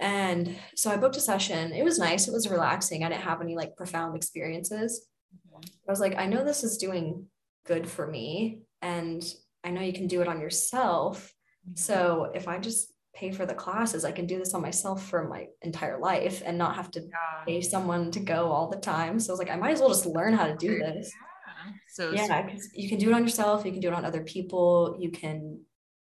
And 0.00 0.56
so 0.74 0.90
I 0.90 0.96
booked 0.96 1.16
a 1.16 1.20
session. 1.20 1.72
It 1.72 1.84
was 1.84 1.98
nice. 1.98 2.26
It 2.26 2.32
was 2.32 2.48
relaxing. 2.50 3.04
I 3.04 3.10
didn't 3.10 3.22
have 3.22 3.42
any 3.42 3.54
like 3.54 3.76
profound 3.76 4.16
experiences. 4.16 5.06
Mm-hmm. 5.34 5.60
I 5.88 5.92
was 5.92 6.00
like, 6.00 6.16
I 6.16 6.26
know 6.26 6.42
this 6.42 6.64
is 6.64 6.78
doing 6.78 7.26
good 7.66 7.88
for 7.88 8.06
me. 8.06 8.62
And 8.80 9.22
I 9.62 9.70
know 9.70 9.82
you 9.82 9.92
can 9.92 10.06
do 10.06 10.22
it 10.22 10.28
on 10.28 10.40
yourself. 10.40 11.34
Mm-hmm. 11.68 11.76
So 11.76 12.32
if 12.34 12.48
I 12.48 12.58
just 12.58 12.92
pay 13.14 13.30
for 13.30 13.44
the 13.44 13.54
classes, 13.54 14.04
I 14.04 14.12
can 14.12 14.26
do 14.26 14.38
this 14.38 14.54
on 14.54 14.62
myself 14.62 15.06
for 15.06 15.28
my 15.28 15.48
entire 15.62 15.98
life 15.98 16.42
and 16.46 16.56
not 16.56 16.76
have 16.76 16.90
to 16.92 17.00
yeah. 17.00 17.44
pay 17.46 17.60
someone 17.60 18.10
to 18.12 18.20
go 18.20 18.50
all 18.50 18.70
the 18.70 18.78
time. 18.78 19.20
So 19.20 19.30
I 19.30 19.34
was 19.34 19.38
like, 19.38 19.50
I 19.50 19.56
might 19.56 19.72
as 19.72 19.80
well 19.80 19.90
just 19.90 20.06
learn 20.06 20.32
how 20.32 20.46
to 20.46 20.56
do 20.56 20.78
this. 20.78 21.12
Yeah. 21.12 21.72
So 21.88 22.12
yeah, 22.12 22.42
because 22.42 22.70
you 22.72 22.88
can 22.88 22.98
do 22.98 23.10
it 23.10 23.14
on 23.14 23.22
yourself, 23.22 23.66
you 23.66 23.72
can 23.72 23.80
do 23.80 23.88
it 23.88 23.94
on 23.94 24.04
other 24.04 24.22
people, 24.22 24.96
you 24.98 25.10
can 25.10 25.60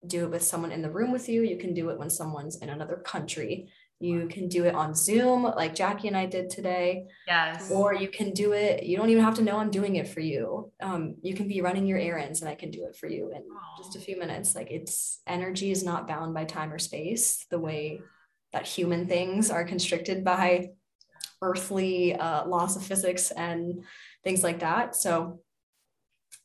do 0.06 0.24
it 0.24 0.30
with 0.30 0.42
someone 0.42 0.72
in 0.72 0.82
the 0.82 0.90
room 0.90 1.10
with 1.10 1.28
you, 1.28 1.42
you 1.42 1.56
can 1.56 1.74
do 1.74 1.90
it 1.90 1.98
when 1.98 2.10
someone's 2.10 2.56
in 2.56 2.68
another 2.68 2.96
country. 2.96 3.68
You 4.00 4.28
can 4.28 4.48
do 4.48 4.64
it 4.64 4.74
on 4.74 4.94
Zoom, 4.94 5.42
like 5.42 5.74
Jackie 5.74 6.08
and 6.08 6.16
I 6.16 6.24
did 6.24 6.48
today. 6.48 7.04
Yes. 7.26 7.70
Or 7.70 7.94
you 7.94 8.08
can 8.08 8.30
do 8.30 8.54
it. 8.54 8.82
You 8.82 8.96
don't 8.96 9.10
even 9.10 9.22
have 9.22 9.34
to 9.34 9.42
know 9.42 9.58
I'm 9.58 9.70
doing 9.70 9.96
it 9.96 10.08
for 10.08 10.20
you. 10.20 10.72
Um, 10.80 11.16
you 11.20 11.34
can 11.34 11.46
be 11.46 11.60
running 11.60 11.86
your 11.86 11.98
errands 11.98 12.40
and 12.40 12.48
I 12.48 12.54
can 12.54 12.70
do 12.70 12.86
it 12.86 12.96
for 12.96 13.08
you 13.08 13.30
in 13.30 13.42
Aww. 13.42 13.76
just 13.76 13.96
a 13.96 14.00
few 14.00 14.18
minutes. 14.18 14.54
Like 14.54 14.70
it's 14.70 15.20
energy 15.26 15.70
is 15.70 15.84
not 15.84 16.08
bound 16.08 16.32
by 16.32 16.46
time 16.46 16.72
or 16.72 16.78
space 16.78 17.44
the 17.50 17.58
way 17.58 18.00
that 18.54 18.66
human 18.66 19.06
things 19.06 19.50
are 19.50 19.64
constricted 19.64 20.24
by 20.24 20.70
earthly 21.42 22.14
uh, 22.14 22.46
laws 22.46 22.76
of 22.76 22.82
physics 22.82 23.30
and 23.30 23.84
things 24.24 24.42
like 24.42 24.60
that. 24.60 24.96
So, 24.96 25.40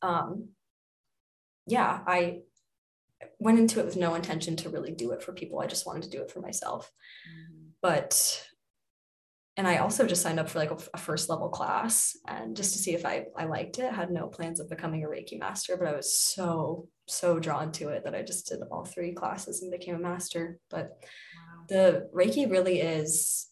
um, 0.01 0.49
yeah, 1.67 2.01
I 2.05 2.39
went 3.39 3.59
into 3.59 3.79
it 3.79 3.85
with 3.85 3.97
no 3.97 4.15
intention 4.15 4.55
to 4.57 4.69
really 4.69 4.91
do 4.91 5.11
it 5.11 5.23
for 5.23 5.33
people. 5.33 5.59
I 5.59 5.67
just 5.67 5.85
wanted 5.85 6.03
to 6.03 6.09
do 6.09 6.21
it 6.21 6.31
for 6.31 6.41
myself. 6.41 6.91
Mm-hmm. 7.29 7.67
But 7.81 8.45
and 9.57 9.67
I 9.67 9.77
also 9.77 10.05
just 10.05 10.21
signed 10.21 10.39
up 10.39 10.49
for 10.49 10.59
like 10.59 10.71
a, 10.71 10.77
a, 10.93 10.97
first 10.97 11.29
level 11.29 11.47
class 11.47 12.17
and 12.27 12.57
just 12.57 12.73
to 12.73 12.79
see 12.79 12.93
if 12.93 13.05
I 13.05 13.27
I 13.37 13.45
liked 13.45 13.79
it. 13.79 13.91
I 13.91 13.95
had 13.95 14.11
no 14.11 14.27
plans 14.27 14.59
of 14.59 14.69
becoming 14.69 15.03
a 15.03 15.07
Reiki 15.07 15.39
master, 15.39 15.77
but 15.77 15.87
I 15.87 15.95
was 15.95 16.13
so 16.13 16.89
so 17.07 17.39
drawn 17.39 17.71
to 17.73 17.89
it 17.89 18.03
that 18.03 18.15
I 18.15 18.21
just 18.21 18.47
did 18.47 18.59
all 18.71 18.83
three 18.83 19.13
classes 19.13 19.61
and 19.61 19.71
became 19.71 19.95
a 19.95 19.99
master. 19.99 20.59
But 20.69 20.97
wow. 20.99 21.65
the 21.69 22.09
Reiki 22.13 22.51
really 22.51 22.81
is 22.81 23.47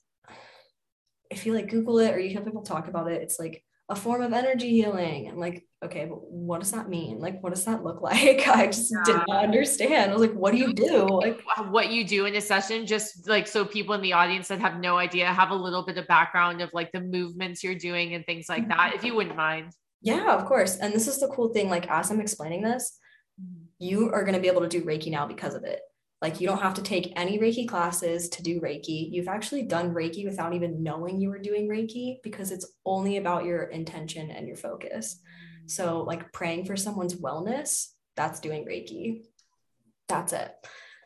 if 1.30 1.46
you 1.46 1.54
like 1.54 1.70
Google 1.70 2.00
it 2.00 2.14
or 2.14 2.20
you 2.20 2.30
hear 2.30 2.42
people 2.42 2.64
talk 2.64 2.88
about 2.88 3.12
it, 3.12 3.22
it's 3.22 3.40
like 3.40 3.64
a 3.90 3.96
form 3.96 4.22
of 4.22 4.34
energy 4.34 4.70
healing. 4.70 5.28
I'm 5.28 5.38
like, 5.38 5.66
okay, 5.84 6.06
but 6.06 6.32
what 6.32 6.62
does 6.62 6.72
that 6.72 6.90
mean? 6.90 7.20
Like, 7.20 7.44
what 7.44 7.54
does 7.54 7.66
that 7.66 7.84
look 7.84 8.02
like? 8.10 8.48
I 8.48 8.68
just 8.68 8.92
yeah. 8.92 9.04
did 9.06 9.22
not 9.28 9.44
understand. 9.44 10.12
I 10.12 10.14
was 10.14 10.22
like, 10.22 10.34
what 10.34 10.52
do 10.52 10.58
you 10.58 10.74
do? 10.74 11.08
Like, 11.08 11.42
what 11.70 11.92
you 11.92 12.06
do 12.06 12.26
in 12.26 12.36
a 12.36 12.42
session, 12.42 12.86
just 12.86 13.28
like 13.28 13.48
so 13.48 13.66
people 13.66 13.94
in 13.96 14.02
the 14.02 14.14
audience 14.14 14.48
that 14.48 14.60
have 14.60 14.80
no 14.80 14.98
idea 14.98 15.28
have 15.28 15.52
a 15.52 15.56
little 15.56 15.84
bit 15.86 15.98
of 15.98 16.08
background 16.08 16.62
of 16.62 16.70
like 16.74 16.92
the 16.92 17.02
movements 17.02 17.64
you're 17.64 17.76
doing 17.76 18.14
and 18.14 18.26
things 18.26 18.48
like 18.48 18.68
that, 18.70 18.94
if 18.96 19.04
you 19.04 19.16
wouldn't 19.16 19.36
mind. 19.36 19.72
Yeah, 20.02 20.34
of 20.34 20.46
course. 20.46 20.78
And 20.78 20.94
this 20.94 21.08
is 21.08 21.20
the 21.20 21.28
cool 21.28 21.50
thing. 21.54 21.70
Like, 21.70 21.90
as 21.90 22.12
I'm 22.12 22.22
explaining 22.22 22.62
this, 22.62 22.98
mm-hmm. 23.42 23.66
you 23.80 24.12
are 24.12 24.24
going 24.24 24.36
to 24.36 24.42
be 24.42 24.48
able 24.48 24.62
to 24.62 24.68
do 24.68 24.84
Reiki 24.84 25.12
now 25.12 25.28
because 25.28 25.56
of 25.56 25.64
it. 25.64 25.80
Like 26.24 26.40
you 26.40 26.48
don't 26.48 26.62
have 26.62 26.76
to 26.76 26.82
take 26.82 27.12
any 27.18 27.38
Reiki 27.38 27.68
classes 27.68 28.30
to 28.30 28.42
do 28.42 28.62
Reiki. 28.62 29.12
You've 29.12 29.28
actually 29.28 29.64
done 29.64 29.94
Reiki 29.94 30.24
without 30.24 30.54
even 30.54 30.82
knowing 30.82 31.20
you 31.20 31.28
were 31.28 31.38
doing 31.38 31.68
Reiki 31.68 32.24
because 32.24 32.50
it's 32.50 32.66
only 32.86 33.18
about 33.18 33.44
your 33.44 33.64
intention 33.64 34.32
and 34.32 34.48
your 34.48 34.56
focus. 34.56 35.20
So, 35.66 36.02
like 36.04 36.32
praying 36.32 36.64
for 36.64 36.78
someone's 36.78 37.16
wellness, 37.16 37.90
that's 38.16 38.40
doing 38.40 38.64
Reiki. 38.66 39.26
That's 40.08 40.32
it. 40.32 40.50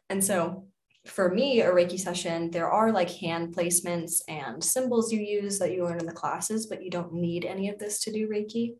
And 0.08 0.24
so, 0.24 0.68
for 1.08 1.34
me, 1.34 1.62
a 1.62 1.72
Reiki 1.72 2.00
session, 2.00 2.52
there 2.52 2.70
are 2.70 2.92
like 2.92 3.10
hand 3.10 3.56
placements 3.56 4.22
and 4.28 4.64
symbols 4.64 5.12
you 5.12 5.20
use 5.20 5.58
that 5.58 5.74
you 5.74 5.84
learn 5.84 6.00
in 6.00 6.06
the 6.06 6.12
classes, 6.12 6.68
but 6.68 6.84
you 6.84 6.92
don't 6.92 7.14
need 7.14 7.44
any 7.44 7.70
of 7.70 7.80
this 7.80 8.02
to 8.02 8.12
do 8.12 8.30
Reiki. 8.30 8.76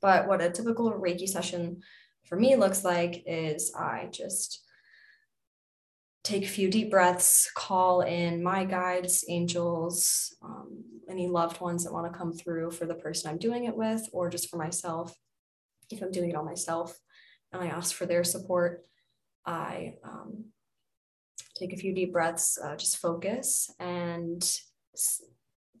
But 0.00 0.28
what 0.28 0.40
a 0.40 0.50
typical 0.50 0.92
Reiki 0.92 1.28
session 1.28 1.80
for 2.26 2.38
me 2.38 2.54
looks 2.54 2.84
like 2.84 3.24
is 3.26 3.74
I 3.74 4.06
just 4.12 4.62
take 6.28 6.44
a 6.44 6.48
few 6.48 6.68
deep 6.68 6.90
breaths, 6.90 7.50
call 7.54 8.02
in 8.02 8.42
my 8.42 8.64
guides, 8.64 9.24
angels, 9.28 10.36
um, 10.42 10.84
any 11.08 11.26
loved 11.26 11.60
ones 11.60 11.84
that 11.84 11.92
want 11.92 12.10
to 12.10 12.18
come 12.18 12.32
through 12.32 12.70
for 12.70 12.84
the 12.84 12.94
person 12.94 13.30
I'm 13.30 13.38
doing 13.38 13.64
it 13.64 13.74
with, 13.74 14.06
or 14.12 14.28
just 14.28 14.50
for 14.50 14.58
myself. 14.58 15.16
If 15.90 16.02
I'm 16.02 16.10
doing 16.10 16.30
it 16.30 16.36
on 16.36 16.44
myself 16.44 16.98
and 17.50 17.62
I 17.62 17.68
ask 17.68 17.94
for 17.94 18.04
their 18.04 18.24
support, 18.24 18.84
I 19.46 19.94
um, 20.04 20.44
take 21.56 21.72
a 21.72 21.78
few 21.78 21.94
deep 21.94 22.12
breaths, 22.12 22.58
uh, 22.62 22.76
just 22.76 22.98
focus, 22.98 23.72
and 23.80 24.42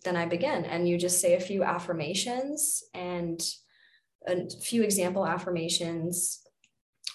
then 0.04 0.16
I 0.16 0.24
begin. 0.24 0.64
And 0.64 0.88
you 0.88 0.96
just 0.96 1.20
say 1.20 1.34
a 1.34 1.40
few 1.40 1.62
affirmations 1.62 2.82
and 2.94 3.46
a 4.26 4.48
few 4.62 4.82
example 4.82 5.26
affirmations 5.26 6.40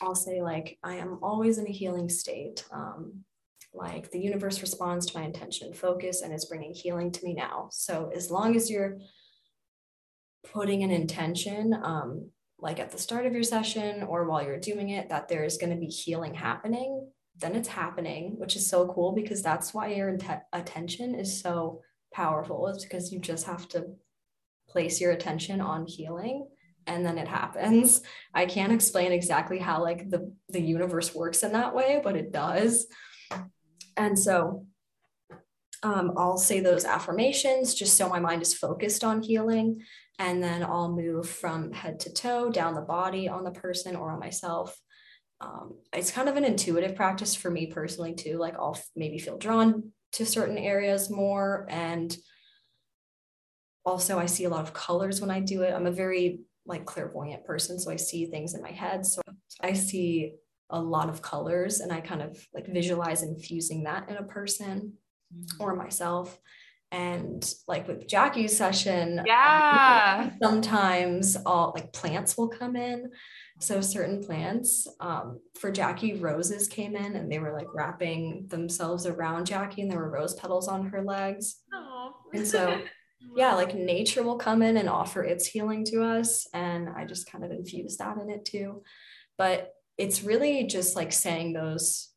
I'll 0.02 0.16
say 0.16 0.42
like 0.42 0.78
I 0.84 0.96
am 0.96 1.20
always 1.22 1.58
in 1.58 1.68
a 1.68 1.72
healing 1.72 2.10
state. 2.10 2.66
Um, 2.72 3.24
like 3.74 4.12
the 4.12 4.20
universe 4.20 4.62
responds 4.62 5.08
to 5.08 5.18
my 5.18 5.26
intention 5.26 5.68
and 5.68 5.76
focus 5.76 6.22
and 6.22 6.34
is 6.34 6.46
bringing 6.46 6.74
healing 6.74 7.12
to 7.12 7.26
me 7.26 7.34
now. 7.34 7.70
So 7.72 8.12
as 8.16 8.30
long 8.30 8.56
as 8.56 8.70
you're 8.70 9.00
putting 10.52 10.84
an 10.84 10.92
intention, 10.92 11.74
um, 11.74 12.30
like 12.60 12.80
at 12.80 12.92
the 12.92 13.00
start 13.00 13.26
of 13.26 13.34
your 13.34 13.44
session 13.44 14.04
or 14.04 14.28
while 14.28 14.44
you're 14.44 14.60
doing 14.60 14.90
it, 14.90 15.10
that 15.10 15.28
there's 15.28 15.58
going 15.58 15.72
to 15.72 15.80
be 15.80 15.88
healing 15.88 16.36
happening, 16.36 17.10
then 17.38 17.56
it's 17.56 17.68
happening, 17.68 18.36
which 18.38 18.56
is 18.56 18.68
so 18.68 18.88
cool 18.88 19.12
because 19.12 19.42
that's 19.42 19.74
why 19.74 19.88
your 19.88 20.10
int- 20.10 20.24
attention 20.54 21.16
is 21.16 21.42
so 21.42 21.82
powerful. 22.14 22.68
Is 22.68 22.84
because 22.84 23.12
you 23.12 23.20
just 23.20 23.48
have 23.48 23.68
to 23.70 23.88
place 24.70 25.02
your 25.02 25.12
attention 25.12 25.62
on 25.62 25.88
healing 25.88 26.48
and 26.88 27.06
then 27.06 27.18
it 27.18 27.28
happens. 27.28 28.02
I 28.34 28.46
can't 28.46 28.74
explain 28.74 29.12
exactly 29.12 29.60
how 29.60 29.82
like 29.82 30.10
the 30.10 30.34
the 30.50 30.62
universe 30.62 31.14
works 31.14 31.44
in 31.44 31.54
that 31.54 31.76
way, 31.76 32.02
but 32.04 32.16
it 32.16 32.32
does. 32.32 32.88
And 33.98 34.18
so 34.18 34.66
um, 35.84 36.14
I'll 36.18 36.38
say 36.38 36.62
those 36.62 36.86
affirmations 36.86 37.76
just 37.76 37.98
so 37.98 38.08
my 38.08 38.20
mind 38.20 38.42
is 38.42 38.54
focused 38.54 39.04
on 39.04 39.22
healing. 39.22 39.82
And 40.20 40.42
then 40.42 40.64
I'll 40.64 40.92
move 40.92 41.28
from 41.28 41.74
head 41.74 42.00
to 42.02 42.14
toe 42.14 42.50
down 42.50 42.76
the 42.76 42.82
body 42.82 43.28
on 43.28 43.44
the 43.44 43.52
person 43.52 43.96
or 43.96 44.12
on 44.12 44.20
myself. 44.20 44.80
Um, 45.42 45.76
it's 45.92 46.12
kind 46.12 46.30
of 46.30 46.38
an 46.38 46.46
intuitive 46.46 46.96
practice 46.96 47.36
for 47.36 47.52
me 47.52 47.68
personally, 47.68 48.14
too. 48.14 48.38
Like 48.38 48.56
I'll 48.56 48.80
maybe 48.96 49.18
feel 49.18 49.38
drawn 49.38 49.92
to 50.14 50.26
certain 50.26 50.58
areas 50.58 51.10
more. 51.10 51.66
And 51.70 52.16
also, 53.84 54.18
I 54.18 54.28
see 54.28 54.46
a 54.46 54.50
lot 54.50 54.64
of 54.64 54.74
colors 54.74 55.20
when 55.20 55.32
I 55.32 55.42
do 55.42 55.64
it. 55.64 55.74
I'm 55.74 55.88
a 55.88 55.92
very 55.92 56.40
like 56.66 56.86
clairvoyant 56.86 57.46
person 57.46 57.80
so 57.80 57.92
i 57.92 57.96
see 57.96 58.26
things 58.26 58.54
in 58.54 58.62
my 58.62 58.72
head. 58.72 59.06
So 59.06 59.22
i 59.62 59.74
see 59.74 60.36
a 60.70 60.82
lot 60.82 61.10
of 61.10 61.22
colors 61.22 61.80
and 61.80 61.92
i 61.92 62.02
kind 62.02 62.22
of 62.22 62.46
like 62.54 62.68
visualize 62.68 63.22
infusing 63.24 63.84
that 63.84 64.10
in 64.10 64.18
a 64.18 64.24
person 64.24 64.94
mm-hmm. 65.36 65.64
or 65.64 65.76
myself. 65.76 66.40
And 66.92 67.44
like 67.68 67.88
with 67.88 68.08
jackie's 68.08 68.56
session 68.56 69.24
yeah. 69.26 70.30
sometimes 70.40 71.36
all 71.44 71.74
like 71.76 71.92
plants 71.92 72.38
will 72.38 72.50
come 72.50 72.76
in. 72.76 73.10
So 73.60 73.82
certain 73.82 74.24
plants 74.24 74.88
um, 75.00 75.40
for 75.60 75.72
jackie 75.72 76.14
roses 76.14 76.68
came 76.68 76.96
in 76.96 77.16
and 77.16 77.32
they 77.32 77.40
were 77.40 77.52
like 77.52 77.66
wrapping 77.74 78.46
themselves 78.48 79.08
around 79.08 79.46
jackie 79.46 79.82
and 79.82 79.90
there 79.90 79.98
were 79.98 80.12
rose 80.12 80.36
petals 80.36 80.68
on 80.68 80.86
her 80.88 81.04
legs. 81.04 81.62
Aww. 81.74 82.12
and 82.32 82.48
so 82.48 82.80
yeah, 83.36 83.56
like 83.56 83.76
nature 83.76 84.24
will 84.24 84.38
come 84.38 84.62
in 84.62 84.78
and 84.78 84.90
offer 84.90 85.24
its 85.24 85.46
healing 85.46 85.86
to 85.86 86.04
us. 86.04 86.48
And 86.54 86.90
I 86.90 87.06
just 87.06 87.32
kind 87.32 87.44
of 87.44 87.52
infuse 87.52 87.98
that 87.98 88.18
in 88.18 88.30
it 88.30 88.46
too. 88.46 88.84
But 89.38 89.74
it's 89.98 90.24
really 90.24 90.66
just 90.66 90.96
like 90.96 91.12
saying 91.12 91.54
those 91.54 92.10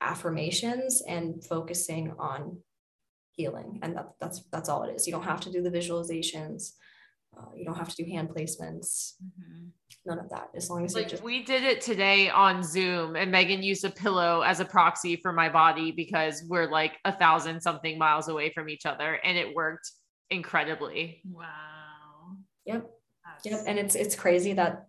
affirmations 0.00 1.02
and 1.06 1.44
focusing 1.44 2.14
on 2.18 2.58
healing 3.32 3.78
and 3.82 3.96
that, 3.96 4.12
that's 4.20 4.42
that's 4.50 4.68
all 4.68 4.82
it 4.82 4.94
is 4.94 5.06
you 5.06 5.12
don't 5.12 5.22
have 5.22 5.40
to 5.40 5.50
do 5.50 5.62
the 5.62 5.70
visualizations 5.70 6.72
uh, 7.38 7.44
you 7.54 7.64
don't 7.64 7.76
have 7.76 7.88
to 7.88 8.02
do 8.02 8.10
hand 8.10 8.28
placements 8.28 9.14
mm-hmm. 9.22 9.68
none 10.06 10.18
of 10.18 10.28
that 10.30 10.48
as 10.54 10.68
long 10.68 10.84
as 10.84 10.94
like 10.94 11.08
just- 11.08 11.22
we 11.22 11.42
did 11.42 11.62
it 11.62 11.80
today 11.80 12.28
on 12.30 12.62
zoom 12.62 13.14
and 13.14 13.32
meghan 13.32 13.62
used 13.62 13.84
a 13.84 13.90
pillow 13.90 14.40
as 14.40 14.60
a 14.60 14.64
proxy 14.64 15.16
for 15.16 15.32
my 15.32 15.48
body 15.48 15.92
because 15.92 16.42
we're 16.48 16.70
like 16.70 16.98
a 17.04 17.12
thousand 17.12 17.60
something 17.60 17.98
miles 17.98 18.28
away 18.28 18.50
from 18.52 18.68
each 18.68 18.86
other 18.86 19.20
and 19.22 19.38
it 19.38 19.54
worked 19.54 19.92
incredibly 20.30 21.22
wow 21.24 22.36
yep 22.64 22.90
That's... 23.24 23.46
yep 23.46 23.60
and 23.66 23.78
it's 23.78 23.94
it's 23.94 24.14
crazy 24.14 24.52
that 24.54 24.86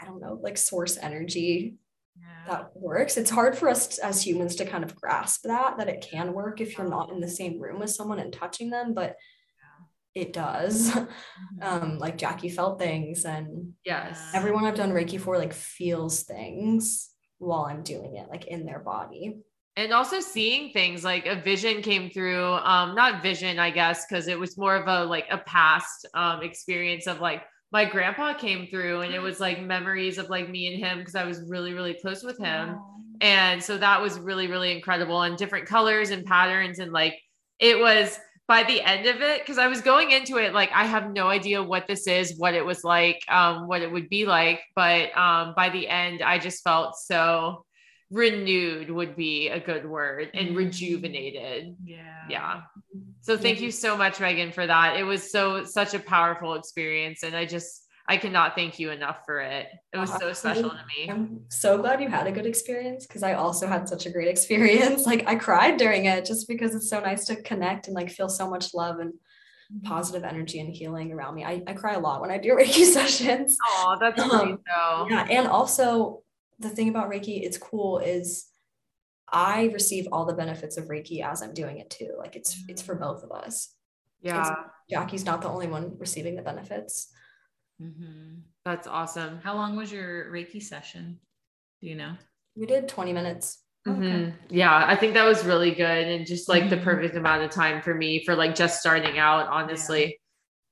i 0.00 0.04
don't 0.04 0.20
know 0.20 0.38
like 0.42 0.56
source 0.56 0.96
energy 0.96 1.76
yeah. 2.20 2.52
that 2.54 2.70
works. 2.74 3.16
It's 3.16 3.30
hard 3.30 3.56
for 3.56 3.68
us 3.68 3.98
as 3.98 4.24
humans 4.24 4.56
to 4.56 4.64
kind 4.64 4.84
of 4.84 4.94
grasp 4.96 5.42
that 5.44 5.78
that 5.78 5.88
it 5.88 6.06
can 6.08 6.32
work 6.32 6.60
if 6.60 6.76
you're 6.76 6.88
not 6.88 7.10
in 7.10 7.20
the 7.20 7.28
same 7.28 7.60
room 7.60 7.80
with 7.80 7.90
someone 7.90 8.18
and 8.18 8.32
touching 8.32 8.70
them, 8.70 8.94
but 8.94 9.16
yeah. 10.14 10.22
it 10.22 10.32
does. 10.32 10.96
Mm-hmm. 11.60 11.84
Um, 11.84 11.98
like 11.98 12.18
Jackie 12.18 12.48
felt 12.48 12.78
things, 12.78 13.24
and 13.24 13.74
yes, 13.84 14.20
everyone 14.34 14.64
I've 14.64 14.74
done 14.74 14.92
Reiki 14.92 15.20
for 15.20 15.38
like 15.38 15.52
feels 15.52 16.22
things 16.22 17.10
while 17.38 17.64
I'm 17.64 17.82
doing 17.82 18.16
it, 18.16 18.28
like 18.28 18.46
in 18.46 18.66
their 18.66 18.78
body. 18.78 19.38
And 19.76 19.92
also 19.92 20.20
seeing 20.20 20.72
things 20.72 21.04
like 21.04 21.26
a 21.26 21.36
vision 21.36 21.82
came 21.82 22.08
through, 22.08 22.44
um, 22.44 22.94
not 22.94 23.22
vision, 23.22 23.58
I 23.58 23.70
guess, 23.70 24.06
because 24.06 24.26
it 24.26 24.38
was 24.38 24.56
more 24.56 24.74
of 24.74 24.88
a 24.88 25.04
like 25.04 25.26
a 25.30 25.38
past 25.38 26.06
um 26.14 26.42
experience 26.42 27.06
of 27.06 27.20
like 27.20 27.42
my 27.72 27.84
grandpa 27.84 28.32
came 28.32 28.68
through 28.68 29.00
and 29.00 29.12
it 29.12 29.20
was 29.20 29.40
like 29.40 29.60
memories 29.60 30.18
of 30.18 30.30
like 30.30 30.48
me 30.48 30.72
and 30.72 30.82
him 30.82 30.98
because 30.98 31.14
I 31.14 31.24
was 31.24 31.42
really, 31.48 31.74
really 31.74 31.94
close 31.94 32.22
with 32.22 32.38
him. 32.38 32.78
And 33.20 33.62
so 33.62 33.76
that 33.76 34.00
was 34.00 34.18
really, 34.18 34.46
really 34.46 34.72
incredible 34.72 35.22
and 35.22 35.36
different 35.36 35.66
colors 35.66 36.10
and 36.10 36.24
patterns. 36.24 36.78
And 36.78 36.92
like 36.92 37.20
it 37.58 37.78
was 37.78 38.18
by 38.48 38.62
the 38.62 38.80
end 38.80 39.06
of 39.06 39.20
it, 39.20 39.40
because 39.40 39.58
I 39.58 39.66
was 39.66 39.80
going 39.80 40.12
into 40.12 40.36
it 40.38 40.54
like 40.54 40.70
I 40.72 40.84
have 40.84 41.12
no 41.12 41.28
idea 41.28 41.62
what 41.62 41.86
this 41.88 42.06
is, 42.06 42.38
what 42.38 42.54
it 42.54 42.64
was 42.64 42.84
like, 42.84 43.20
um, 43.28 43.66
what 43.66 43.82
it 43.82 43.90
would 43.90 44.08
be 44.08 44.24
like. 44.24 44.60
But 44.74 45.16
um, 45.18 45.52
by 45.56 45.68
the 45.68 45.88
end, 45.88 46.22
I 46.22 46.38
just 46.38 46.62
felt 46.62 46.96
so 46.96 47.66
renewed 48.10 48.90
would 48.90 49.16
be 49.16 49.48
a 49.48 49.58
good 49.58 49.88
word 49.88 50.30
and 50.34 50.48
mm-hmm. 50.48 50.56
rejuvenated. 50.56 51.76
Yeah. 51.84 52.24
Yeah. 52.28 52.60
So 53.20 53.36
thank 53.36 53.60
you 53.60 53.70
so 53.70 53.96
much, 53.96 54.18
Meghan, 54.18 54.54
for 54.54 54.66
that. 54.66 54.96
It 54.96 55.02
was 55.02 55.30
so 55.30 55.64
such 55.64 55.94
a 55.94 55.98
powerful 55.98 56.54
experience. 56.54 57.22
And 57.22 57.34
I 57.34 57.44
just 57.44 57.86
I 58.08 58.16
cannot 58.16 58.54
thank 58.54 58.78
you 58.78 58.90
enough 58.90 59.24
for 59.26 59.40
it. 59.40 59.66
It 59.92 59.98
was 59.98 60.12
so 60.12 60.32
special 60.32 60.70
to 60.70 60.80
me. 60.96 61.10
I'm 61.10 61.40
so 61.48 61.76
glad 61.78 62.00
you 62.00 62.08
had 62.08 62.28
a 62.28 62.32
good 62.32 62.46
experience 62.46 63.04
because 63.04 63.24
I 63.24 63.34
also 63.34 63.66
had 63.66 63.88
such 63.88 64.06
a 64.06 64.10
great 64.10 64.28
experience. 64.36 65.06
Like 65.06 65.26
I 65.26 65.34
cried 65.34 65.76
during 65.76 66.04
it 66.04 66.24
just 66.24 66.46
because 66.46 66.74
it's 66.74 66.88
so 66.88 67.00
nice 67.00 67.24
to 67.26 67.36
connect 67.42 67.88
and 67.88 67.96
like 67.96 68.10
feel 68.10 68.28
so 68.28 68.48
much 68.48 68.74
love 68.74 69.00
and 69.00 69.12
mm-hmm. 69.12 69.88
positive 69.88 70.22
energy 70.22 70.60
and 70.60 70.72
healing 70.72 71.12
around 71.12 71.34
me. 71.34 71.44
I, 71.44 71.62
I 71.66 71.72
cry 71.72 71.94
a 71.94 71.98
lot 71.98 72.20
when 72.20 72.30
I 72.30 72.38
do 72.38 72.50
Reiki 72.56 72.84
sessions. 72.84 73.56
Oh, 73.66 73.96
that's 74.00 74.20
um, 74.20 74.28
great 74.28 74.58
though. 74.66 75.06
Yeah. 75.10 75.26
And 75.28 75.48
also 75.48 76.22
the 76.58 76.68
thing 76.68 76.88
about 76.88 77.10
Reiki, 77.10 77.42
it's 77.42 77.58
cool 77.58 77.98
is 77.98 78.46
I 79.30 79.64
receive 79.72 80.08
all 80.12 80.24
the 80.24 80.34
benefits 80.34 80.76
of 80.76 80.86
Reiki 80.86 81.24
as 81.24 81.42
I'm 81.42 81.54
doing 81.54 81.78
it 81.78 81.90
too. 81.90 82.14
Like 82.18 82.36
it's 82.36 82.62
it's 82.68 82.82
for 82.82 82.94
both 82.94 83.22
of 83.22 83.32
us. 83.32 83.74
Yeah. 84.22 84.40
It's, 84.40 84.50
Jackie's 84.90 85.24
not 85.24 85.42
the 85.42 85.48
only 85.48 85.66
one 85.66 85.96
receiving 85.98 86.36
the 86.36 86.42
benefits. 86.42 87.12
Mm-hmm. 87.82 88.40
That's 88.64 88.86
awesome. 88.86 89.40
How 89.42 89.54
long 89.54 89.76
was 89.76 89.92
your 89.92 90.30
Reiki 90.30 90.62
session? 90.62 91.20
Do 91.80 91.88
you 91.88 91.96
know? 91.96 92.12
We 92.56 92.66
did 92.66 92.88
20 92.88 93.12
minutes. 93.12 93.62
Mm-hmm. 93.86 94.02
Okay. 94.02 94.34
Yeah, 94.48 94.84
I 94.86 94.96
think 94.96 95.14
that 95.14 95.24
was 95.24 95.44
really 95.44 95.72
good 95.72 96.08
and 96.08 96.26
just 96.26 96.48
like 96.48 96.64
mm-hmm. 96.64 96.70
the 96.70 96.76
perfect 96.78 97.16
amount 97.16 97.42
of 97.42 97.50
time 97.50 97.82
for 97.82 97.94
me 97.94 98.24
for 98.24 98.34
like 98.34 98.54
just 98.54 98.80
starting 98.80 99.18
out, 99.18 99.48
honestly. 99.48 100.04
Yeah. 100.04 100.10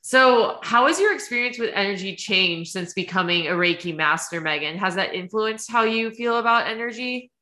So, 0.07 0.59
how 0.63 0.87
has 0.87 1.01
your 1.01 1.15
experience 1.15 1.59
with 1.59 1.71
energy 1.73 2.15
changed 2.15 2.73
since 2.73 2.93
becoming 2.93 3.47
a 3.47 3.53
Reiki 3.53 3.97
master, 3.97 4.39
Meghan? 4.39 4.77
Has 4.77 4.97
that 4.97 5.15
influenced 5.15 5.71
how 5.71 5.85
you 5.85 6.11
feel 6.11 6.37
about 6.37 6.67
energy? 6.67 7.33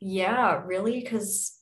Yeah, 0.00 0.62
really, 0.66 1.00
because 1.00 1.56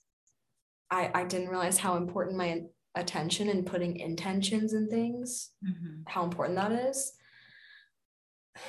I 0.91 1.11
I 1.13 1.25
didn't 1.25 1.51
realize 1.51 1.77
how 1.77 1.97
important 1.97 2.39
my 2.39 2.63
attention 2.95 3.51
and 3.51 3.67
putting 3.67 4.01
intentions 4.01 4.73
and 4.73 4.89
things, 4.89 5.51
mm-hmm. 5.63 6.05
how 6.07 6.25
important 6.25 6.57
that 6.57 6.73
is. 6.73 7.13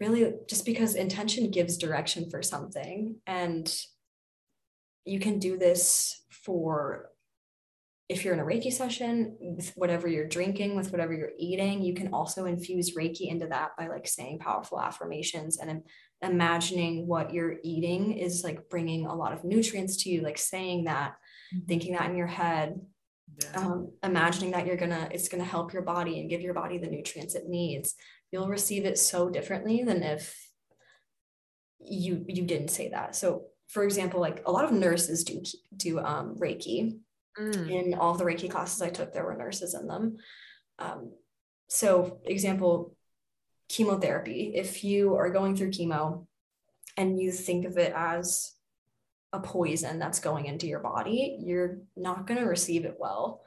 Really, 0.00 0.32
just 0.48 0.64
because 0.64 0.94
intention 0.94 1.50
gives 1.50 1.76
direction 1.76 2.30
for 2.30 2.42
something, 2.42 3.16
and 3.26 3.70
you 5.04 5.20
can 5.20 5.38
do 5.38 5.58
this 5.58 6.22
for 6.30 7.10
if 8.10 8.24
you're 8.24 8.34
in 8.34 8.40
a 8.40 8.44
Reiki 8.44 8.72
session, 8.72 9.36
with 9.40 9.70
whatever 9.76 10.08
you're 10.08 10.26
drinking, 10.26 10.74
with 10.74 10.90
whatever 10.90 11.12
you're 11.12 11.30
eating, 11.38 11.80
you 11.80 11.94
can 11.94 12.12
also 12.12 12.44
infuse 12.46 12.96
Reiki 12.96 13.30
into 13.30 13.46
that 13.46 13.70
by 13.78 13.86
like 13.86 14.08
saying 14.08 14.40
powerful 14.40 14.80
affirmations 14.80 15.58
and 15.58 15.82
imagining 16.20 17.06
what 17.06 17.32
you're 17.32 17.58
eating 17.62 18.18
is 18.18 18.42
like 18.42 18.68
bringing 18.68 19.06
a 19.06 19.14
lot 19.14 19.32
of 19.32 19.44
nutrients 19.44 19.96
to 19.98 20.10
you, 20.10 20.22
like 20.22 20.38
saying 20.38 20.84
that, 20.84 21.12
mm-hmm. 21.54 21.66
thinking 21.66 21.92
that 21.92 22.10
in 22.10 22.16
your 22.16 22.26
head, 22.26 22.80
yeah. 23.40 23.60
um, 23.60 23.92
imagining 24.02 24.50
that 24.50 24.66
you're 24.66 24.76
gonna, 24.76 25.08
it's 25.12 25.28
gonna 25.28 25.44
help 25.44 25.72
your 25.72 25.82
body 25.82 26.18
and 26.18 26.28
give 26.28 26.40
your 26.40 26.54
body 26.54 26.78
the 26.78 26.88
nutrients 26.88 27.36
it 27.36 27.48
needs. 27.48 27.94
You'll 28.32 28.48
receive 28.48 28.86
it 28.86 28.98
so 28.98 29.30
differently 29.30 29.84
than 29.84 30.02
if 30.02 30.36
you 31.78 32.24
you 32.26 32.44
didn't 32.44 32.70
say 32.70 32.88
that. 32.88 33.14
So, 33.14 33.44
for 33.68 33.84
example, 33.84 34.20
like 34.20 34.42
a 34.46 34.50
lot 34.50 34.64
of 34.64 34.72
nurses 34.72 35.22
do 35.22 35.42
do 35.76 36.00
um, 36.00 36.36
Reiki 36.36 36.98
Mm. 37.40 37.70
In 37.70 37.94
all 37.94 38.14
the 38.14 38.24
Reiki 38.24 38.50
classes 38.50 38.82
I 38.82 38.90
took, 38.90 39.12
there 39.12 39.24
were 39.24 39.36
nurses 39.36 39.74
in 39.74 39.86
them. 39.86 40.18
Um, 40.78 41.12
so, 41.68 42.20
example, 42.24 42.94
chemotherapy. 43.68 44.52
If 44.54 44.84
you 44.84 45.14
are 45.14 45.30
going 45.30 45.56
through 45.56 45.70
chemo 45.70 46.26
and 46.96 47.20
you 47.20 47.32
think 47.32 47.64
of 47.64 47.78
it 47.78 47.92
as 47.94 48.52
a 49.32 49.40
poison 49.40 49.98
that's 49.98 50.18
going 50.18 50.46
into 50.46 50.66
your 50.66 50.80
body, 50.80 51.38
you're 51.40 51.78
not 51.96 52.26
going 52.26 52.40
to 52.40 52.46
receive 52.46 52.84
it 52.84 52.96
well. 52.98 53.42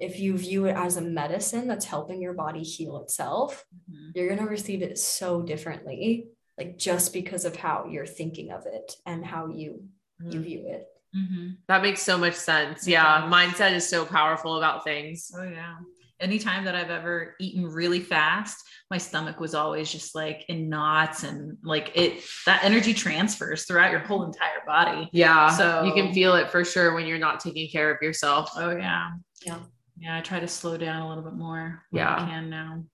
If 0.00 0.18
you 0.18 0.36
view 0.36 0.66
it 0.66 0.76
as 0.76 0.96
a 0.96 1.00
medicine 1.00 1.68
that's 1.68 1.84
helping 1.84 2.20
your 2.20 2.34
body 2.34 2.62
heal 2.62 3.00
itself, 3.02 3.64
mm-hmm. 3.90 4.10
you're 4.14 4.28
going 4.28 4.40
to 4.40 4.46
receive 4.46 4.82
it 4.82 4.98
so 4.98 5.42
differently, 5.42 6.26
like 6.58 6.76
just 6.76 7.12
because 7.12 7.44
of 7.44 7.56
how 7.56 7.86
you're 7.88 8.06
thinking 8.06 8.50
of 8.50 8.66
it 8.66 8.96
and 9.06 9.24
how 9.24 9.46
you 9.48 9.84
mm-hmm. 10.20 10.32
you 10.32 10.40
mm. 10.40 10.44
view 10.44 10.64
it. 10.66 10.86
Mm-hmm. 11.16 11.48
That 11.68 11.82
makes 11.82 12.02
so 12.02 12.16
much 12.16 12.34
sense. 12.34 12.86
Yeah. 12.86 13.28
Mindset 13.30 13.72
is 13.72 13.88
so 13.88 14.04
powerful 14.04 14.56
about 14.56 14.84
things. 14.84 15.30
Oh, 15.36 15.42
yeah. 15.42 15.76
Anytime 16.20 16.64
that 16.64 16.74
I've 16.74 16.90
ever 16.90 17.34
eaten 17.40 17.66
really 17.66 18.00
fast, 18.00 18.64
my 18.90 18.98
stomach 18.98 19.40
was 19.40 19.54
always 19.54 19.90
just 19.90 20.14
like 20.14 20.44
in 20.48 20.68
knots 20.68 21.24
and 21.24 21.56
like 21.64 21.90
it, 21.94 22.22
that 22.46 22.62
energy 22.62 22.94
transfers 22.94 23.64
throughout 23.64 23.90
your 23.90 24.00
whole 24.00 24.24
entire 24.24 24.62
body. 24.66 25.08
Yeah. 25.12 25.50
So 25.50 25.82
you 25.82 25.92
can 25.92 26.12
feel 26.12 26.34
it 26.34 26.50
for 26.50 26.64
sure 26.64 26.94
when 26.94 27.06
you're 27.06 27.18
not 27.18 27.40
taking 27.40 27.68
care 27.68 27.90
of 27.90 28.00
yourself. 28.00 28.50
Oh, 28.56 28.70
yeah. 28.70 29.10
Yeah. 29.44 29.58
Yeah. 29.98 30.18
I 30.18 30.20
try 30.20 30.40
to 30.40 30.48
slow 30.48 30.76
down 30.76 31.02
a 31.02 31.08
little 31.08 31.24
bit 31.24 31.34
more. 31.34 31.82
Yeah. 31.90 32.14
I 32.14 32.18
can 32.26 32.50
now 32.50 32.84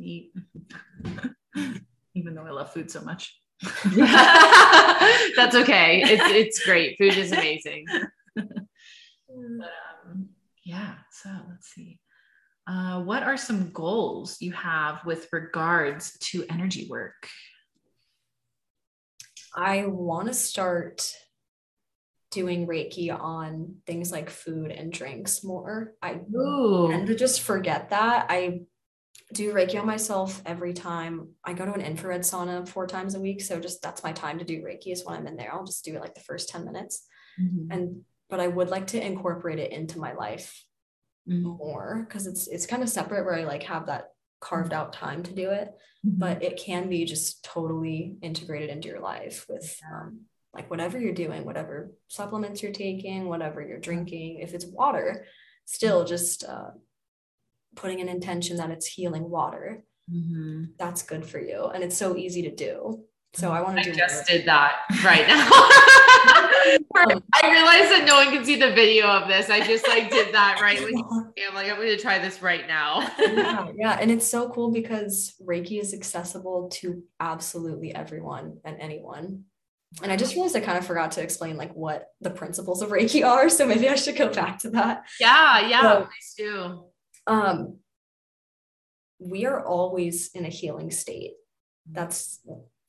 eat, 0.00 0.32
even 2.14 2.34
though 2.34 2.46
I 2.46 2.50
love 2.50 2.72
food 2.72 2.90
so 2.90 3.00
much. 3.02 3.41
That's 5.36 5.54
okay. 5.54 6.02
It's 6.04 6.22
it's 6.26 6.64
great. 6.64 6.98
Food 6.98 7.16
is 7.16 7.32
amazing. 7.32 7.86
But, 8.34 8.46
um, 9.28 10.28
yeah. 10.64 10.94
So 11.10 11.30
let's 11.48 11.68
see. 11.68 11.98
Uh, 12.66 13.02
what 13.02 13.22
are 13.22 13.36
some 13.36 13.70
goals 13.70 14.36
you 14.40 14.52
have 14.52 15.04
with 15.04 15.28
regards 15.32 16.18
to 16.18 16.44
energy 16.48 16.86
work? 16.88 17.28
I 19.54 19.86
want 19.86 20.28
to 20.28 20.34
start 20.34 21.12
doing 22.30 22.66
Reiki 22.66 23.12
on 23.12 23.76
things 23.86 24.10
like 24.10 24.30
food 24.30 24.70
and 24.70 24.92
drinks 24.92 25.44
more. 25.44 25.92
I 26.02 26.20
Ooh. 26.34 26.88
tend 26.90 27.08
to 27.08 27.14
just 27.14 27.42
forget 27.42 27.90
that. 27.90 28.26
I 28.28 28.62
do 29.32 29.52
Reiki 29.52 29.80
on 29.80 29.86
myself 29.86 30.42
every 30.44 30.72
time. 30.72 31.28
I 31.44 31.52
go 31.52 31.64
to 31.64 31.72
an 31.72 31.80
infrared 31.80 32.22
sauna 32.22 32.68
four 32.68 32.86
times 32.86 33.14
a 33.14 33.20
week. 33.20 33.40
So 33.40 33.58
just 33.58 33.82
that's 33.82 34.02
my 34.02 34.12
time 34.12 34.38
to 34.38 34.44
do 34.44 34.62
Reiki 34.62 34.92
is 34.92 35.04
when 35.04 35.16
I'm 35.16 35.26
in 35.26 35.36
there. 35.36 35.52
I'll 35.52 35.64
just 35.64 35.84
do 35.84 35.94
it 35.94 36.00
like 36.00 36.14
the 36.14 36.20
first 36.20 36.48
10 36.50 36.64
minutes. 36.64 37.06
Mm-hmm. 37.40 37.72
And 37.72 38.00
but 38.28 38.40
I 38.40 38.48
would 38.48 38.68
like 38.68 38.88
to 38.88 39.04
incorporate 39.04 39.58
it 39.58 39.72
into 39.72 39.98
my 39.98 40.12
life 40.14 40.64
mm-hmm. 41.28 41.42
more 41.44 42.06
because 42.06 42.26
it's 42.26 42.46
it's 42.48 42.66
kind 42.66 42.82
of 42.82 42.88
separate 42.88 43.24
where 43.24 43.34
I 43.34 43.44
like 43.44 43.64
have 43.64 43.86
that 43.86 44.08
carved 44.40 44.72
out 44.72 44.92
time 44.92 45.22
to 45.22 45.34
do 45.34 45.50
it. 45.50 45.68
Mm-hmm. 46.06 46.18
But 46.18 46.42
it 46.42 46.58
can 46.58 46.88
be 46.88 47.04
just 47.04 47.44
totally 47.44 48.16
integrated 48.22 48.70
into 48.70 48.88
your 48.88 49.00
life 49.00 49.46
with 49.48 49.78
um, 49.90 50.22
like 50.54 50.70
whatever 50.70 50.98
you're 50.98 51.14
doing, 51.14 51.44
whatever 51.44 51.92
supplements 52.08 52.62
you're 52.62 52.72
taking, 52.72 53.28
whatever 53.28 53.62
you're 53.62 53.78
drinking, 53.78 54.40
if 54.40 54.52
it's 54.52 54.66
water, 54.66 55.26
still 55.64 56.00
mm-hmm. 56.00 56.08
just 56.08 56.44
uh, 56.44 56.70
putting 57.76 58.00
an 58.00 58.08
intention 58.08 58.56
that 58.58 58.70
it's 58.70 58.86
healing 58.86 59.28
water, 59.28 59.84
mm-hmm. 60.10 60.64
that's 60.78 61.02
good 61.02 61.24
for 61.26 61.40
you. 61.40 61.66
And 61.66 61.82
it's 61.82 61.96
so 61.96 62.16
easy 62.16 62.42
to 62.42 62.54
do. 62.54 63.04
So 63.34 63.50
I 63.50 63.62
want 63.62 63.76
to 63.76 63.80
I 63.80 63.84
do 63.84 63.94
just 63.94 64.14
more. 64.30 64.38
did 64.38 64.46
that 64.46 64.72
right 65.04 65.26
now. 65.26 65.48
I 66.94 67.50
realized 67.50 67.90
that 67.90 68.04
no 68.06 68.16
one 68.16 68.30
can 68.30 68.44
see 68.44 68.56
the 68.56 68.72
video 68.72 69.06
of 69.06 69.26
this. 69.26 69.48
I 69.48 69.66
just 69.66 69.88
like 69.88 70.10
did 70.10 70.34
that 70.34 70.60
right 70.60 70.80
with 70.82 70.94
I'm 71.48 71.54
like, 71.54 71.70
I'm 71.70 71.76
gonna 71.76 71.96
try 71.96 72.18
this 72.18 72.42
right 72.42 72.66
now. 72.68 73.10
yeah, 73.18 73.68
yeah, 73.74 73.98
and 74.00 74.10
it's 74.10 74.26
so 74.26 74.50
cool 74.50 74.70
because 74.70 75.34
Reiki 75.42 75.80
is 75.80 75.94
accessible 75.94 76.68
to 76.74 77.02
absolutely 77.20 77.94
everyone 77.94 78.58
and 78.64 78.78
anyone. 78.78 79.44
And 80.02 80.10
I 80.10 80.16
just 80.16 80.34
realized 80.34 80.56
I 80.56 80.60
kind 80.60 80.78
of 80.78 80.86
forgot 80.86 81.12
to 81.12 81.22
explain 81.22 81.56
like 81.56 81.74
what 81.74 82.08
the 82.20 82.30
principles 82.30 82.82
of 82.82 82.90
Reiki 82.90 83.26
are, 83.26 83.48
so 83.48 83.66
maybe 83.66 83.88
I 83.88 83.94
should 83.94 84.16
go 84.16 84.32
back 84.32 84.58
to 84.60 84.70
that. 84.70 85.04
Yeah, 85.20 85.68
yeah, 85.68 85.82
So- 85.82 86.04
please 86.06 86.34
do. 86.36 86.84
Um, 87.26 87.78
we 89.18 89.46
are 89.46 89.64
always 89.64 90.30
in 90.34 90.44
a 90.44 90.48
healing 90.50 90.90
state. 90.90 91.32
That's 91.90 92.40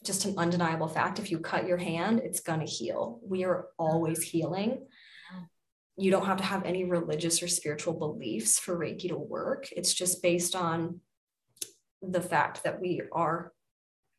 just 0.03 0.25
an 0.25 0.38
undeniable 0.38 0.88
fact. 0.88 1.19
If 1.19 1.31
you 1.31 1.39
cut 1.39 1.67
your 1.67 1.77
hand, 1.77 2.19
it's 2.23 2.39
gonna 2.41 2.65
heal. 2.65 3.19
We 3.23 3.43
are 3.43 3.67
always 3.77 4.21
healing. 4.21 4.88
You 5.95 6.09
don't 6.09 6.25
have 6.25 6.38
to 6.38 6.43
have 6.43 6.65
any 6.65 6.86
religious 6.86 7.43
or 7.43 7.47
spiritual 7.47 7.93
beliefs 7.93 8.57
for 8.57 8.77
Reiki 8.77 9.09
to 9.09 9.17
work. 9.17 9.71
It's 9.71 9.93
just 9.93 10.23
based 10.23 10.55
on 10.55 11.01
the 12.01 12.21
fact 12.21 12.63
that 12.63 12.81
we 12.81 13.03
are 13.11 13.53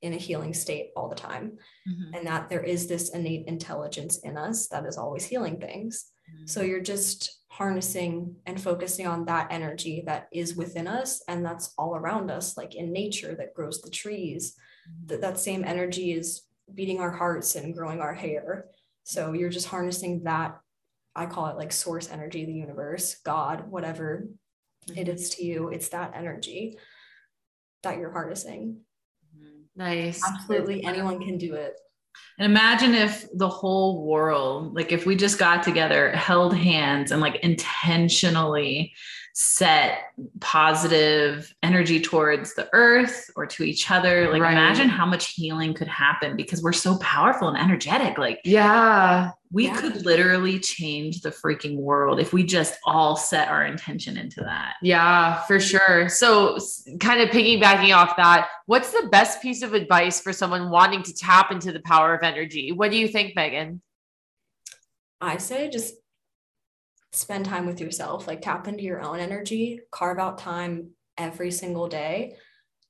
in 0.01 0.13
a 0.15 0.17
healing 0.19 0.55
state 0.55 0.91
all 0.97 1.09
the 1.09 1.15
time 1.17 1.59
Mhm. 1.89 2.17
and 2.17 2.27
that 2.27 2.49
there 2.49 2.63
is 2.63 2.87
this 2.87 3.11
innate 3.11 3.47
intelligence 3.49 4.19
in 4.19 4.37
us 4.37 4.69
that 4.69 4.87
is 4.87 4.97
always 4.97 5.25
healing 5.25 5.59
things. 5.61 6.13
So 6.47 6.63
you're 6.63 6.81
just 6.81 7.41
harnessing 7.49 8.37
and 8.47 8.61
focusing 8.61 9.07
on 9.07 9.25
that 9.27 9.49
energy 9.51 10.03
that 10.07 10.29
is 10.33 10.57
within 10.57 10.87
us 10.89 11.23
and 11.29 11.45
that's 11.45 11.73
all 11.79 11.95
around 11.97 12.31
us, 12.31 12.57
like 12.57 12.75
in 12.75 12.93
nature 12.93 13.35
that 13.37 13.55
grows 13.55 13.81
the 13.81 13.91
trees. 13.91 14.57
That 15.07 15.21
that 15.23 15.39
same 15.39 15.65
energy 15.65 16.13
is 16.13 16.43
beating 16.75 17.01
our 17.01 17.11
hearts 17.11 17.57
and 17.57 17.75
growing 17.75 18.01
our 18.01 18.13
hair. 18.15 18.67
So 19.05 19.33
you're 19.33 19.51
just 19.51 19.69
harnessing 19.69 20.25
that. 20.25 20.61
I 21.15 21.27
call 21.27 21.47
it 21.47 21.57
like 21.57 21.73
source 21.73 22.11
energy, 22.11 22.45
the 22.45 22.53
universe, 22.53 23.17
God, 23.25 23.71
whatever 23.71 24.29
it 24.95 25.09
is 25.09 25.31
to 25.31 25.45
you. 25.45 25.69
It's 25.69 25.89
that 25.91 26.13
energy 26.15 26.77
that 27.83 27.99
you're 27.99 28.13
harnessing. 28.13 28.81
Mhm. 29.37 29.65
Nice. 29.77 30.23
Absolutely 30.25 30.85
anyone 30.85 31.21
can 31.21 31.39
do 31.39 31.55
it. 31.55 31.79
And 32.39 32.51
imagine 32.51 32.95
if 32.95 33.27
the 33.35 33.49
whole 33.49 34.07
world, 34.07 34.75
like 34.75 34.93
if 34.93 35.07
we 35.07 35.17
just 35.17 35.39
got 35.39 35.63
together, 35.63 36.11
held 36.13 36.55
hands, 36.55 37.13
and 37.13 37.21
like 37.21 37.37
intentionally 37.37 38.95
set 39.37 40.13
positive 40.39 41.53
energy 41.65 42.01
towards 42.01 42.55
the 42.55 42.69
earth 42.73 43.29
or 43.35 43.45
to 43.45 43.65
each 43.65 43.91
other. 43.91 44.31
Like 44.31 44.41
Right. 44.41 44.53
imagine 44.53 44.89
how 44.89 45.05
much 45.05 45.33
healing 45.33 45.75
could 45.75 45.89
happen 45.89 46.37
because 46.37 46.63
we're 46.63 46.73
so 46.73 46.97
powerful 46.99 47.49
and 47.49 47.59
energetic. 47.59 48.17
Like 48.17 48.41
Yeah. 48.45 49.33
we 49.51 49.67
Yeah. 49.67 49.81
could 49.81 50.07
literally 50.07 50.61
change 50.61 51.21
the 51.23 51.31
freaking 51.31 51.79
world 51.79 52.21
if 52.21 52.33
we 52.33 52.45
just 52.45 52.79
all 52.85 53.17
set 53.17 53.49
our 53.49 53.65
intention 53.67 54.17
into 54.17 54.41
that. 54.43 54.75
Yeah, 54.83 55.43
for 55.43 55.59
sure. 55.59 56.09
So, 56.09 56.57
kind 57.01 57.21
of 57.21 57.31
piggybacking 57.31 57.93
off 57.95 58.17
that, 58.17 58.47
what's 58.67 58.93
the 58.93 59.09
best 59.11 59.43
piece 59.43 59.63
of 59.63 59.75
advice 59.75 60.21
for 60.21 60.33
someone 60.33 60.71
wanting 60.71 61.03
to 61.03 61.13
tap 61.13 61.51
into 61.51 61.73
the 61.73 61.81
power 61.81 62.15
of 62.15 62.23
energy? 62.23 62.71
What 62.71 62.93
do 62.93 62.97
you 62.97 63.09
think, 63.09 63.35
Meghan? 63.37 63.81
I 65.21 65.39
say 65.39 65.71
just 65.71 65.95
spend 67.15 67.45
time 67.45 67.67
with 67.67 67.81
yourself, 67.81 68.27
like 68.27 68.43
tap 68.43 68.67
into 68.67 68.83
your 68.83 69.01
own 69.01 69.21
energy, 69.21 69.81
carve 69.91 70.19
out 70.19 70.39
time 70.39 70.91
every 71.17 71.51
single 71.51 71.89
day 71.89 72.37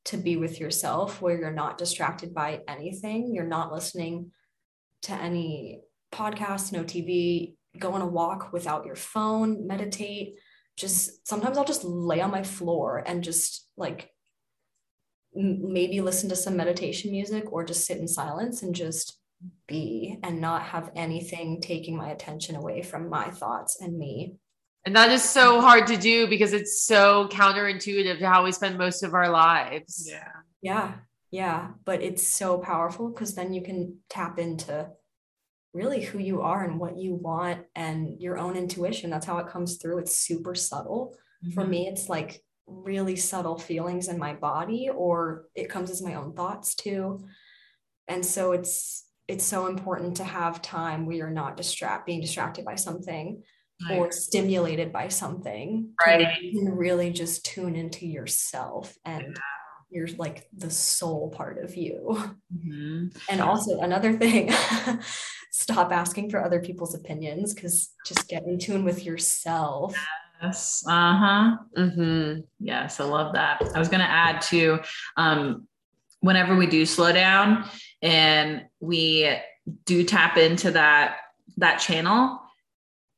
to 0.07 0.17
be 0.17 0.37
with 0.37 0.61
yourself 0.61 1.21
where 1.21 1.39
you're 1.39 1.51
not 1.51 1.79
distracted 1.79 2.35
by 2.35 2.61
anything. 2.69 3.35
You're 3.35 3.45
not 3.45 3.73
listening 3.73 4.33
to 5.03 5.13
any 5.13 5.81
podcasts, 6.13 6.73
no 6.73 6.85
TV, 6.85 7.55
go 7.79 7.93
on 7.93 8.03
a 8.03 8.07
walk 8.07 8.53
without 8.53 8.87
your 8.87 8.97
phone, 8.97 9.67
meditate. 9.67 10.39
Just 10.77 11.27
sometimes 11.27 11.59
I'll 11.59 11.65
just 11.65 11.85
lay 11.85 12.21
on 12.21 12.31
my 12.31 12.43
floor 12.43 13.03
and 13.07 13.23
just 13.23 13.69
like 13.77 14.11
maybe 15.35 16.01
listen 16.01 16.29
to 16.29 16.37
some 16.37 16.57
meditation 16.57 17.11
music 17.11 17.53
or 17.53 17.65
just 17.65 17.87
sit 17.87 17.99
in 17.99 18.09
silence 18.09 18.63
and 18.63 18.75
just 18.75 19.19
be 19.67 20.19
and 20.23 20.41
not 20.41 20.63
have 20.63 20.91
anything 20.95 21.61
taking 21.61 21.97
my 21.97 22.11
attention 22.11 22.57
away 22.57 22.83
from 22.83 23.09
my 23.09 23.31
thoughts 23.31 23.81
and 23.81 23.99
me. 23.99 24.37
And 24.87 24.95
that 24.97 25.11
is 25.11 25.23
so 25.23 25.61
hard 25.61 25.87
to 25.87 25.97
do 25.97 26.27
because 26.29 26.53
it's 26.53 26.83
so 26.83 27.29
counterintuitive 27.29 28.19
to 28.19 28.29
how 28.29 28.45
we 28.45 28.53
spend 28.53 28.77
most 28.77 29.03
of 29.03 29.15
our 29.15 29.31
lives. 29.31 30.07
Yeah. 30.09 30.29
Yeah. 30.61 30.95
Yeah. 31.31 31.71
But 31.85 32.03
it's 32.03 32.27
so 32.27 32.59
powerful 32.59 33.09
because 33.09 33.35
then 33.35 33.53
you 33.55 33.63
can 33.63 33.99
tap 34.11 34.39
into 34.39 34.89
really 35.73 36.03
who 36.03 36.19
you 36.19 36.43
are 36.43 36.65
and 36.65 36.79
what 36.79 36.99
you 36.99 37.15
want 37.15 37.65
and 37.75 38.21
your 38.21 38.39
own 38.39 38.57
intuition. 38.57 39.11
That's 39.11 39.27
how 39.27 39.39
it 39.39 39.49
comes 39.49 39.77
through. 39.77 39.99
It's 39.99 40.17
super 40.17 40.55
subtle. 40.55 41.17
For 41.55 41.65
Mhm. 41.65 41.69
me, 41.69 41.89
it's 41.89 42.09
like 42.09 42.45
really 42.67 43.17
subtle 43.17 43.59
feelings 43.59 44.09
in 44.09 44.19
my 44.19 44.35
body, 44.35 44.89
or 44.89 45.47
it 45.55 45.69
comes 45.69 45.91
as 45.91 46.01
my 46.03 46.15
own 46.15 46.33
thoughts 46.35 46.75
too. 46.75 47.27
And 48.07 48.25
so 48.25 48.53
it's 48.53 49.07
it's 49.29 49.45
so 49.45 49.67
important 49.67 50.17
to 50.19 50.25
have 50.25 50.63
time 50.63 51.07
where 51.07 51.17
you're 51.17 51.31
not 51.31 51.57
distract 51.57 52.07
being 52.07 52.21
distracted 52.21 52.65
by 52.65 52.75
something 52.75 53.43
I 53.89 53.95
or 53.95 54.13
stimulated 54.13 54.93
by 54.93 55.09
something. 55.09 55.91
Right. 56.07 56.43
You 56.43 56.61
can 56.61 56.77
really 56.77 57.11
just 57.11 57.45
tune 57.45 57.75
into 57.77 58.07
yourself 58.07 58.97
and 59.05 59.39
you're 59.91 60.09
like 60.19 60.47
the 60.53 60.71
soul 60.71 61.31
part 61.31 61.63
of 61.63 61.77
you. 61.77 62.17
Mhm. 62.55 63.17
And 63.29 63.41
also 63.41 63.81
another 63.81 64.13
thing, 64.13 64.53
stop 65.53 65.93
asking 65.93 66.31
for 66.31 66.45
other 66.45 66.61
people's 66.61 66.95
opinions 66.95 67.55
because 67.55 67.93
just 68.05 68.29
get 68.29 68.45
in 68.45 68.59
tune 68.59 68.85
with 68.85 69.05
yourself. 69.05 69.97
Yes. 70.43 70.85
Uh 70.87 71.17
huh. 71.17 71.57
Mm-hmm. 71.77 72.41
Yes, 72.61 73.01
I 73.01 73.05
love 73.05 73.35
that. 73.35 73.63
I 73.75 73.79
was 73.79 73.89
going 73.89 74.01
to 74.01 74.11
add 74.11 74.43
to 74.43 74.81
um, 75.17 75.67
whenever 76.25 76.57
we 76.57 76.67
do 76.67 76.87
slow 76.87 77.13
down 77.13 77.69
and 78.01 78.65
we 78.81 79.37
do 79.85 80.03
tap 80.05 80.39
into 80.39 80.71
that 80.71 81.19
that 81.59 81.77
channel, 81.77 82.41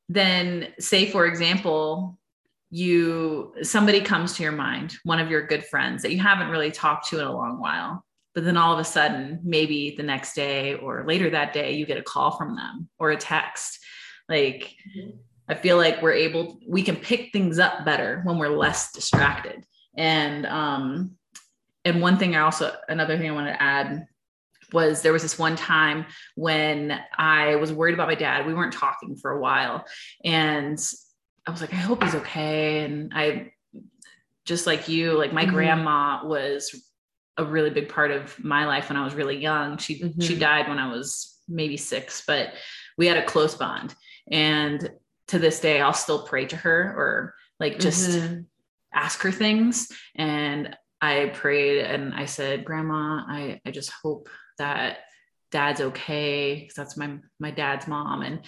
then 0.09 0.69
say 0.79 1.09
for 1.11 1.25
example, 1.27 2.19
you 2.71 3.55
somebody 3.63 4.01
comes 4.01 4.35
to 4.35 4.43
your 4.43 4.53
mind, 4.53 4.97
one 5.05 5.21
of 5.21 5.31
your 5.31 5.47
good 5.47 5.65
friends 5.65 6.03
that 6.03 6.13
you 6.13 6.21
haven't 6.21 6.49
really 6.49 6.73
talked 6.73 7.09
to 7.09 7.21
in 7.21 7.27
a 7.27 7.33
long 7.33 7.61
while. 7.61 8.05
But 8.35 8.45
then 8.45 8.57
all 8.57 8.73
of 8.73 8.79
a 8.81 8.85
sudden, 8.85 9.41
maybe 9.45 9.95
the 9.97 10.03
next 10.03 10.35
day 10.35 10.75
or 10.75 11.05
later 11.07 11.31
that 11.31 11.53
day, 11.55 11.73
you 11.73 11.87
get 11.87 11.97
a 11.97 12.03
call 12.03 12.37
from 12.37 12.57
them 12.57 12.89
or 12.99 13.11
a 13.11 13.17
text. 13.17 13.79
Like, 14.29 14.75
Mhm. 14.99 15.19
I 15.49 15.55
feel 15.55 15.77
like 15.77 16.03
we're 16.03 16.13
able, 16.13 16.59
we 16.67 16.83
can 16.83 16.97
pick 16.97 17.33
things 17.33 17.59
up 17.61 17.85
better 17.85 18.21
when 18.25 18.37
we're 18.37 18.49
less 18.65 18.93
distracted. 18.93 19.65
And 19.97 20.45
um, 20.45 21.17
and 21.87 22.03
one 22.03 22.19
thing 22.19 22.35
I 22.35 22.41
also 22.41 22.75
another 22.89 23.17
thing 23.17 23.29
I 23.31 23.33
wanted 23.33 23.53
to 23.53 23.63
add 23.63 24.07
was 24.73 25.01
there 25.01 25.13
was 25.13 25.23
this 25.23 25.39
one 25.39 25.55
time 25.55 26.05
when 26.35 27.01
I 27.17 27.55
was 27.57 27.73
worried 27.73 27.95
about 27.95 28.09
my 28.09 28.17
dad. 28.17 28.45
We 28.45 28.53
weren't 28.55 28.73
talking 28.73 29.17
for 29.17 29.31
a 29.31 29.41
while, 29.41 29.87
and 30.25 30.79
I 31.47 31.51
was 31.53 31.61
like, 31.61 31.73
I 31.73 31.77
hope 31.77 32.03
he's 32.03 32.17
okay. 32.17 32.85
And 32.85 33.13
I 33.15 33.53
just 34.45 34.67
like 34.67 34.89
you, 34.89 35.13
like 35.17 35.33
my 35.33 35.47
Mhm. 35.47 35.51
grandma 35.51 36.27
was 36.27 36.75
a 37.37 37.45
really 37.45 37.71
big 37.71 37.89
part 37.89 38.11
of 38.11 38.43
my 38.43 38.67
life 38.67 38.89
when 38.89 38.97
I 38.97 39.05
was 39.05 39.15
really 39.15 39.37
young. 39.39 39.79
She 39.79 39.99
she 40.21 40.35
Mhm. 40.37 40.41
died 40.41 40.69
when 40.69 40.81
I 40.81 40.91
was 40.93 41.41
maybe 41.49 41.77
six, 41.77 42.25
but 42.27 42.53
we 42.99 43.07
had 43.07 43.19
a 43.19 43.25
close 43.25 43.55
bond. 43.55 43.95
And 44.31 44.91
to 45.29 45.39
this 45.39 45.61
day, 45.61 45.81
I'll 45.81 45.93
still 45.93 46.27
pray 46.27 46.47
to 46.47 46.57
her 46.57 46.93
or 46.97 47.35
like 47.61 47.79
just 47.79 48.11
Mhm. 48.11 48.47
ask 48.93 49.21
her 49.23 49.31
things. 49.31 49.93
And 50.17 50.77
I 51.01 51.31
prayed 51.35 51.85
and 51.85 52.15
I 52.15 52.25
said, 52.25 52.65
Grandma, 52.65 53.23
I, 53.29 53.61
I 53.65 53.71
just 53.71 53.93
hope 54.03 54.29
that 54.59 54.99
dad's 55.53 55.81
okay 55.81 56.61
because 56.61 56.75
that's 56.75 56.97
my 56.97 57.19
my 57.39 57.51
dad's 57.51 57.87
mom. 57.87 58.23
And 58.23 58.41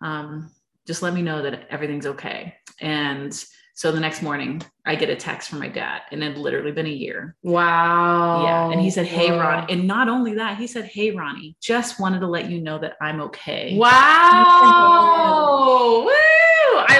um, 0.00 0.50
just 0.86 1.02
let 1.02 1.14
me 1.14 1.22
know 1.22 1.42
that 1.42 1.66
everything's 1.70 2.06
okay. 2.06 2.54
And 2.80 3.32
so 3.74 3.92
the 3.92 4.00
next 4.00 4.22
morning 4.22 4.62
I 4.86 4.94
get 4.94 5.10
a 5.10 5.16
text 5.16 5.50
from 5.50 5.58
my 5.58 5.68
dad 5.68 6.02
and 6.10 6.22
it 6.22 6.28
had 6.28 6.38
literally 6.38 6.72
been 6.72 6.86
a 6.86 6.90
year. 6.90 7.36
Wow. 7.42 8.44
Yeah. 8.44 8.70
And 8.70 8.80
he 8.80 8.90
said, 8.90 9.06
Hey. 9.06 9.30
Ronnie. 9.30 9.72
And 9.72 9.86
not 9.86 10.08
only 10.08 10.36
that, 10.36 10.56
he 10.56 10.66
said, 10.66 10.86
Hey, 10.86 11.10
Ronnie, 11.10 11.56
just 11.60 12.00
wanted 12.00 12.20
to 12.20 12.26
let 12.26 12.50
you 12.50 12.62
know 12.62 12.78
that 12.78 12.94
I'm 13.02 13.20
okay. 13.20 13.76
Wow. 13.76 16.08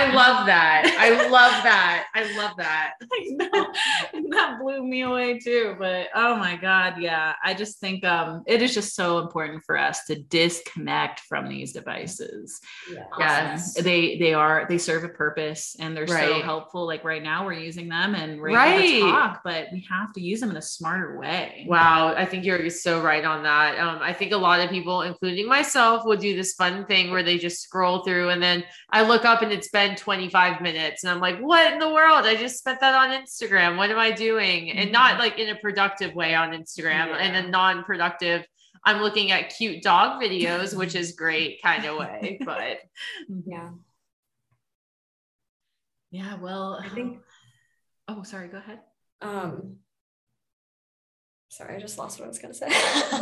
Woo. 0.05 0.11
I 0.11 0.15
love 0.15 0.47
that. 0.47 0.97
I 0.99 1.29
love 1.29 1.63
that. 1.63 2.07
I 2.15 2.37
love 2.37 2.57
that. 2.59 2.95
I 3.03 3.25
know. 3.31 3.73
that 4.31 4.59
blew 4.61 4.83
me 4.83 5.03
away 5.03 5.39
too. 5.39 5.77
But 5.79 6.09
oh 6.15 6.37
my 6.37 6.57
God, 6.57 6.95
yeah. 6.99 7.35
I 7.45 7.55
just 7.55 7.79
think 7.79 8.05
um 8.05 8.43
it 8.47 8.63
is 8.63 8.75
just 8.75 8.95
so 8.95 9.19
important 9.19 9.63
for 9.65 9.77
us 9.77 10.05
to 10.07 10.17
disconnect 10.17 11.21
from 11.21 11.49
these 11.49 11.73
devices. 11.73 12.61
Yeah. 12.93 13.05
Yes. 13.19 13.79
Um, 13.79 13.85
they 13.85 14.19
they 14.19 14.35
are 14.35 14.67
they 14.69 14.79
serve 14.79 15.05
a 15.05 15.09
purpose 15.09 15.77
and 15.79 15.97
they're 15.97 16.07
so 16.07 16.41
helpful. 16.43 16.87
Like 16.87 17.05
right 17.05 17.23
now 17.23 17.45
we're 17.45 17.53
using 17.55 17.89
them 17.89 18.15
and 18.15 18.41
we're 18.41 18.55
Right. 18.55 18.81
able 18.85 19.07
to 19.09 19.13
talk, 19.13 19.41
but 19.45 19.69
we 19.73 19.87
have 19.91 20.13
to 20.15 20.21
use 20.21 20.41
them 20.41 20.51
in 20.51 20.57
a 20.57 20.63
smarter 20.63 21.19
way. 21.19 21.67
Wow, 21.69 22.15
I 22.17 22.25
think 22.25 22.45
you're 22.45 22.71
so 22.71 23.01
right 23.03 23.25
on 23.25 23.43
that. 23.43 23.79
Um, 23.79 23.99
I 24.01 24.13
think 24.13 24.33
a 24.33 24.37
lot 24.37 24.61
of 24.61 24.71
people, 24.71 25.03
including 25.03 25.49
myself, 25.49 26.05
would 26.07 26.21
do 26.21 26.35
this 26.35 26.55
fun 26.55 26.87
thing 26.87 27.11
where 27.11 27.23
they 27.23 27.39
just 27.39 27.61
scroll 27.63 28.03
through 28.05 28.31
and 28.31 28.43
then 28.43 28.65
I 28.91 29.03
look 29.07 29.25
up 29.25 29.43
and 29.43 29.53
it's 29.53 29.69
been 29.69 29.86
25 29.95 30.61
minutes 30.61 31.05
and 31.05 31.13
I'm 31.13 31.21
like, 31.21 31.39
what 31.39 31.73
in 31.73 31.79
the 31.79 31.89
world? 31.93 32.25
I 32.27 32.35
just 32.35 32.59
spent 32.59 32.81
that 32.81 32.95
on 32.95 33.11
Instagram. 33.11 33.77
What 33.77 33.91
am 33.91 33.99
I 33.99 34.11
doing? 34.11 34.71
And 34.73 34.91
not 34.91 35.19
like 35.21 35.39
in 35.39 35.51
a 35.51 35.57
productive 35.61 36.15
way 36.15 36.35
on 36.35 36.51
Instagram, 36.51 37.09
in 37.21 37.35
Yeah. 37.35 37.45
a 37.45 37.49
non-productive. 37.49 38.45
I'm 38.85 39.01
looking 39.03 39.31
at 39.33 39.55
cute 39.57 39.83
dog 39.83 40.21
videos, 40.21 40.75
which 40.77 40.95
is 40.95 41.13
great 41.17 41.61
kind 41.63 41.85
of 41.85 41.99
way. 41.99 42.39
But 42.45 42.79
Yeah. 43.47 43.71
Yeah, 46.11 46.37
well, 46.37 46.81
I 46.83 46.89
think 46.89 47.19
Oh, 48.09 48.23
sorry. 48.23 48.49
Go 48.49 48.59
ahead. 48.59 48.81
um 49.21 49.77
sorry, 51.49 51.75
I 51.77 51.81
just 51.81 51.97
lost 51.99 52.19
what 52.21 52.27
I 52.27 52.29
was 52.29 52.39
gonna 52.39 52.55
say. 52.55 52.69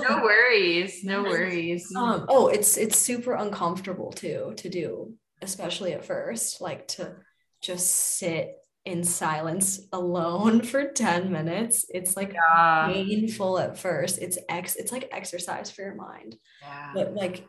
no 0.08 0.22
worries, 0.22 1.04
no 1.04 1.22
worries. 1.30 1.90
um 1.96 2.26
oh 2.28 2.48
it's 2.48 2.76
it's 2.76 2.98
super 2.98 3.34
uncomfortable 3.34 4.12
too 4.12 4.52
to 4.56 4.68
do, 4.68 5.14
especially 5.44 5.92
at 5.92 6.04
first, 6.04 6.60
like 6.60 6.88
to 6.88 7.14
just 7.62 8.18
sit 8.18 8.56
in 8.84 9.04
silence 9.04 9.80
alone 9.92 10.62
for 10.70 10.84
10 10.88 11.30
minutes. 11.32 11.86
It's 11.88 12.16
like 12.16 12.32
Yeah. 12.34 12.90
painful 12.92 13.58
at 13.58 13.78
first. 13.78 14.18
It's 14.20 14.38
ex 14.48 14.76
it's 14.76 14.92
like 14.92 15.08
exercise 15.12 15.70
for 15.70 15.82
your 15.82 15.94
mind. 15.94 16.36
yeah. 16.62 16.90
but 16.94 17.14
like 17.14 17.46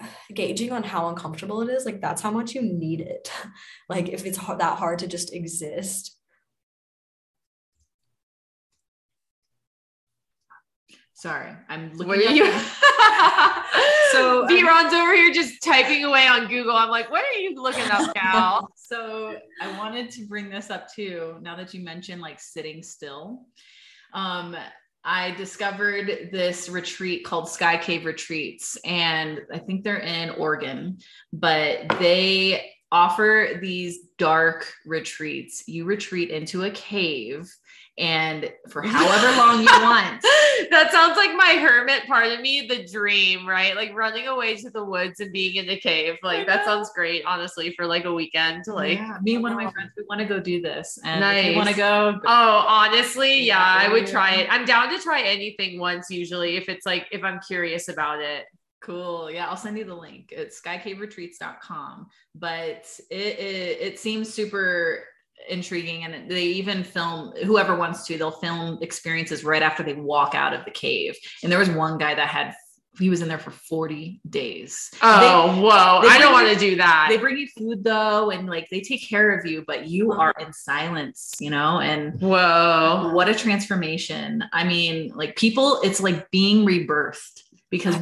gauging 0.34 0.72
on 0.72 0.82
how 0.82 1.08
uncomfortable 1.08 1.62
it 1.62 1.68
is 1.72 1.84
like 1.84 2.00
that's 2.00 2.20
how 2.22 2.30
much 2.30 2.54
you 2.54 2.62
need 2.62 3.00
it 3.00 3.30
like 3.88 4.08
if 4.08 4.24
it's 4.26 4.38
that 4.38 4.76
hard 4.78 4.98
to 4.98 5.06
just 5.06 5.32
exist 5.32 6.13
Sorry. 11.24 11.52
I'm 11.70 11.90
looking 11.94 12.06
What 12.06 12.18
up 12.18 12.34
you? 12.34 12.44
so 14.12 14.44
So, 14.44 14.46
V 14.48 14.60
um, 14.60 14.86
over 14.94 15.14
here 15.14 15.32
just 15.32 15.62
typing 15.62 16.04
away 16.04 16.26
on 16.26 16.48
Google. 16.48 16.76
I'm 16.76 16.90
like, 16.90 17.10
what 17.10 17.24
are 17.24 17.38
you 17.38 17.54
looking 17.54 17.90
up, 17.90 18.12
gal? 18.14 18.68
so 18.76 19.34
I 19.62 19.78
wanted 19.78 20.10
to 20.10 20.26
bring 20.26 20.50
this 20.50 20.68
up 20.68 20.92
too. 20.92 21.38
Now 21.40 21.56
that 21.56 21.72
you 21.72 21.82
mentioned 21.82 22.20
like 22.20 22.40
sitting 22.40 22.82
still, 22.82 23.46
um, 24.12 24.54
I 25.02 25.30
discovered 25.30 26.28
this 26.30 26.68
retreat 26.68 27.24
called 27.24 27.48
Sky 27.48 27.78
Cave 27.78 28.04
Retreats, 28.04 28.76
and 28.84 29.40
I 29.50 29.60
think 29.60 29.82
they're 29.82 29.96
in 30.00 30.28
Oregon, 30.28 30.98
but 31.32 31.88
they 32.00 32.70
offer 32.92 33.58
these 33.62 34.00
dark 34.18 34.70
retreats. 34.84 35.66
You 35.66 35.86
retreat 35.86 36.28
into 36.30 36.64
a 36.64 36.70
cave, 36.70 37.50
and 37.96 38.52
for 38.68 38.82
however 38.86 39.36
long 39.36 39.60
you 39.60 39.66
want. 39.66 40.20
that 40.70 40.90
sounds 40.90 41.16
like 41.16 41.34
my 41.36 41.58
hermit 41.60 42.06
part 42.06 42.26
of 42.32 42.40
me, 42.40 42.66
the 42.68 42.84
dream, 42.86 43.46
right? 43.48 43.76
Like 43.76 43.94
running 43.94 44.26
away 44.26 44.56
to 44.56 44.70
the 44.70 44.84
woods 44.84 45.20
and 45.20 45.32
being 45.32 45.56
in 45.56 45.66
the 45.66 45.78
cave. 45.78 46.16
Like 46.22 46.46
that 46.46 46.64
sounds 46.64 46.90
great, 46.94 47.24
honestly, 47.24 47.72
for 47.76 47.86
like 47.86 48.04
a 48.04 48.12
weekend. 48.12 48.64
to 48.64 48.74
Like, 48.74 48.98
yeah, 48.98 49.18
me 49.22 49.34
and 49.34 49.42
one 49.42 49.52
of 49.52 49.58
my 49.58 49.70
friends, 49.70 49.90
we 49.96 50.04
want 50.08 50.20
to 50.20 50.26
go 50.26 50.40
do 50.40 50.60
this, 50.60 50.98
and 51.04 51.20
Nice. 51.20 51.46
you 51.46 51.56
want 51.56 51.68
to 51.68 51.76
go, 51.76 52.20
oh, 52.26 52.64
honestly, 52.68 53.42
yeah, 53.42 53.54
Yeah, 53.78 53.88
I 53.88 53.92
would 53.92 54.06
try 54.06 54.34
it. 54.36 54.48
I'm 54.50 54.64
down 54.64 54.90
to 54.94 54.98
try 55.00 55.22
anything 55.22 55.78
once, 55.78 56.10
usually, 56.10 56.56
if 56.56 56.68
it's 56.68 56.84
like 56.86 57.06
if 57.12 57.22
I'm 57.22 57.40
curious 57.46 57.88
about 57.88 58.20
it. 58.20 58.46
Cool. 58.82 59.30
Yeah, 59.30 59.46
I'll 59.48 59.56
send 59.56 59.78
you 59.78 59.84
the 59.84 59.94
link. 59.94 60.30
It's 60.30 60.60
skycaveretreats.com. 60.60 62.06
But 62.34 62.86
it, 63.10 63.38
it 63.38 63.78
it 63.80 63.98
seems 63.98 64.32
super 64.32 65.04
intriguing 65.48 66.04
and 66.04 66.30
they 66.30 66.44
even 66.44 66.84
film 66.84 67.32
whoever 67.44 67.76
wants 67.76 68.06
to, 68.06 68.16
they'll 68.16 68.30
film 68.30 68.78
experiences 68.82 69.44
right 69.44 69.62
after 69.62 69.82
they 69.82 69.94
walk 69.94 70.34
out 70.34 70.52
of 70.54 70.64
the 70.64 70.70
cave. 70.70 71.16
And 71.42 71.50
there 71.50 71.58
was 71.58 71.70
one 71.70 71.98
guy 71.98 72.14
that 72.14 72.28
had 72.28 72.54
he 72.98 73.10
was 73.10 73.22
in 73.22 73.28
there 73.28 73.38
for 73.38 73.50
40 73.50 74.20
days. 74.28 74.90
Oh, 75.02 75.60
whoa. 75.60 76.02
they 76.02 76.14
I 76.14 76.18
don't 76.18 76.32
want 76.32 76.48
to 76.48 76.58
do 76.58 76.76
that. 76.76 77.06
They 77.08 77.16
bring 77.16 77.36
you 77.36 77.48
food 77.48 77.82
though, 77.82 78.30
and 78.30 78.48
like 78.48 78.68
they 78.70 78.80
take 78.80 79.08
care 79.08 79.36
of 79.36 79.44
you, 79.46 79.64
but 79.66 79.88
you 79.88 80.12
are 80.12 80.32
in 80.38 80.52
silence, 80.52 81.32
you 81.40 81.50
know, 81.50 81.80
and 81.80 82.20
whoa. 82.20 83.10
what 83.12 83.28
a 83.28 83.34
transformation. 83.34 84.44
I 84.52 84.64
mean, 84.64 85.12
like 85.14 85.36
people, 85.36 85.80
it's 85.82 86.00
like 86.00 86.30
being 86.30 86.64
rebirthed 86.64 87.42
because 87.70 87.96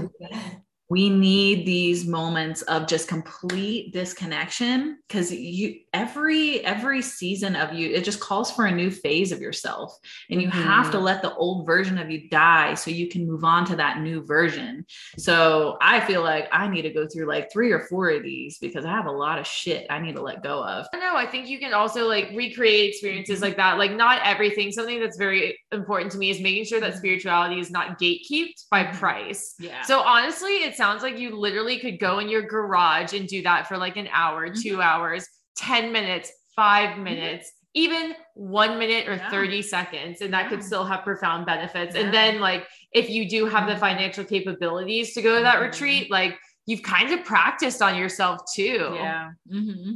we 0.92 1.08
need 1.08 1.64
these 1.64 2.06
moments 2.06 2.60
of 2.62 2.86
just 2.86 3.08
complete 3.08 3.94
disconnection 3.94 4.98
because 5.08 5.32
you 5.32 5.80
every 5.94 6.62
every 6.66 7.00
season 7.00 7.56
of 7.56 7.72
you 7.72 7.88
it 7.88 8.04
just 8.04 8.20
calls 8.20 8.52
for 8.52 8.66
a 8.66 8.70
new 8.70 8.90
phase 8.90 9.32
of 9.32 9.40
yourself 9.40 9.96
and 10.28 10.42
you 10.42 10.50
have 10.50 10.90
to 10.90 10.98
mm-hmm. 10.98 11.06
let 11.06 11.22
the 11.22 11.34
old 11.36 11.64
version 11.64 11.96
of 11.96 12.10
you 12.10 12.28
die 12.28 12.74
so 12.74 12.90
you 12.90 13.08
can 13.08 13.26
move 13.26 13.42
on 13.42 13.64
to 13.64 13.74
that 13.74 14.00
new 14.00 14.22
version 14.26 14.84
so 15.16 15.78
i 15.80 15.98
feel 16.00 16.22
like 16.22 16.46
i 16.52 16.68
need 16.68 16.82
to 16.82 16.92
go 16.92 17.06
through 17.06 17.26
like 17.26 17.50
three 17.50 17.72
or 17.72 17.80
four 17.88 18.10
of 18.10 18.22
these 18.22 18.58
because 18.58 18.84
i 18.84 18.90
have 18.90 19.06
a 19.06 19.10
lot 19.10 19.38
of 19.38 19.46
shit 19.46 19.86
i 19.88 19.98
need 19.98 20.14
to 20.14 20.22
let 20.22 20.42
go 20.42 20.62
of 20.62 20.84
I 20.92 20.98
know. 20.98 21.16
I 21.16 21.26
think 21.26 21.48
you 21.48 21.58
can 21.58 21.72
also 21.72 22.06
like 22.06 22.30
recreate 22.34 22.90
experiences 22.90 23.40
like 23.40 23.56
that. 23.56 23.78
Like 23.78 23.92
not 23.92 24.20
everything. 24.24 24.72
Something 24.72 25.00
that's 25.00 25.16
very 25.16 25.58
important 25.70 26.12
to 26.12 26.18
me 26.18 26.28
is 26.28 26.40
making 26.40 26.66
sure 26.66 26.80
that 26.80 26.90
mm-hmm. 26.90 26.98
spirituality 26.98 27.60
is 27.60 27.70
not 27.70 27.98
gatekept 27.98 28.68
by 28.70 28.84
price. 28.84 29.54
yeah 29.58 29.82
So 29.82 30.00
honestly, 30.00 30.52
it 30.64 30.76
sounds 30.82 31.02
like 31.04 31.16
you 31.16 31.36
literally 31.36 31.78
could 31.78 32.00
go 32.00 32.18
in 32.18 32.28
your 32.28 32.42
garage 32.42 33.12
and 33.12 33.28
do 33.28 33.40
that 33.42 33.68
for 33.68 33.76
like 33.78 33.96
an 33.96 34.08
hour, 34.12 34.48
Mhm. 34.48 34.60
two 34.62 34.82
hours, 34.82 35.24
10 35.56 35.92
minutes, 35.92 36.32
5 36.56 36.98
minutes, 36.98 37.52
even 37.74 38.14
one 38.34 38.78
minute 38.80 39.08
or 39.08 39.14
Yeah. 39.14 39.30
30 39.30 39.62
seconds. 39.62 40.20
And 40.22 40.34
that 40.34 40.48
could 40.50 40.62
still 40.62 40.84
have 40.84 41.04
profound 41.04 41.46
benefits. 41.46 41.94
Yeah. 41.94 42.02
And 42.02 42.12
then 42.12 42.40
like 42.40 42.66
if 42.92 43.08
you 43.08 43.28
do 43.28 43.46
have 43.46 43.68
the 43.68 43.76
financial 43.76 44.24
capabilities 44.24 45.14
to 45.14 45.22
go 45.22 45.36
to 45.36 45.42
that 45.42 45.58
Mhm. 45.58 45.62
retreat, 45.68 46.10
like 46.10 46.36
you've 46.66 46.82
kind 46.82 47.12
of 47.12 47.24
practiced 47.24 47.80
on 47.80 47.96
yourself 47.96 48.40
too. 48.54 48.92
yeah 48.94 49.30
hmm 49.48 49.92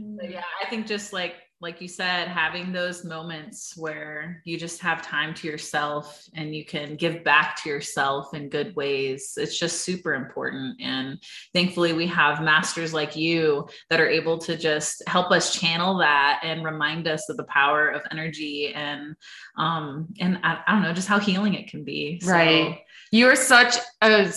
But 0.00 0.30
yeah, 0.30 0.44
I 0.62 0.66
think 0.70 0.86
just 0.86 1.12
like 1.12 1.34
like 1.60 1.80
you 1.80 1.88
said, 1.88 2.28
having 2.28 2.72
those 2.72 3.04
moments 3.04 3.76
where 3.76 4.40
you 4.44 4.56
just 4.56 4.80
have 4.80 5.02
time 5.02 5.34
to 5.34 5.48
yourself 5.48 6.24
and 6.34 6.54
you 6.54 6.64
can 6.64 6.94
give 6.94 7.24
back 7.24 7.60
to 7.62 7.68
yourself 7.68 8.32
in 8.32 8.48
good 8.48 8.76
ways, 8.76 9.32
it's 9.36 9.58
just 9.58 9.82
super 9.82 10.14
important. 10.14 10.80
And 10.80 11.18
thankfully, 11.52 11.94
we 11.94 12.06
have 12.06 12.42
masters 12.44 12.94
like 12.94 13.16
you 13.16 13.68
that 13.90 14.00
are 14.00 14.08
able 14.08 14.38
to 14.38 14.56
just 14.56 15.02
help 15.08 15.32
us 15.32 15.52
channel 15.52 15.98
that 15.98 16.40
and 16.44 16.64
remind 16.64 17.08
us 17.08 17.28
of 17.28 17.36
the 17.36 17.44
power 17.44 17.88
of 17.88 18.02
energy 18.12 18.72
and 18.74 19.16
um 19.56 20.08
and 20.20 20.38
I, 20.44 20.60
I 20.66 20.72
don't 20.72 20.82
know 20.82 20.92
just 20.92 21.08
how 21.08 21.18
healing 21.18 21.54
it 21.54 21.68
can 21.68 21.82
be. 21.82 22.20
So, 22.20 22.30
Right. 22.30 22.78
You're 23.10 23.36
such 23.36 23.76
a, 24.00 24.30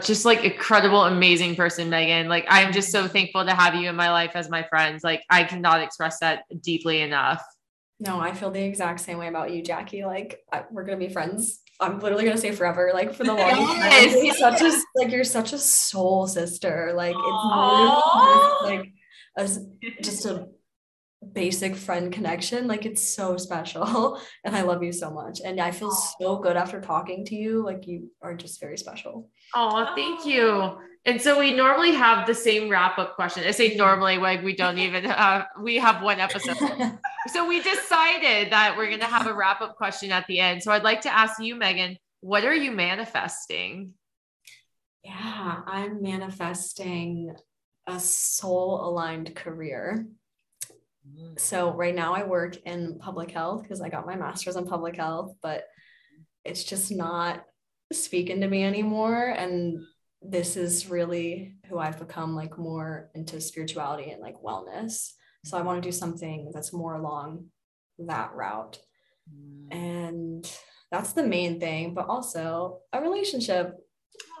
just 0.00 0.24
like 0.24 0.44
incredible, 0.44 1.04
amazing 1.04 1.56
person, 1.56 1.90
Meghan. 1.90 2.28
Like 2.28 2.46
I'm 2.48 2.72
just 2.72 2.90
so 2.90 3.06
thankful 3.08 3.44
to 3.44 3.54
have 3.54 3.74
you 3.74 3.88
in 3.88 3.96
my 3.96 4.10
life 4.10 4.32
as 4.34 4.48
my 4.48 4.62
friends. 4.64 5.04
Like 5.04 5.22
I 5.30 5.44
cannot 5.44 5.82
express 5.82 6.18
that 6.20 6.44
deeply 6.60 7.00
enough. 7.00 7.42
No, 7.98 8.18
I 8.18 8.32
feel 8.32 8.50
the 8.50 8.62
exact 8.62 9.00
same 9.00 9.18
way 9.18 9.28
about 9.28 9.52
you, 9.52 9.62
Jackie. 9.62 10.04
Like 10.04 10.40
I, 10.52 10.64
we're 10.70 10.84
gonna 10.84 10.96
be 10.96 11.08
friends. 11.08 11.60
I'm 11.80 11.98
literally 12.00 12.24
gonna 12.24 12.38
say 12.38 12.52
forever, 12.52 12.90
like 12.94 13.14
for 13.14 13.24
the 13.24 13.34
longest 13.34 13.60
time. 13.60 13.90
Yes. 13.90 14.24
You're 14.24 14.34
such 14.34 14.62
a 14.62 14.72
like 14.94 15.10
you're 15.12 15.24
such 15.24 15.52
a 15.52 15.58
soul 15.58 16.26
sister. 16.26 16.92
Like 16.94 17.14
it's 17.16 18.62
like 18.64 18.92
a, 19.36 19.48
just 20.02 20.26
a 20.26 20.48
basic 21.32 21.76
friend 21.76 22.12
connection. 22.12 22.66
Like 22.66 22.86
it's 22.86 23.14
so 23.14 23.36
special, 23.36 24.20
and 24.44 24.56
I 24.56 24.62
love 24.62 24.82
you 24.82 24.92
so 24.92 25.10
much. 25.10 25.40
And 25.44 25.60
I 25.60 25.70
feel 25.70 25.90
so 25.90 26.38
good 26.38 26.56
after 26.56 26.80
talking 26.80 27.24
to 27.26 27.34
you. 27.34 27.64
Like 27.64 27.86
you 27.86 28.10
are 28.22 28.34
just 28.34 28.60
very 28.60 28.78
special. 28.78 29.30
Oh, 29.54 29.92
thank 29.94 30.26
you. 30.26 30.78
And 31.06 31.20
so 31.20 31.38
we 31.38 31.54
normally 31.54 31.92
have 31.92 32.26
the 32.26 32.34
same 32.34 32.68
wrap 32.68 32.98
up 32.98 33.14
question. 33.14 33.44
I 33.46 33.52
say 33.52 33.74
normally, 33.74 34.18
like 34.18 34.42
we 34.42 34.54
don't 34.54 34.78
even 34.78 35.06
uh, 35.06 35.46
we 35.62 35.76
have 35.76 36.02
one 36.02 36.20
episode. 36.20 36.56
So 37.28 37.46
we 37.46 37.60
decided 37.60 38.50
that 38.50 38.76
we're 38.78 38.88
gonna 38.88 39.04
have 39.04 39.26
a 39.26 39.34
wrap 39.34 39.60
up 39.60 39.76
question 39.76 40.10
at 40.10 40.26
the 40.26 40.40
end. 40.40 40.62
So 40.62 40.72
I'd 40.72 40.82
like 40.82 41.02
to 41.02 41.12
ask 41.12 41.38
you, 41.38 41.54
Meghan, 41.54 41.98
what 42.22 42.44
are 42.44 42.54
you 42.54 42.72
manifesting? 42.72 43.92
Yeah, 45.04 45.60
I'm 45.66 46.02
manifesting 46.02 47.34
a 47.86 48.00
soul 48.00 48.88
aligned 48.88 49.34
career. 49.34 50.06
So 51.38 51.72
right 51.72 51.94
now 51.94 52.14
I 52.14 52.24
work 52.24 52.56
in 52.66 52.98
public 52.98 53.30
health 53.30 53.62
because 53.62 53.80
I 53.80 53.88
got 53.88 54.06
my 54.06 54.16
master's 54.16 54.56
in 54.56 54.66
public 54.66 54.96
health, 54.96 55.34
but 55.42 55.64
it's 56.44 56.64
just 56.64 56.90
not 56.90 57.44
speaking 57.92 58.40
to 58.40 58.48
me 58.48 58.64
anymore. 58.64 59.34
And 59.36 59.84
this 60.22 60.56
is 60.56 60.88
really 60.88 61.54
who 61.66 61.78
I've 61.78 61.98
become 61.98 62.36
like 62.36 62.58
more 62.58 63.10
into 63.14 63.40
spirituality 63.40 64.10
and 64.10 64.20
like 64.20 64.36
wellness. 64.42 65.12
So 65.44 65.56
I 65.56 65.62
want 65.62 65.82
to 65.82 65.88
do 65.88 65.92
something 65.92 66.50
that's 66.52 66.72
more 66.72 66.94
along 66.94 67.46
that 67.98 68.34
route. 68.34 68.78
Mm. 69.32 69.74
And 69.74 70.52
that's 70.90 71.12
the 71.12 71.22
main 71.22 71.60
thing, 71.60 71.94
but 71.94 72.06
also 72.06 72.80
a 72.92 73.00
relationship. 73.00 73.76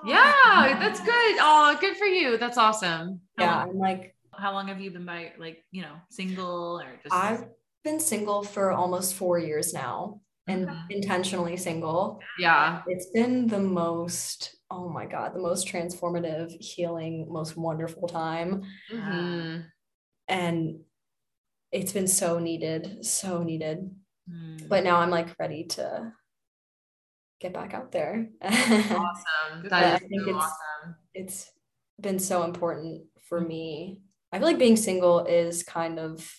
Yeah, 0.04 0.76
that's 0.78 1.00
good. 1.00 1.36
Oh, 1.40 1.76
good 1.80 1.96
for 1.96 2.06
you. 2.06 2.36
That's 2.36 2.58
awesome. 2.58 3.20
Yeah, 3.38 3.64
I'm 3.64 3.78
like 3.78 4.14
How 4.40 4.52
long 4.52 4.68
have 4.68 4.80
you 4.80 4.90
been 4.90 5.04
by 5.06 5.32
like, 5.38 5.64
you 5.70 5.82
know, 5.82 5.94
single 6.10 6.80
or 6.80 6.90
just 7.02 7.14
I've 7.14 7.44
been 7.84 8.00
single 8.00 8.42
for 8.42 8.72
almost 8.72 9.14
four 9.14 9.38
years 9.38 9.72
now 9.72 10.20
and 10.46 10.68
intentionally 10.90 11.56
single. 11.56 12.20
Yeah. 12.38 12.82
It's 12.86 13.06
been 13.12 13.46
the 13.46 13.60
most, 13.60 14.56
oh 14.70 14.88
my 14.88 15.06
God, 15.06 15.34
the 15.34 15.40
most 15.40 15.68
transformative, 15.68 16.50
healing, 16.60 17.26
most 17.30 17.56
wonderful 17.56 18.08
time. 18.08 18.62
Mhm. 18.92 19.64
And 20.28 20.80
it's 21.72 21.92
been 21.92 22.08
so 22.08 22.38
needed, 22.38 23.04
so 23.06 23.42
needed. 23.42 23.94
Mm. 24.28 24.68
But 24.68 24.82
now 24.84 24.96
I'm 24.98 25.10
like 25.10 25.34
ready 25.38 25.64
to 25.76 26.12
get 27.40 27.52
back 27.54 27.72
out 27.74 27.92
there. 27.92 28.28
Awesome. 28.42 29.62
That 29.70 29.94
I 29.94 29.98
think 29.98 30.22
so 30.22 30.28
it's- 30.30 30.44
awesome. 30.44 30.96
it's 31.14 31.52
been 32.00 32.18
so 32.18 32.42
important 32.42 33.02
for 33.28 33.40
me. 33.40 34.02
I 34.32 34.38
feel 34.38 34.46
like 34.46 34.58
being 34.58 34.76
single 34.76 35.20
is 35.20 35.62
kind 35.62 35.98
of 35.98 36.30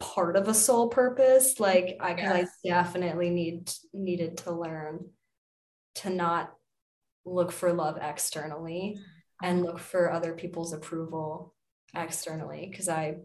part 0.00 0.36
of 0.36 0.48
a 0.48 0.54
soul 0.54 0.88
purpose. 0.88 1.60
Like 1.60 1.98
I 2.00 2.14
because. 2.14 2.48
I 2.64 2.68
definitely 2.68 3.30
need 3.30 3.70
needed 3.92 4.38
to 4.38 4.52
learn 4.52 5.10
to 5.96 6.10
not 6.10 6.52
look 7.24 7.52
for 7.52 7.72
love 7.72 7.98
externally 8.00 8.98
and 9.42 9.62
look 9.62 9.78
for 9.78 10.10
other 10.10 10.32
people's 10.32 10.72
approval 10.72 11.54
externally. 11.94 12.72
Cause 12.74 12.88
I 12.88 13.16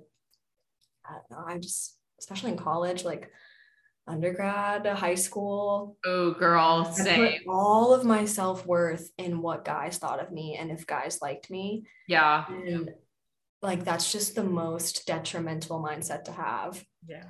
I 1.05 1.13
don't 1.13 1.31
know, 1.31 1.43
I 1.47 1.57
just 1.57 1.97
especially 2.19 2.51
in 2.51 2.57
college, 2.57 3.03
like 3.03 3.31
undergrad, 4.07 4.85
high 4.85 5.15
school, 5.15 5.97
Oh, 6.05 6.31
girl, 6.33 6.83
I 6.85 6.89
put 6.89 6.95
same. 6.95 7.39
all 7.47 7.93
of 7.93 8.03
my 8.05 8.25
self 8.25 8.65
worth 8.65 9.11
in 9.17 9.41
what 9.41 9.63
guys 9.65 9.97
thought 9.97 10.19
of 10.19 10.31
me 10.31 10.57
and 10.59 10.71
if 10.71 10.85
guys 10.87 11.19
liked 11.21 11.49
me. 11.49 11.85
Yeah. 12.07 12.45
And 12.49 12.91
like 13.61 13.83
that's 13.85 14.11
just 14.11 14.35
the 14.35 14.43
most 14.43 15.05
detrimental 15.05 15.81
mindset 15.81 16.23
to 16.25 16.31
have. 16.31 16.83
yeah. 17.07 17.25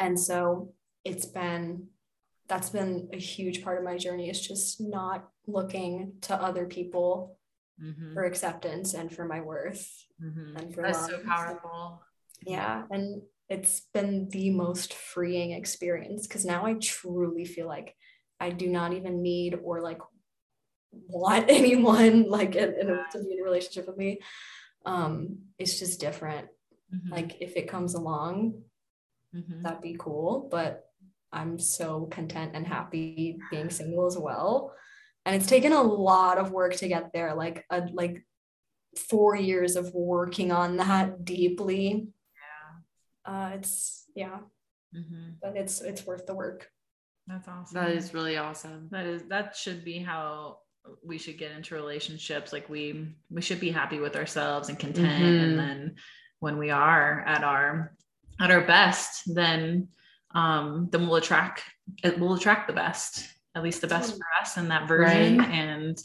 And 0.00 0.18
so 0.18 0.72
it's 1.04 1.26
been 1.26 1.88
that's 2.48 2.68
been 2.70 3.08
a 3.12 3.16
huge 3.18 3.62
part 3.64 3.78
of 3.78 3.84
my 3.84 3.96
journey 3.96 4.28
is 4.28 4.40
just 4.46 4.78
not 4.80 5.28
looking 5.46 6.14
to 6.22 6.34
other 6.34 6.66
people 6.66 7.38
Mhm. 7.82 8.12
for 8.14 8.24
acceptance 8.24 8.92
and 8.94 9.10
for 9.14 9.24
my 9.24 9.40
worth 9.40 10.06
Mhm. 10.22 10.56
and 10.60 10.74
for 10.74 10.82
That's 10.82 11.00
love. 11.02 11.10
so 11.10 11.18
powerful. 11.26 12.02
Yeah. 12.46 12.86
And 12.90 13.22
it's 13.48 13.82
been 13.92 14.28
the 14.30 14.50
most 14.50 14.94
freeing 14.94 15.52
experience 15.52 16.26
because 16.26 16.44
now 16.44 16.64
I 16.64 16.74
truly 16.74 17.44
feel 17.44 17.66
like 17.66 17.94
I 18.40 18.50
do 18.50 18.68
not 18.68 18.92
even 18.92 19.22
need 19.22 19.58
or 19.62 19.80
like 19.82 19.98
want 20.92 21.46
anyone 21.48 22.28
like 22.28 22.54
in, 22.56 22.74
in 22.80 22.90
a, 22.90 23.04
to 23.12 23.18
be 23.22 23.32
in 23.34 23.40
a 23.40 23.44
relationship 23.44 23.86
with 23.86 23.96
me. 23.96 24.20
Um, 24.86 25.38
it's 25.58 25.78
just 25.78 26.00
different. 26.00 26.48
Mhm. 26.94 27.10
Like 27.10 27.36
if 27.40 27.56
it 27.56 27.68
comes 27.68 27.94
along, 27.94 28.62
Mhm. 29.34 29.62
that'd 29.62 29.80
be 29.80 29.96
cool. 29.98 30.48
But 30.50 30.84
I'm 31.32 31.58
so 31.58 32.06
content 32.06 32.52
and 32.54 32.66
happy 32.66 33.38
being 33.50 33.68
single 33.70 34.06
as 34.06 34.16
well. 34.16 34.72
And 35.26 35.34
it's 35.34 35.48
taken 35.48 35.72
a 35.72 35.82
lot 35.82 36.38
of 36.38 36.52
work 36.52 36.74
to 36.76 36.88
get 36.88 37.12
there, 37.12 37.34
like 37.34 37.64
a 37.70 37.88
like 37.92 38.24
four 38.96 39.34
years 39.34 39.74
of 39.74 39.92
working 39.92 40.52
on 40.52 40.76
that 40.76 41.24
deeply. 41.24 42.08
Uh, 43.24 43.50
it's 43.54 44.04
yeah, 44.14 44.38
Mhm. 44.94 45.34
but 45.42 45.56
it's 45.56 45.80
it's 45.80 46.06
worth 46.06 46.26
the 46.26 46.34
work. 46.34 46.70
That's 47.26 47.48
awesome. 47.48 47.74
That 47.74 47.90
is 47.90 48.12
really 48.14 48.36
awesome. 48.36 48.88
that 48.90 49.06
is 49.06 49.22
that 49.28 49.56
should 49.56 49.84
be 49.84 49.98
how 49.98 50.58
we 51.02 51.16
should 51.16 51.38
get 51.38 51.52
into 51.52 51.74
relationships 51.74 52.52
like 52.52 52.68
we 52.68 53.14
we 53.30 53.40
should 53.40 53.60
be 53.60 53.70
happy 53.70 53.98
with 53.98 54.16
ourselves 54.16 54.68
and 54.68 54.78
content 54.78 55.22
Mhm. 55.24 55.42
and 55.44 55.58
then 55.58 55.94
when 56.40 56.58
we 56.58 56.68
are 56.70 57.22
at 57.26 57.42
our 57.42 57.96
at 58.38 58.50
our 58.50 58.60
best 58.66 59.22
then 59.34 59.88
um 60.34 60.88
then 60.90 61.06
we'll 61.06 61.16
attract 61.16 61.62
it 62.02 62.18
will 62.18 62.34
attract 62.34 62.66
the 62.66 62.74
best 62.74 63.26
at 63.54 63.62
least 63.62 63.80
the 63.80 63.86
best 63.86 64.12
for 64.18 64.26
us 64.42 64.58
in 64.58 64.68
that 64.68 64.86
version 64.86 65.38
Right. 65.38 65.48
and 65.48 65.96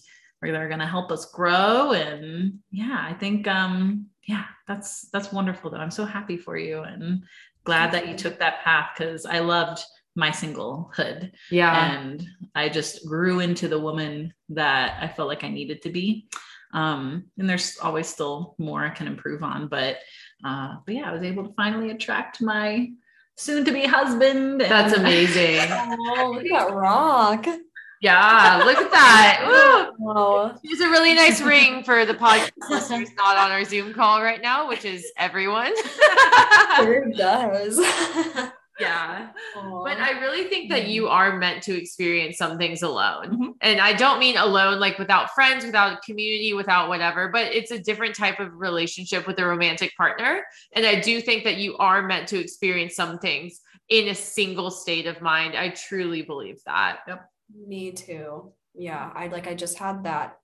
they're 0.42 0.70
going 0.70 0.80
to 0.80 0.86
help 0.88 1.12
us 1.12 1.26
grow 1.34 1.92
and 1.92 2.60
yeah 2.72 3.04
i 3.06 3.14
think 3.14 3.46
um 3.50 4.08
yeah 4.24 4.46
that's 4.70 5.10
that's 5.12 5.34
wonderful 5.34 5.70
that 5.70 5.82
i'm 5.82 5.92
so 5.92 6.06
happy 6.06 6.38
for 6.38 6.56
you 6.58 6.82
and 6.84 7.24
glad 7.66 7.92
that 7.92 8.08
you 8.08 8.16
took 8.16 8.40
that 8.40 8.64
path 8.64 8.92
because 8.98 9.26
i 9.26 9.40
loved 9.40 9.84
my 10.16 10.30
singlehood 10.32 11.32
Yeah. 11.52 11.98
and 11.98 12.26
I 12.56 12.68
just 12.68 13.06
grew 13.08 13.40
into 13.40 13.68
the 13.68 13.80
woman 13.80 14.34
that 14.50 14.98
I 15.02 15.08
felt 15.08 15.30
like 15.30 15.44
I 15.44 15.50
needed 15.50 15.82
to 15.84 15.90
be. 15.92 16.28
Um, 16.74 17.26
and 17.38 17.48
there's 17.50 17.78
always 17.78 18.08
still 18.08 18.56
more 18.58 18.84
I 18.84 18.90
can 18.90 19.08
improve 19.08 19.44
on, 19.44 19.68
but 19.68 19.98
uh, 20.44 20.76
but 20.86 20.96
yeah, 20.96 21.10
I 21.10 21.14
was 21.14 21.24
able 21.24 21.48
to 21.48 21.54
finally 21.54 21.92
attract 21.92 22.42
my 22.42 22.90
soon-to-be 23.38 23.86
husband. 23.86 24.62
That's 24.62 24.94
amazing. 24.94 25.60
Oh, 25.72 26.32
look 26.34 26.46
at 26.46 26.68
that 26.68 26.74
rock! 26.74 27.46
Yeah. 28.02 28.62
Look 28.66 28.78
at 28.78 28.92
that. 28.92 29.86
Wow. 30.02 30.58
Here's 30.64 30.80
a 30.80 30.90
really 30.90 31.14
nice 31.14 31.42
ring 31.42 31.84
for 31.84 32.06
the 32.06 32.14
podcast 32.26 32.52
listeners 32.70 33.10
not 33.18 33.36
on 33.38 33.52
our 33.52 33.66
Zoom 33.66 33.94
call 33.94 34.22
right 34.24 34.42
now, 34.42 34.68
which 34.70 34.86
is 34.86 35.06
everyone. 35.18 35.74
Sure 36.78 37.10
does. 37.18 37.78
yeah. 38.80 39.30
But 39.56 39.98
I 39.98 40.20
really 40.22 40.46
think 40.46 40.70
that 40.72 40.88
you 40.88 41.10
are 41.10 41.38
meant 41.38 41.62
to 41.64 41.78
experience 41.78 42.38
some 42.38 42.58
things 42.58 42.82
alone. 42.82 43.38
Mhm. 43.38 43.54
And 43.62 43.82
I 43.82 43.92
don't 43.94 44.20
mean 44.20 44.38
alone, 44.38 44.80
like 44.80 44.98
without 44.98 45.32
friends, 45.32 45.66
without 45.66 46.02
community, 46.02 46.54
without 46.54 46.88
whatever, 46.88 47.28
but 47.28 47.54
it's 47.54 47.72
a 47.72 47.80
different 47.80 48.16
type 48.16 48.40
of 48.40 48.54
relationship 48.54 49.28
with 49.28 49.38
a 49.40 49.46
romantic 49.46 49.94
partner. 49.98 50.46
And 50.74 50.86
I 50.86 51.02
do 51.02 51.20
think 51.20 51.44
that 51.44 51.58
you 51.58 51.76
are 51.78 52.02
meant 52.04 52.30
to 52.30 52.40
experience 52.40 52.96
some 52.96 53.20
things 53.20 53.60
in 53.90 54.08
a 54.08 54.16
single 54.16 54.72
state 54.72 55.08
of 55.08 55.22
mind. 55.22 55.58
I 55.58 55.70
truly 55.70 56.22
believe 56.22 56.60
that. 56.66 57.00
Me 57.54 57.92
too. 57.92 58.54
Yeah, 58.74 59.12
I 59.14 59.28
like 59.28 59.48
I 59.48 59.56
just 59.56 59.78
had 59.78 60.04
that 60.04 60.38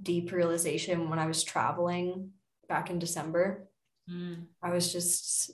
deep 0.00 0.32
realization 0.32 1.10
when 1.10 1.18
I 1.18 1.26
was 1.26 1.42
traveling 1.42 2.30
back 2.68 2.90
in 2.90 2.98
December. 2.98 3.68
Mm. 4.10 4.46
I 4.62 4.70
was 4.70 4.92
just 4.92 5.50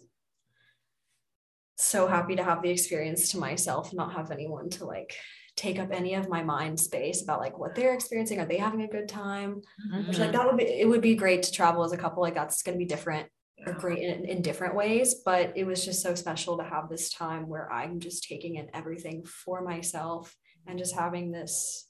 so 1.77 2.07
happy 2.07 2.37
to 2.37 2.45
have 2.45 2.63
the 2.63 2.71
experience 2.71 3.31
to 3.31 3.39
myself, 3.39 3.93
not 3.93 4.15
have 4.15 4.31
anyone 4.31 4.71
to 4.71 4.85
like 4.85 5.17
take 5.57 5.79
up 5.79 5.91
any 5.93 6.15
of 6.15 6.29
my 6.29 6.43
mind 6.43 6.79
space 6.81 7.23
about 7.23 7.41
like 7.41 7.59
what 7.59 7.75
they're 7.75 7.95
experiencing. 7.95 8.41
Are 8.41 8.47
they 8.47 8.59
having 8.59 8.83
a 8.83 8.89
good 8.89 9.09
time? 9.09 9.63
Which 10.07 10.19
like 10.19 10.33
that 10.33 10.47
would 10.47 10.57
be 10.57 10.65
it 10.65 10.89
would 10.89 11.03
be 11.03 11.15
great 11.15 11.43
to 11.45 11.53
travel 11.53 11.85
as 11.85 11.93
a 11.93 11.99
couple. 11.99 12.23
Like 12.23 12.35
that's 12.35 12.63
gonna 12.63 12.79
be 12.79 12.85
different 12.85 13.29
or 13.67 13.73
great 13.75 14.03
in, 14.03 14.25
in 14.25 14.43
different 14.43 14.75
ways. 14.75 15.17
But 15.25 15.53
it 15.57 15.65
was 15.65 15.85
just 15.85 16.03
so 16.03 16.15
special 16.15 16.57
to 16.59 16.65
have 16.65 16.89
this 16.89 17.11
time 17.13 17.49
where 17.49 17.71
I'm 17.73 18.01
just 18.01 18.25
taking 18.29 18.57
in 18.57 18.69
everything 18.75 19.25
for 19.25 19.63
myself 19.63 20.35
and 20.67 20.79
just 20.79 20.95
having 20.95 21.31
this 21.31 21.89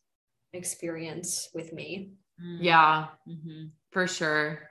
experience 0.52 1.48
with 1.54 1.72
me. 1.72 2.10
Mm. 2.42 2.58
Yeah, 2.60 3.06
Mhm. 3.28 3.70
for 3.90 4.06
sure. 4.06 4.68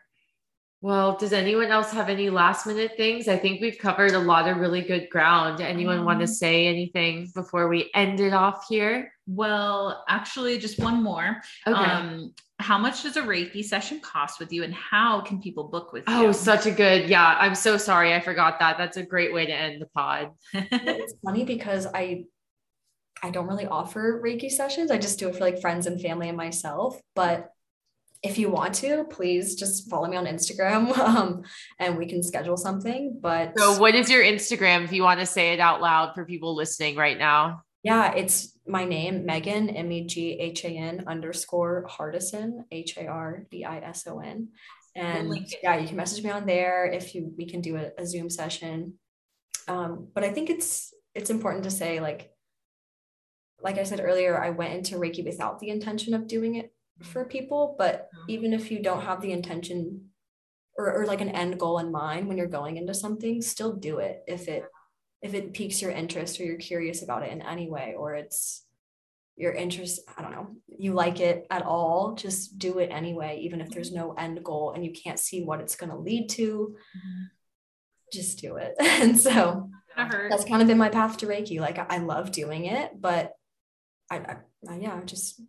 Well, 0.83 1.15
does 1.15 1.31
anyone 1.31 1.67
else 1.67 1.91
have 1.91 2.09
any 2.09 2.31
last 2.31 2.65
minute 2.65 2.93
things? 2.97 3.27
I 3.27 3.37
think 3.37 3.61
we've 3.61 3.77
covered 3.77 4.13
a 4.13 4.19
lot 4.19 4.47
of 4.47 4.57
really 4.57 4.81
good 4.81 5.11
ground. 5.11 5.61
Anyone 5.61 6.05
want 6.05 6.19
to 6.19 6.23
Um, 6.23 6.27
say 6.27 6.65
anything 6.65 7.29
before 7.35 7.67
we 7.67 7.91
end 7.93 8.19
it 8.19 8.33
off 8.33 8.65
here? 8.67 9.13
Well, 9.27 10.03
actually, 10.09 10.57
just 10.57 10.79
one 10.79 11.03
more. 11.03 11.39
Okay. 11.67 11.77
Um, 11.79 12.33
how 12.61 12.77
much 12.77 13.03
does 13.03 13.17
a 13.17 13.21
Reiki 13.21 13.63
session 13.63 13.99
cost 13.99 14.39
with 14.39 14.51
you, 14.53 14.63
and 14.63 14.73
how 14.73 15.21
can 15.21 15.41
people 15.41 15.65
book 15.65 15.93
with 15.93 16.07
you? 16.07 16.13
Oh, 16.13 16.31
such 16.31 16.65
a 16.65 16.71
good. 16.71 17.09
Yeah, 17.09 17.35
I'm 17.39 17.55
so 17.55 17.77
sorry. 17.77 18.13
I 18.13 18.19
forgot 18.19 18.59
that. 18.59 18.77
That's 18.77 18.97
a 18.97 19.03
great 19.03 19.33
way 19.33 19.45
to 19.45 19.53
end 19.53 19.81
the 19.81 19.87
pod. 19.87 20.31
it's 20.53 21.13
funny 21.23 21.43
because 21.43 21.87
I 21.93 22.25
I 23.23 23.29
don't 23.29 23.47
really 23.47 23.67
offer 23.67 24.21
Reiki 24.23 24.49
sessions. 24.49 24.91
I 24.91 24.97
just 24.97 25.19
do 25.19 25.29
it 25.29 25.35
for 25.35 25.41
like 25.41 25.61
friends 25.61 25.85
and 25.87 26.01
family 26.01 26.27
and 26.27 26.37
myself. 26.37 26.99
But 27.15 27.51
if 28.23 28.37
you 28.37 28.49
want 28.49 28.75
to, 28.75 29.05
please 29.05 29.55
just 29.55 29.89
follow 29.89 30.07
me 30.07 30.17
on 30.17 30.25
Instagram 30.25 30.97
um, 30.97 31.43
and 31.79 31.97
we 31.97 32.05
can 32.05 32.23
schedule 32.23 32.57
something. 32.57 33.19
But 33.19 33.57
So, 33.57 33.79
what 33.79 33.95
is 33.95 34.09
your 34.09 34.23
Instagram 34.23 34.83
if 34.83 34.91
you 34.91 35.03
want 35.03 35.19
to 35.19 35.25
say 35.25 35.53
it 35.53 35.59
out 35.59 35.81
loud 35.81 36.13
for 36.13 36.25
people 36.25 36.55
listening 36.55 36.95
right 36.95 37.17
now? 37.17 37.63
Yeah, 37.83 38.13
it's 38.13 38.57
my 38.67 38.85
name, 38.85 39.25
Meghan, 39.25 39.75
M 39.75 39.91
E 39.91 40.05
G 40.05 40.33
H 40.39 40.63
A 40.65 40.69
N 40.69 41.03
underscore 41.07 41.87
Hardison, 41.89 42.65
H 42.71 42.97
A 42.97 43.07
R 43.07 43.47
D 43.49 43.65
I 43.65 43.79
S 43.79 44.05
O 44.07 44.19
N. 44.19 44.49
And 44.95 45.33
yeah, 45.63 45.77
you 45.77 45.87
can 45.87 45.97
message 45.97 46.23
me 46.23 46.29
on 46.29 46.45
there 46.45 46.85
if 46.85 47.15
you 47.15 47.33
we 47.37 47.45
can 47.45 47.61
do 47.61 47.77
a, 47.77 47.91
a 47.97 48.05
Zoom 48.05 48.29
session. 48.29 48.95
Um, 49.67 50.09
but 50.13 50.23
I 50.23 50.31
think 50.31 50.49
it's 50.49 50.93
it's 51.15 51.29
important 51.29 51.63
to 51.63 51.71
say 51.71 51.99
like 51.99 52.31
like 53.63 53.77
I 53.77 53.83
said 53.83 54.01
earlier, 54.03 54.41
I 54.41 54.49
went 54.49 54.73
into 54.73 54.95
Reiki 54.95 55.23
without 55.23 55.59
the 55.59 55.69
intention 55.69 56.13
of 56.13 56.27
doing 56.27 56.55
it 56.55 56.73
for 57.01 57.25
people. 57.25 57.75
But 57.77 58.09
even 58.27 58.53
if 58.53 58.71
you 58.71 58.81
don't 58.81 59.03
have 59.03 59.21
the 59.21 59.31
intention 59.31 60.09
or, 60.77 61.01
or 61.01 61.05
like 61.05 61.21
an 61.21 61.29
end 61.29 61.59
goal 61.59 61.79
in 61.79 61.91
mind 61.91 62.27
when 62.27 62.37
you're 62.37 62.47
going 62.47 62.77
into 62.77 62.93
something, 62.93 63.41
still 63.41 63.73
do 63.73 63.99
it 63.99 64.23
if 64.27 64.47
it 64.47 64.65
if 65.21 65.33
it 65.33 65.53
piques 65.53 65.81
your 65.81 65.91
interest 65.91 66.39
or 66.39 66.43
you're 66.43 66.57
curious 66.57 67.03
about 67.03 67.23
it 67.23 67.31
in 67.31 67.41
any 67.41 67.69
way 67.69 67.95
or 67.97 68.15
it's 68.15 68.65
your 69.37 69.53
interest 69.53 70.01
i 70.17 70.21
don't 70.21 70.31
know 70.31 70.47
you 70.67 70.93
like 70.93 71.19
it 71.19 71.47
at 71.49 71.63
all 71.63 72.13
just 72.15 72.59
do 72.59 72.79
it 72.79 72.89
anyway 72.91 73.39
even 73.41 73.61
if 73.61 73.69
there's 73.69 73.91
no 73.91 74.13
end 74.13 74.43
goal 74.43 74.73
and 74.73 74.85
you 74.85 74.91
can't 74.91 75.19
see 75.19 75.41
what 75.43 75.61
it's 75.61 75.75
going 75.75 75.89
to 75.89 75.97
lead 75.97 76.29
to 76.29 76.75
just 78.11 78.39
do 78.39 78.57
it. 78.57 78.75
And 78.79 79.19
so 79.19 79.69
that's 79.95 80.45
kind 80.45 80.61
of 80.61 80.67
been 80.67 80.77
my 80.77 80.89
path 80.89 81.17
to 81.17 81.27
reiki. 81.27 81.59
Like 81.59 81.79
i 81.91 81.97
love 81.97 82.31
doing 82.31 82.65
it 82.65 82.91
but 82.99 83.33
I, 84.09 84.17
I, 84.17 84.35
I 84.69 84.77
yeah 84.77 84.95
i 84.95 85.01
just 85.01 85.41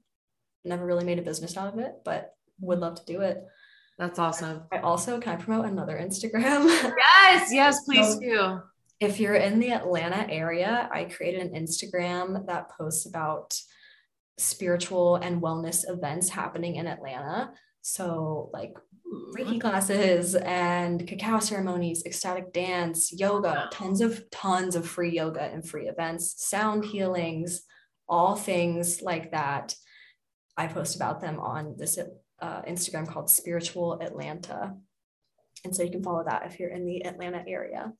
never 0.64 0.85
really 0.85 1.05
made 1.05 1.18
a 1.18 1.23
business 1.23 1.57
out 1.57 1.73
of 1.73 1.79
it 1.79 1.93
but 2.05 2.35
would 2.61 2.79
love 2.79 2.95
to 2.97 3.05
do 3.05 3.20
it. 3.23 3.45
That's 3.99 4.18
awesome. 4.18 4.62
I 4.73 4.79
also 4.79 5.20
can 5.20 5.35
i 5.39 5.43
promote 5.43 5.66
another 5.66 5.99
instagram? 5.99 6.66
Yes 6.99 7.53
yes 7.53 7.85
please 7.85 8.14
so, 8.14 8.20
do 8.20 8.61
if 9.03 9.18
you're 9.18 9.34
in 9.34 9.59
the 9.59 9.72
Atlanta 9.72 10.30
area, 10.30 10.88
I 10.92 11.05
created 11.05 11.40
an 11.40 11.61
Instagram 11.61 12.46
that 12.46 12.70
posts 12.70 13.05
about 13.05 13.59
spiritual 14.38 15.16
and 15.16 15.42
wellness 15.42 15.88
events 15.88 16.28
happening 16.28 16.76
in 16.76 16.86
Atlanta. 16.86 17.53
So, 17.80 18.48
like 18.53 18.76
Reiki 19.36 19.61
classes 19.61 20.36
and 20.36 21.05
cacao 21.05 21.40
ceremonies, 21.40 22.05
ecstatic 22.07 22.53
dance, 22.53 23.12
yoga, 23.12 23.68
tons 23.72 24.00
of 24.00 24.30
tons 24.30 24.76
of 24.76 24.86
free 24.86 25.11
yoga 25.11 25.42
and 25.42 25.68
free 25.68 25.88
events, 25.88 26.46
sound 26.46 26.84
healings, 26.84 27.62
all 28.09 28.36
things 28.36 29.03
like 29.03 29.32
that. 29.32 29.74
I 30.57 30.68
post 30.68 30.94
about 30.94 31.20
them 31.20 31.40
on 31.40 31.74
this 31.76 31.98
uh, 32.40 32.62
Instagram 32.62 33.09
called 33.09 33.28
Spiritual 33.28 34.00
Atlanta. 34.00 34.74
And 35.64 35.74
so 35.74 35.82
you 35.82 35.90
can 35.90 36.05
follow 36.05 36.22
that 36.24 36.46
if 36.46 36.61
you're 36.61 36.70
in 36.70 36.86
the 36.86 37.05
Atlanta 37.05 37.42
area. 37.48 37.92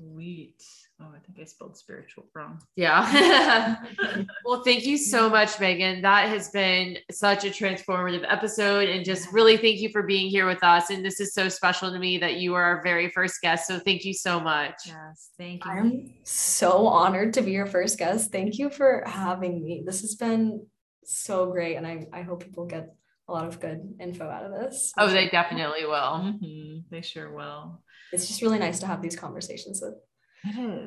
Sweet. 0.00 0.62
Oh, 1.00 1.08
I 1.14 1.18
think 1.18 1.38
I 1.40 1.44
spelled 1.44 1.76
spiritual 1.76 2.24
wrong. 2.34 2.60
Yeah. 2.74 3.76
well, 4.44 4.62
thank 4.62 4.86
you 4.86 4.96
so 4.96 5.28
much, 5.28 5.50
Meghan. 5.56 6.00
That 6.02 6.28
has 6.28 6.48
been 6.50 6.98
such 7.10 7.44
a 7.44 7.48
transformative 7.48 8.24
episode. 8.26 8.88
And 8.88 9.04
just 9.04 9.30
really 9.32 9.56
thank 9.56 9.80
you 9.80 9.90
for 9.90 10.02
being 10.02 10.30
here 10.30 10.46
with 10.46 10.62
us. 10.62 10.90
And 10.90 11.04
this 11.04 11.20
is 11.20 11.34
so 11.34 11.48
special 11.48 11.90
to 11.90 11.98
me 11.98 12.18
that 12.18 12.36
you 12.36 12.54
are 12.54 12.62
our 12.62 12.82
very 12.82 13.10
first 13.10 13.40
guest. 13.42 13.66
So 13.66 13.78
thank 13.78 14.04
you 14.04 14.14
so 14.14 14.40
much. 14.40 14.74
Yes. 14.86 15.30
Thank 15.36 15.64
you. 15.64 15.70
I'm 15.70 16.14
so 16.24 16.86
honored 16.86 17.34
to 17.34 17.42
be 17.42 17.52
your 17.52 17.66
first 17.66 17.98
guest. 17.98 18.32
Thank 18.32 18.58
you 18.58 18.70
for 18.70 19.02
having 19.06 19.62
me. 19.62 19.82
This 19.84 20.00
has 20.00 20.14
been 20.14 20.66
so 21.04 21.50
great. 21.50 21.76
And 21.76 21.86
I, 21.86 22.06
I 22.12 22.22
hope 22.22 22.44
people 22.44 22.64
get 22.64 22.94
a 23.28 23.32
lot 23.32 23.46
of 23.46 23.60
good 23.60 23.96
info 24.00 24.28
out 24.28 24.44
of 24.44 24.52
this. 24.52 24.92
Oh, 24.96 25.08
they 25.08 25.28
definitely 25.28 25.84
will. 25.84 25.92
Mm-hmm. 25.92 26.78
They 26.90 27.02
sure 27.02 27.32
will 27.32 27.82
it's 28.12 28.26
just 28.26 28.42
really 28.42 28.58
nice 28.58 28.78
to 28.80 28.86
have 28.86 29.02
these 29.02 29.16
conversations 29.16 29.80
with 29.82 29.94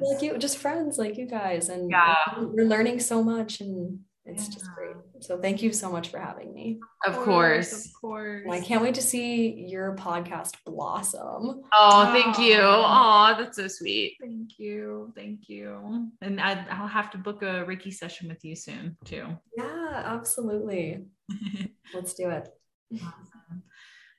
like 0.02 0.22
you 0.22 0.38
just 0.38 0.58
friends 0.58 0.98
like 0.98 1.18
you 1.18 1.28
guys 1.28 1.70
and 1.70 1.90
yeah. 1.92 2.16
we're 2.38 2.66
learning 2.66 3.00
so 3.00 3.24
much 3.24 3.62
and 3.62 4.00
it's 4.26 4.48
yeah. 4.48 4.54
just 4.54 4.74
great. 4.74 4.96
So 5.20 5.38
thank 5.38 5.62
you 5.62 5.74
so 5.74 5.92
much 5.92 6.08
for 6.08 6.18
having 6.18 6.54
me. 6.54 6.80
Of 7.06 7.18
course. 7.18 7.86
of 7.86 7.92
course. 8.00 8.48
I 8.50 8.62
can't 8.62 8.82
wait 8.82 8.96
to 8.96 9.02
see 9.02 9.66
your 9.68 9.96
podcast 9.98 10.56
blossom. 10.66 11.62
Oh 11.74 12.12
thank 12.14 12.40
you. 12.40 12.60
Oh 12.62 13.36
that's 13.38 13.58
so 13.58 13.68
sweet. 13.68 14.16
Thank 14.22 14.58
you 14.58 15.12
thank 15.16 15.50
you. 15.50 16.10
And 16.22 16.40
I, 16.40 16.66
i'll 16.72 16.88
have 16.88 17.12
to 17.12 17.18
book 17.18 17.42
a 17.42 17.66
reiki 17.66 17.94
session 17.94 18.30
with 18.30 18.44
you 18.46 18.56
soon 18.56 18.98
too. 19.04 19.28
Yeah 19.58 20.04
absolutely. 20.06 21.06
Let's 21.94 22.14
do 22.14 22.30
it. 22.30 22.48
Awesome. 22.96 23.64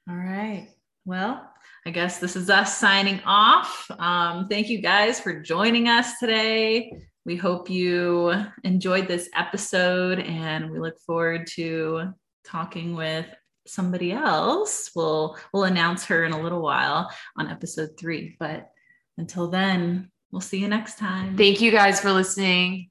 all 0.09 0.17
right. 0.17 0.69
Well, 1.07 1.51
I 1.87 1.91
guess 1.91 2.18
this 2.18 2.35
is 2.35 2.49
us 2.49 2.78
signing 2.78 3.20
off. 3.26 3.91
Um, 3.99 4.49
thank 4.49 4.70
you 4.70 4.78
guys 4.78 5.20
for 5.20 5.41
joining 5.43 5.87
us 5.87 6.18
today. 6.18 6.91
We 7.26 7.37
hope 7.37 7.68
you 7.68 8.35
enjoyed 8.64 9.07
this 9.07 9.28
episode 9.37 10.18
and 10.20 10.70
we 10.70 10.78
look 10.78 10.99
forward 11.01 11.47
to 11.57 12.14
talking 12.43 12.95
with 12.95 13.26
somebody 13.66 14.12
else. 14.12 14.93
We'll 14.97 15.37
we'll 15.53 15.64
announce 15.64 16.07
her 16.07 16.24
in 16.24 16.32
a 16.32 16.41
little 16.41 16.62
while 16.62 17.11
on 17.37 17.51
episode 17.51 17.91
3, 17.99 18.37
but 18.41 18.70
until 19.18 19.49
then, 19.49 20.11
we'll 20.32 20.41
see 20.41 20.61
you 20.61 20.68
next 20.68 20.99
time. 20.99 21.37
Thank 21.37 21.61
you 21.61 21.70
guys 21.70 22.01
for 22.01 22.12
listening. 22.12 22.91